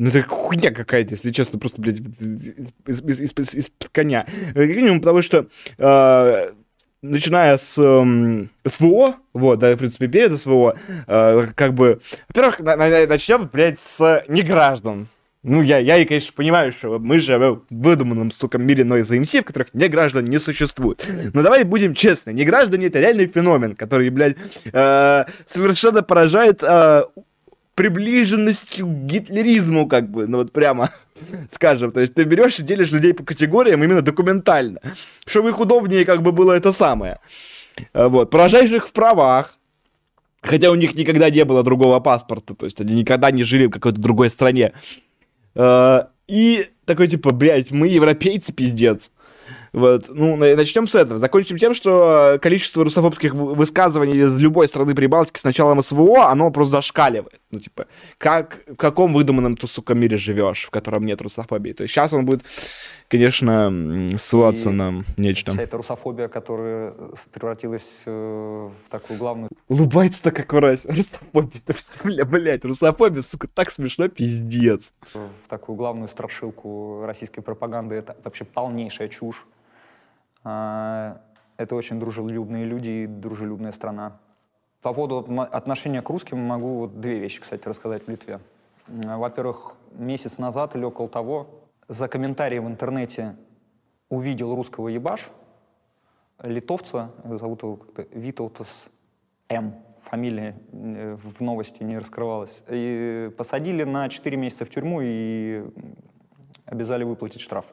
[0.00, 4.24] ну, это хуйня какая-то, если честно, просто, блядь, из-под из, из, из, коня.
[4.54, 5.48] Минимум потому что
[5.78, 6.52] э,
[7.02, 12.76] начиная с э, СВО, вот, да, в принципе, перед СВО, э, как бы, во-первых, на,
[12.76, 15.08] на, начнем, блядь, с неграждан.
[15.42, 19.44] Ну, я, я конечно, понимаю, что мы живем в выдуманном, сука, мире Noise MC, в
[19.44, 21.08] которых неграждан не существует.
[21.32, 24.36] Но давай будем честны, неграждане— это реальный феномен, который, блядь,
[24.70, 27.04] э, совершенно поражает э,
[27.80, 30.90] приближенностью к гитлеризму, как бы, ну вот прямо
[31.50, 31.92] скажем.
[31.92, 34.80] То есть ты берешь и делишь людей по категориям именно документально,
[35.24, 37.20] чтобы их удобнее как бы было это самое.
[37.94, 39.56] А, вот, поражаешь их в правах,
[40.42, 43.70] хотя у них никогда не было другого паспорта, то есть они никогда не жили в
[43.70, 44.74] какой-то другой стране.
[45.54, 49.10] А, и такой типа, блядь, мы европейцы, пиздец.
[49.72, 50.10] Вот.
[50.10, 51.16] Ну, начнем с этого.
[51.16, 56.72] Закончим тем, что количество русофобских высказываний из любой страны Прибалтики с началом СВО, оно просто
[56.72, 57.39] зашкаливает.
[57.50, 57.86] Ну, типа,
[58.18, 61.72] как, в каком выдуманном ты, сука, мире живешь, в котором нет русофобии?
[61.72, 62.42] То есть сейчас он будет,
[63.08, 65.50] конечно, ссылаться и на нечто.
[65.52, 66.94] Вся эта русофобия, которая
[67.32, 69.50] превратилась э, в такую главную...
[69.68, 70.84] Улыбается-то как раз.
[70.84, 74.92] Русофобия-то все, блядь, русофобия, сука, так смешно, пиздец.
[75.12, 79.44] В такую главную страшилку российской пропаганды это вообще полнейшая чушь.
[80.44, 81.20] А,
[81.56, 84.18] это очень дружелюбные люди и дружелюбная страна.
[84.82, 88.40] По поводу отношения к русским могу две вещи, кстати, рассказать в Литве.
[88.86, 91.46] Во-первых, месяц назад или около того
[91.88, 93.36] за комментарии в интернете
[94.08, 95.28] увидел русского ебаш,
[96.42, 98.88] литовца, зовут его как-то Витаутас
[99.50, 105.64] М, фамилия э, в новости не раскрывалась, и посадили на 4 месяца в тюрьму и
[106.66, 107.66] обязали выплатить штраф.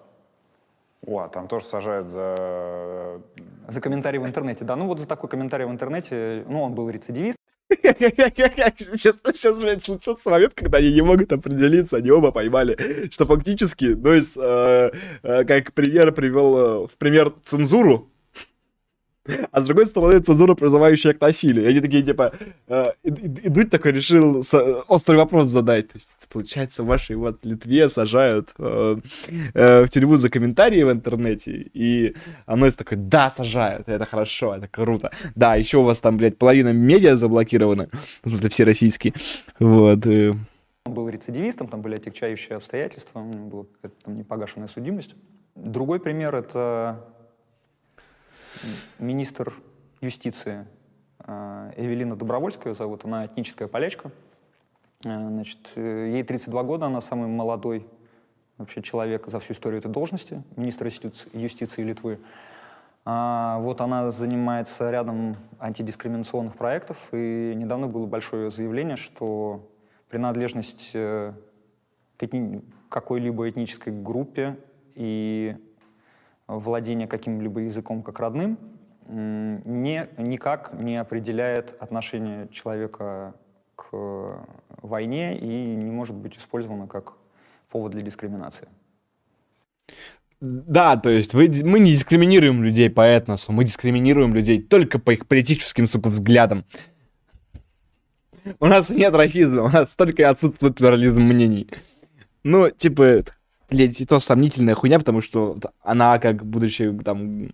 [1.06, 3.22] О, а там тоже сажают за...
[3.68, 4.76] За комментарий в интернете, да.
[4.76, 7.38] Ну вот за такой комментарий в интернете, ну он был рецидивист.
[7.70, 13.86] Сейчас, сейчас, блядь, случился момент, когда они не могут определиться, они оба поймали, что фактически,
[13.86, 14.92] ну, есть, э,
[15.24, 18.10] э, как пример привел, э, в пример цензуру,
[19.52, 21.66] А с другой стороны, цензура, призывающая к насилию.
[21.66, 22.34] И они такие, типа,
[22.68, 25.90] э, и, и Дудь такой решил э, острый вопрос задать.
[25.90, 28.98] То есть, получается, ваши вот Литве сажают э,
[29.54, 31.70] э, в тюрьму за комментарии в интернете.
[31.74, 35.12] И Анойс такой, да, сажают, это хорошо, это круто.
[35.36, 37.90] Да, еще у вас там, блядь, половина медиа заблокирована.
[38.24, 39.14] В смысле, все российские.
[39.60, 40.06] Вот.
[40.06, 45.16] Он был рецидивистом, там были отягчающие обстоятельства, была какая-то там непогашенная судимость.
[45.56, 47.04] Другой пример— это
[49.00, 49.54] министр
[50.02, 50.68] юстиции
[51.20, 54.12] э, Эвелина Добровольская зовут, она этническая полячка.
[55.04, 57.88] Э, значит, э, ей 32 года, она самый молодой
[58.58, 60.88] вообще человек за всю историю этой должности, министр
[61.34, 62.20] юстиции Литвы.
[63.06, 69.70] А, вот она занимается рядом антидискриминационных проектов, и недавно было большое заявление, что
[70.10, 72.24] принадлежность к
[72.90, 74.58] какой-либо этнической группе
[74.96, 75.56] и
[76.48, 78.58] владение каким-либо языком как родным
[79.08, 83.36] не, никак не определяет отношение человека
[83.76, 84.46] к
[84.82, 87.14] войне и не может быть использовано как
[87.70, 88.68] повод для дискриминации.
[90.40, 95.12] Да, то есть вы, мы не дискриминируем людей по этносу, мы дискриминируем людей только по
[95.12, 96.64] их политическим, сука, взглядам.
[98.60, 101.70] У нас нет расизма, у нас только отсутствует плюрализм мнений.
[102.44, 103.24] Ну, типа,
[103.70, 107.48] блядь, и то сомнительная хуйня, потому что она, как будучи там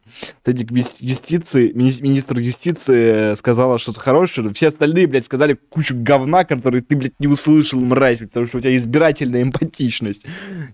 [0.45, 6.81] садик юстиции, мини- министр юстиции сказала что-то хорошее, все остальные, блядь, сказали кучу говна, которые
[6.81, 10.25] ты, блядь, не услышал, мразь, потому что у тебя избирательная эмпатичность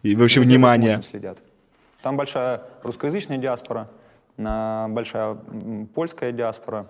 [0.03, 1.02] и вообще внимание.
[1.10, 1.41] Следят.
[2.02, 3.90] Там большая русскоязычная диаспора,
[4.38, 5.38] большая
[5.94, 6.88] польская диаспора.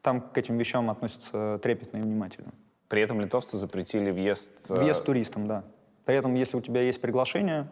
[0.00, 2.52] Там к этим вещам относятся трепетно и внимательно.
[2.88, 4.50] При этом литовцы запретили въезд...
[4.68, 5.64] Э, въезд туристам, да.
[6.04, 7.68] При этом, если у тебя есть приглашение,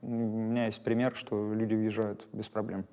[0.00, 2.86] у меня есть пример, что люди въезжают без проблем.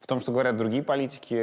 [0.00, 1.34] В том, что говорят другие политики,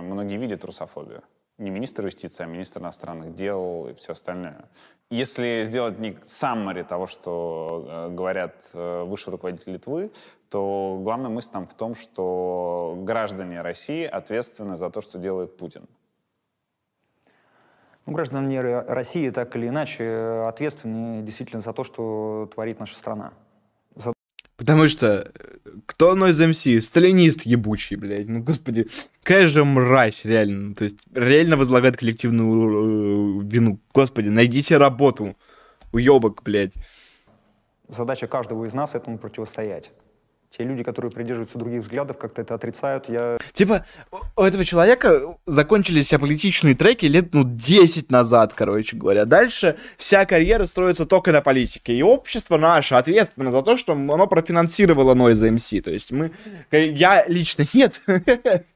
[0.00, 1.22] многие видят русофобию.
[1.58, 4.64] Не министр юстиции, а министр иностранных дел и все остальное.
[5.10, 10.12] Если сделать не саммари того, что э, говорят э, высшие руководители Литвы,
[10.48, 15.88] то главная мысль там в том, что граждане России ответственны за то, что делает Путин.
[18.10, 23.32] Ну, граждане России так или иначе ответственны действительно за то, что творит наша страна.
[23.94, 24.12] За...
[24.56, 26.84] Потому что э, кто из МС?
[26.84, 28.28] Сталинист ебучий, блядь.
[28.28, 28.88] Ну, господи,
[29.22, 30.74] какая же мразь, реально.
[30.74, 33.78] То есть, реально возлагает коллективную э, вину.
[33.94, 35.36] Господи, найдите работу.
[35.92, 36.74] Уебок, блядь.
[37.86, 39.92] Задача каждого из нас этому противостоять.
[40.56, 43.08] Те люди, которые придерживаются других взглядов, как-то это отрицают.
[43.08, 43.38] Я...
[43.52, 43.84] Типа,
[44.36, 49.26] у этого человека закончились аполитичные треки лет, ну, 10 назад, короче говоря.
[49.26, 51.92] Дальше вся карьера строится только на политике.
[51.92, 55.82] И общество наше ответственно за то, что оно профинансировало Noise MC.
[55.82, 56.32] То есть мы...
[56.72, 58.00] Я лично нет.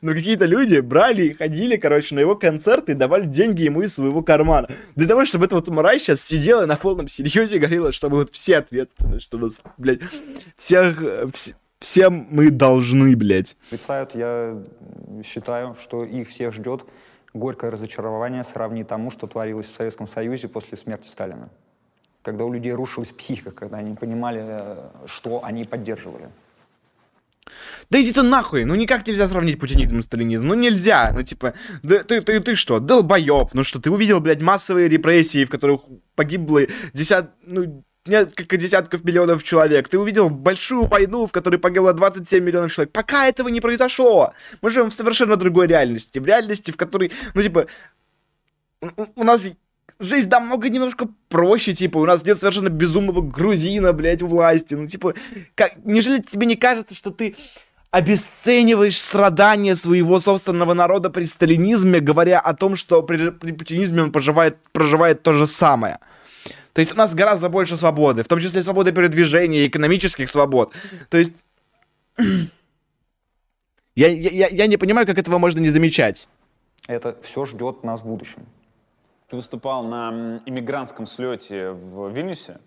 [0.00, 3.94] Но какие-то люди брали и ходили, короче, на его концерты и давали деньги ему из
[3.94, 4.68] своего кармана.
[4.96, 8.30] Для того, чтобы эта вот мразь сейчас сидела на полном серьезе и говорила, чтобы вот
[8.30, 10.00] все ответственны, что нас, блядь,
[10.56, 11.02] всех,
[11.32, 13.56] вс всем мы должны, блядь.
[13.66, 14.58] Отрицают, я
[15.22, 16.84] считаю, что их всех ждет
[17.34, 21.50] горькое разочарование сравни тому, что творилось в Советском Союзе после смерти Сталина.
[22.22, 26.30] Когда у людей рушилась психика, когда они понимали, э, что они поддерживали.
[27.90, 31.54] Да иди ты нахуй, ну никак нельзя сравнить путинизм и сталинизм, ну нельзя, ну типа,
[31.82, 35.82] да, ты, ты, ты что, долбоеб, ну что, ты увидел, блядь, массовые репрессии, в которых
[36.14, 36.62] погибло
[36.94, 39.88] десят, ну, несколько десятков миллионов человек.
[39.88, 42.92] Ты увидел большую войну, в которой погибло 27 миллионов человек.
[42.92, 44.34] Пока этого не произошло.
[44.60, 46.18] Мы живем в совершенно другой реальности.
[46.18, 47.66] В реальности, в которой, ну, типа,
[49.16, 49.46] у нас
[49.98, 54.86] жизнь намного немножко проще, типа, у нас нет совершенно безумного грузина, блядь, у власти, ну,
[54.86, 55.14] типа,
[55.54, 57.36] как, неужели тебе не кажется, что ты
[57.90, 64.10] обесцениваешь страдания своего собственного народа при сталинизме, говоря о том, что при, при путинизме он
[64.10, 66.00] проживает, проживает то же самое.
[66.72, 70.74] То есть у нас гораздо больше свободы, в том числе свободы передвижения, экономических свобод.
[71.08, 71.44] То есть
[73.94, 76.26] я, я, я не понимаю, как этого можно не замечать.
[76.88, 78.44] Это все ждет нас в будущем.
[79.28, 82.60] Ты выступал на иммигрантском слете в Вильнюсе.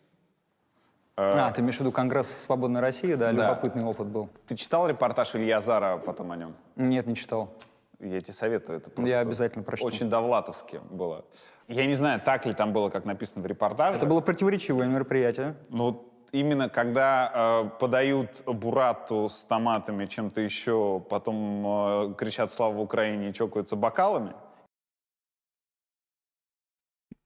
[1.15, 3.31] А, ты имеешь в виду Конгресс Свободной России, да?
[3.31, 3.49] да.
[3.49, 4.29] Любопытный опыт был.
[4.45, 6.55] Ты читал репортаж Илья Зара потом о нем?
[6.75, 7.55] Нет, не читал.
[7.99, 9.87] Я тебе советую, это просто Я обязательно прочту.
[9.87, 11.25] Очень довлатовски было.
[11.67, 13.97] Я не знаю, так ли там было, как написано в репортаже.
[13.97, 15.55] Это было противоречивое мероприятие.
[15.69, 23.29] Ну, именно когда э, подают бурату с томатами, чем-то еще, потом э, кричат «Слава Украине»
[23.29, 24.33] и чокаются бокалами,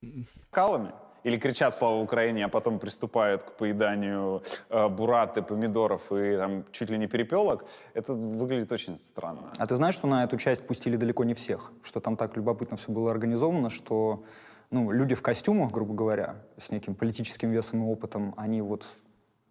[0.02, 0.92] бокалами,
[1.24, 6.90] Или кричат «Слава Украине», а потом приступают к поеданию э, бураты, помидоров и там чуть
[6.90, 9.54] ли не перепелок, это выглядит очень странно.
[9.58, 11.72] А ты знаешь, что на эту часть пустили далеко не всех?
[11.84, 14.24] Что там так любопытно все было организовано, что
[14.72, 18.86] ну, люди в костюмах, грубо говоря, с неким политическим весом и опытом, они вот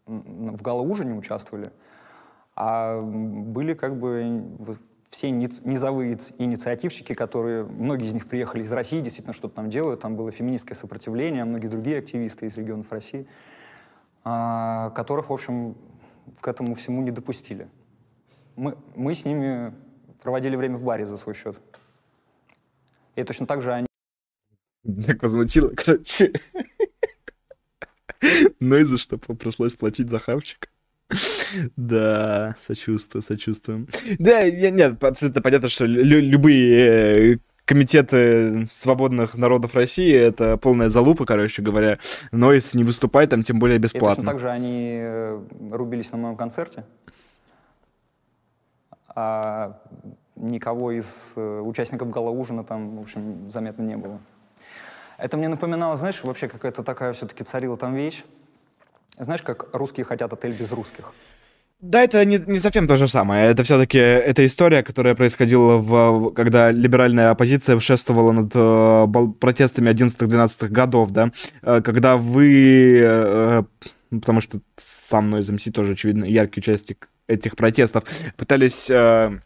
[0.06, 1.70] в галоужине участвовали,
[2.56, 4.44] а были как бы
[5.10, 10.16] все низовые инициативщики, которые, многие из них приехали из России, действительно что-то там делают, там
[10.16, 13.26] было феминистское сопротивление, а многие другие активисты из регионов России,
[14.22, 15.76] а, которых, в общем,
[16.40, 17.68] к этому всему не допустили.
[18.54, 19.74] Мы, мы с ними
[20.22, 21.56] проводили время в баре за свой счет.
[23.16, 23.86] И точно так же они...
[25.06, 26.32] Так возмутило, короче.
[28.60, 30.70] Ну и за что пришлось платить за хавчик.
[31.76, 33.88] Да, сочувствую, сочувствую.
[34.18, 41.62] Да, нет, абсолютно понятно, что любые э, комитеты свободных народов России это полная залупа, короче
[41.62, 41.98] говоря.
[42.32, 44.22] Но если не выступать, там тем более бесплатно.
[44.22, 46.84] И точно так же они э, рубились на моем концерте.
[49.08, 49.80] А
[50.36, 51.06] никого из
[51.36, 54.20] э, участников гала-ужина там, в общем, заметно не было.
[55.18, 58.24] Это мне напоминало, знаешь, вообще какая-то такая все-таки царила там вещь.
[59.18, 61.12] Знаешь, как русские хотят отель без русских?
[61.80, 63.50] Да, это не, не совсем то же самое.
[63.50, 69.06] Это все-таки эта история, которая происходила, в, когда либеральная оппозиция шествовала над э,
[69.40, 71.32] протестами 11-12 годов, да,
[71.62, 73.62] э, когда вы, э,
[74.10, 74.60] потому что
[75.08, 78.04] со мной из МС тоже, очевидно, яркий участник этих протестов,
[78.36, 78.90] пытались...
[78.90, 79.40] Э,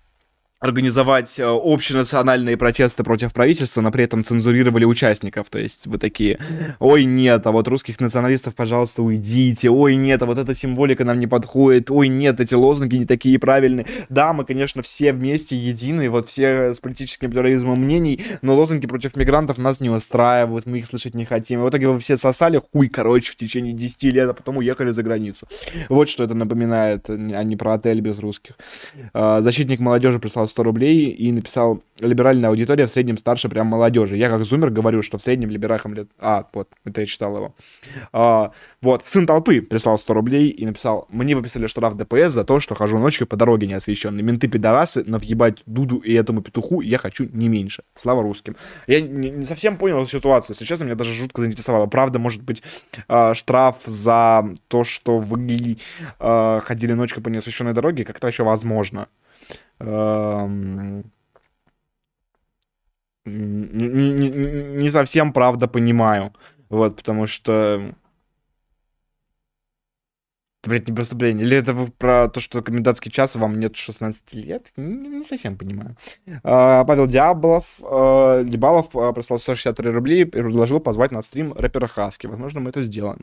[0.60, 5.50] организовать э, общенациональные протесты против правительства, но при этом цензурировали участников.
[5.50, 6.38] То есть вы такие,
[6.78, 11.20] ой, нет, а вот русских националистов, пожалуйста, уйдите, ой, нет, а вот эта символика нам
[11.20, 13.86] не подходит, ой, нет, эти лозунги не такие правильные.
[14.08, 19.16] Да, мы, конечно, все вместе едины, вот все с политическим плюрализмом мнений, но лозунги против
[19.16, 21.60] мигрантов нас не устраивают, мы их слышать не хотим.
[21.60, 24.92] И в итоге вы все сосали хуй, короче, в течение 10 лет, а потом уехали
[24.92, 25.46] за границу.
[25.90, 28.54] Вот что это напоминает, а не про отель без русских.
[29.12, 34.16] Защитник молодежи прислал 100 рублей и написал «Либеральная аудитория в среднем старше прям молодежи».
[34.16, 36.08] Я как зумер говорю, что в среднем либерахам лет...
[36.18, 37.54] А, вот, это я читал его.
[38.12, 38.52] А,
[38.82, 42.74] вот, сын толпы прислал 100 рублей и написал «Мне выписали штраф ДПС за то, что
[42.74, 44.22] хожу ночью по дороге неосвещенной.
[44.22, 47.82] Менты пидорасы, но въебать Дуду и этому петуху я хочу не меньше.
[47.94, 48.56] Слава русским».
[48.86, 50.54] Я не, не совсем понял ситуацию.
[50.54, 51.86] Если честно, меня даже жутко заинтересовало.
[51.86, 52.62] Правда, может быть,
[53.08, 55.78] э, штраф за то, что вы
[56.20, 58.04] э, ходили ночью по неосвещенной дороге?
[58.04, 59.08] Как это вообще возможно?
[63.24, 64.30] Не, не,
[64.82, 66.32] не совсем, правда, понимаю.
[66.68, 67.94] Вот, потому что
[70.64, 71.44] это, блядь, не преступление.
[71.44, 74.72] Или это про то, что комендантский час, вам нет 16 лет?
[74.76, 75.96] Не, не совсем понимаю.
[76.42, 81.86] А, Павел Диаблов, а, Либалов а, прислал 163 рублей и предложил позвать на стрим рэпера
[81.86, 82.26] Хаски.
[82.26, 83.20] Возможно, мы это сделаем.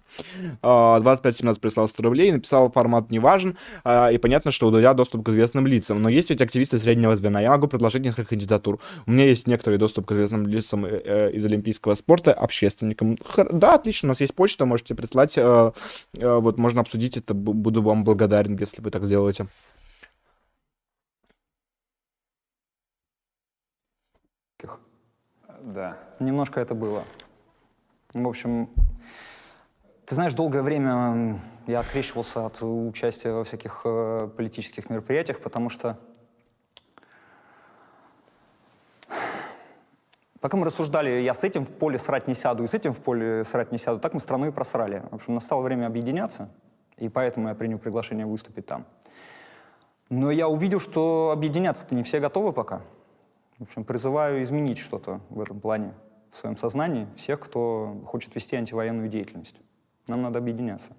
[0.62, 4.94] А, 2517 прислал 100 рублей, написал, формат не важен, а, и понятно, что у Дудя
[4.94, 6.02] доступ к известным лицам.
[6.02, 7.42] Но есть ведь активисты среднего звена.
[7.42, 8.80] Я могу предложить несколько кандидатур.
[9.08, 13.18] У меня есть некоторый доступ к известным лицам э, э, из олимпийского спорта, общественникам.
[13.52, 15.34] Да, отлично, у нас есть почта, можете прислать.
[15.38, 15.72] Э,
[16.14, 19.48] вот можно обсудить это просто буду вам благодарен, если вы так сделаете.
[25.64, 25.98] Да.
[26.20, 27.04] Немножко это было.
[28.14, 28.70] В общем,
[30.06, 35.98] ты знаешь, долгое время я открещивался от участия во всяких э, политических мероприятиях, потому что
[40.40, 43.00] Пока мы рассуждали, я с этим в поле срать не сяду, и с этим в
[43.00, 45.04] поле срать не сяду, так мы страну и просрали.
[45.12, 46.50] В общем, настало время объединяться
[47.02, 48.86] и поэтому я принял приглашение выступить там.
[50.10, 52.84] Но я увидел, что объединяться-то не все готовы пока.
[53.58, 55.94] В общем, призываю изменить что-то в этом плане
[56.32, 59.56] в своем сознании всех, кто хочет вести антивоенную деятельность.
[60.08, 60.96] Нам надо объединяться.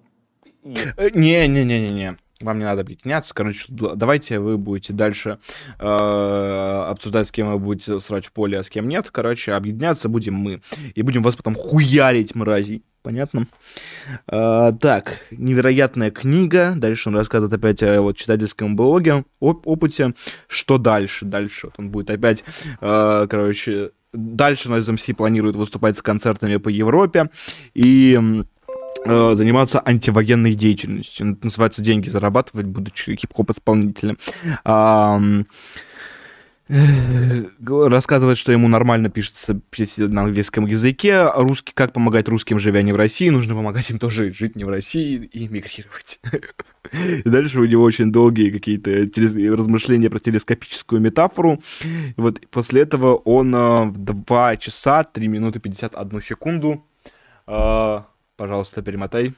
[0.63, 2.17] Не-не-не-не-не.
[2.41, 3.33] Вам не надо объединяться.
[3.33, 5.39] Короче, давайте вы будете дальше
[5.79, 9.09] э, обсуждать, с кем вы будете срать в поле, а с кем нет.
[9.09, 10.61] Короче, объединяться будем мы.
[10.95, 12.83] И будем вас потом хуярить, мрази.
[13.03, 13.47] Понятно.
[14.27, 16.73] А, так, невероятная книга.
[16.77, 20.13] Дальше он рассказывает опять о вот, читательском блоге, оп опыте.
[20.47, 21.25] Что дальше?
[21.25, 22.45] Дальше вот он будет опять,
[22.79, 27.29] а, короче, дальше Noise MC планирует выступать с концертами по Европе
[27.73, 28.17] и
[29.05, 31.33] а, заниматься антивоенной деятельностью.
[31.33, 34.17] Это называется «Деньги зарабатывать, будучи хип-хоп исполнителем».
[36.69, 39.59] Рассказывает, что ему нормально пишется
[39.97, 44.31] на английском языке, русский, как помогать русским, живя не в России, нужно помогать им тоже
[44.33, 46.19] жить не в России и мигрировать.
[46.93, 48.91] И дальше у него очень долгие какие-то
[49.55, 51.61] размышления про телескопическую метафору.
[52.17, 56.83] Вот после этого он в 2 часа 3 минуты 51 секунду
[57.45, 58.07] а,
[58.37, 59.33] пожалуйста, перемотай,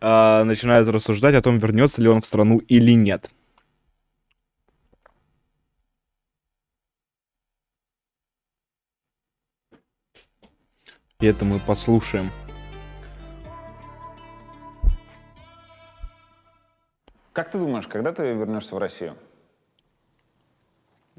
[0.00, 3.30] а, начинает рассуждать о том, вернется ли он в страну или нет.
[11.20, 12.30] И это мы послушаем.
[17.32, 19.16] Как ты думаешь, когда ты вернешься в Россию?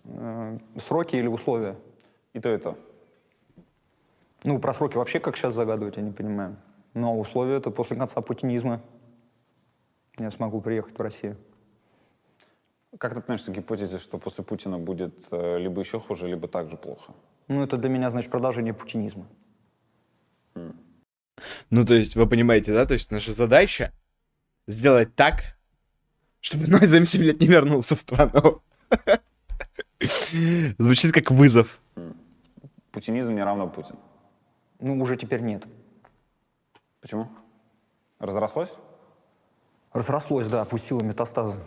[0.05, 1.76] Э, Сроки или условия?
[2.31, 2.77] И то, и то.
[4.45, 6.55] Ну, про сроки вообще как сейчас загадывать, я не понимаю.
[6.93, 8.81] Но условия это после конца путинизма.
[10.17, 11.35] Я смогу приехать в Россию.
[12.97, 16.69] Как ты относишься к гипотезе, что после Путина будет э, либо еще хуже, либо так
[16.69, 17.11] же плохо?
[17.49, 19.27] Ну, это для меня, значит, продолжение путинизма.
[21.69, 22.86] Ну, то есть, вы понимаете, да?
[22.86, 23.94] То есть, наша задача
[24.68, 25.57] сделать так,
[26.40, 28.61] чтобы Noise MC, блядь, не вернулся в страну.
[30.77, 31.81] Звучит как вызов.
[32.91, 33.95] Путинизм не равно Путин.
[34.80, 35.68] Ну, уже теперь нет.
[37.02, 37.30] Почему?
[38.19, 38.73] Разрослось?
[39.91, 41.57] Разрослось, да, опустило метастазы.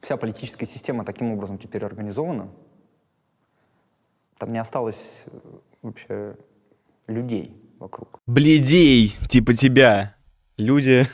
[0.00, 2.48] Вся политическая система таким образом теперь организована.
[4.38, 5.40] Там не осталось э,
[5.82, 6.36] вообще
[7.06, 8.20] людей вокруг.
[8.26, 10.16] Бледей, типа тебя.
[10.56, 11.06] Люди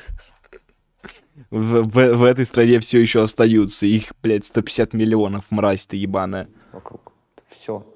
[1.50, 3.86] в, в, в этой стране все еще остаются.
[3.86, 6.48] Их, блядь, 150 миллионов, мразь ты ебаная.
[6.72, 7.12] вокруг.
[7.46, 7.86] Все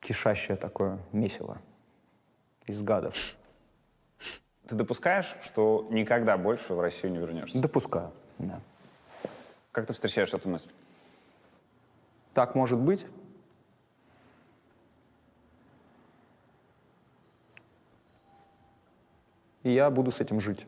[0.00, 1.60] кишащее такое месиво
[2.66, 3.14] из гадов.
[4.66, 7.58] Ты допускаешь, что никогда больше в Россию не вернешься?
[7.58, 8.60] Допускаю, да.
[9.72, 10.70] Как ты встречаешь эту мысль?
[12.34, 13.06] Так может быть?
[19.68, 20.66] И я буду с этим жить.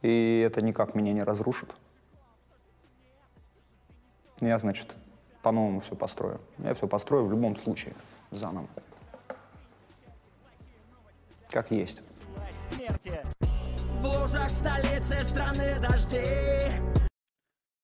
[0.00, 1.68] И это никак меня не разрушит.
[4.40, 4.96] Я, значит,
[5.42, 6.40] по-новому все построю.
[6.56, 7.92] Я все построю в любом случае
[8.30, 8.68] заново.
[11.50, 12.00] Как есть.
[14.00, 16.72] В лужах столицы страны дождей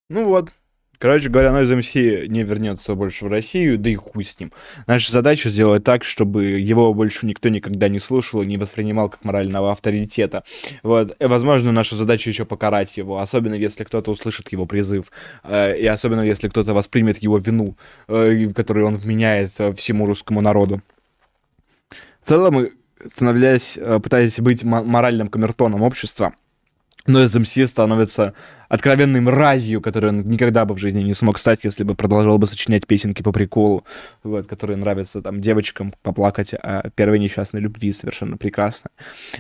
[0.09, 0.51] Ну вот.
[1.01, 4.53] Короче говоря, Noise MC не вернется больше в Россию, да и хуй с ним.
[4.87, 9.25] Наша задача сделать так, чтобы его больше никто никогда не слушал и не воспринимал как
[9.25, 10.45] морального авторитета.
[10.83, 11.17] Вот.
[11.19, 15.11] И, возможно, наша задача еще покарать его, особенно если кто-то услышит его призыв,
[15.43, 20.43] э, и особенно если кто-то воспримет его вину, э, которую он вменяет э, всему русскому
[20.43, 20.83] народу.
[22.23, 22.69] В целом,
[23.07, 26.35] становляясь, э, пытаясь быть мо- моральным камертоном общества,
[27.07, 28.35] но SMC становится
[28.69, 32.47] откровенной мразью, которой он никогда бы в жизни не смог стать, если бы продолжал бы
[32.47, 33.85] сочинять песенки по приколу,
[34.23, 38.91] вот, которые нравятся там девочкам поплакать о первой несчастной любви, совершенно прекрасно.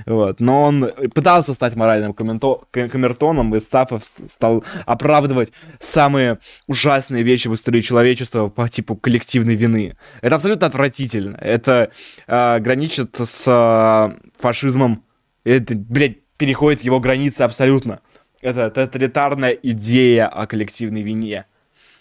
[0.04, 0.40] Вот.
[0.40, 7.46] Но он пытался стать моральным комменто- к- камертоном, и Сафов стал оправдывать самые ужасные вещи
[7.46, 9.96] в истории человечества по типу коллективной вины.
[10.22, 11.36] Это абсолютно отвратительно.
[11.36, 11.92] Это
[12.26, 15.04] э, граничит с э, фашизмом.
[15.44, 18.00] Это, блядь, переходит его границы абсолютно.
[18.40, 21.44] Это тоталитарная идея о коллективной вине.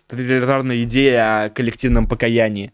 [0.07, 2.71] Тоталитарная идея о коллективном покаянии.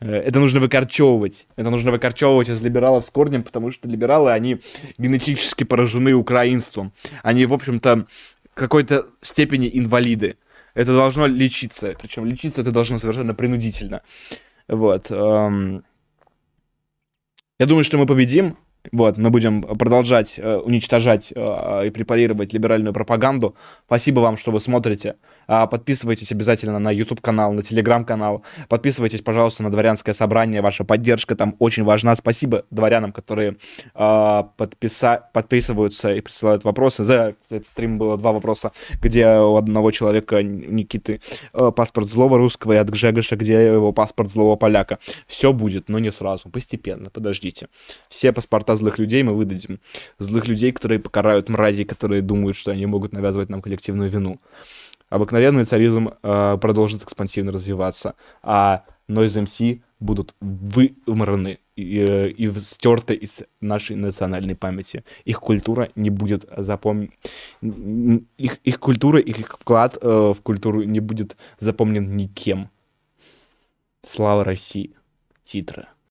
[0.00, 1.46] Э, Это нужно выкорчевывать.
[1.54, 4.60] Это нужно выкорчевывать из либералов с корнем, потому что либералы, они
[4.98, 6.92] генетически поражены украинством.
[7.22, 8.06] Они, в общем-то,
[8.54, 10.36] какой-то степени инвалиды.
[10.74, 11.94] Это должно лечиться.
[12.02, 14.02] Причем лечиться это должно совершенно принудительно.
[14.66, 15.12] Вот.
[15.12, 15.84] эм.
[17.60, 18.56] Я думаю, что мы победим.
[18.92, 23.54] Вот, мы будем продолжать э, уничтожать э, и препарировать либеральную пропаганду.
[23.86, 25.16] Спасибо вам, что вы смотрите.
[25.48, 28.42] А, подписывайтесь обязательно на YouTube-канал, на Telegram-канал.
[28.68, 30.60] Подписывайтесь, пожалуйста, на Дворянское собрание.
[30.60, 32.14] Ваша поддержка там очень важна.
[32.14, 33.56] Спасибо дворянам, которые
[33.94, 35.28] э, подписа...
[35.32, 37.02] подписываются и присылают вопросы.
[37.04, 41.22] За этот стрим было два вопроса, где у одного человека, Никиты,
[41.54, 44.98] э, паспорт злого русского, и от Гжегоша, где его паспорт злого поляка.
[45.26, 47.68] Все будет, но не сразу, постепенно, подождите.
[48.10, 49.80] Все паспорта злых людей мы выдадим.
[50.18, 54.40] Злых людей, которые покарают мразей, которые думают, что они могут навязывать нам коллективную вину.
[55.08, 63.14] Обыкновенный царизм э, продолжит экспансивно развиваться, а Noise MC будут вымраны и, э, и стерты
[63.14, 65.04] из нашей национальной памяти.
[65.24, 67.10] Их культура не будет запомнена.
[67.62, 72.68] Их, их культура, их вклад э, в культуру не будет запомнен никем.
[74.02, 74.94] Слава России.
[75.42, 75.86] Титры.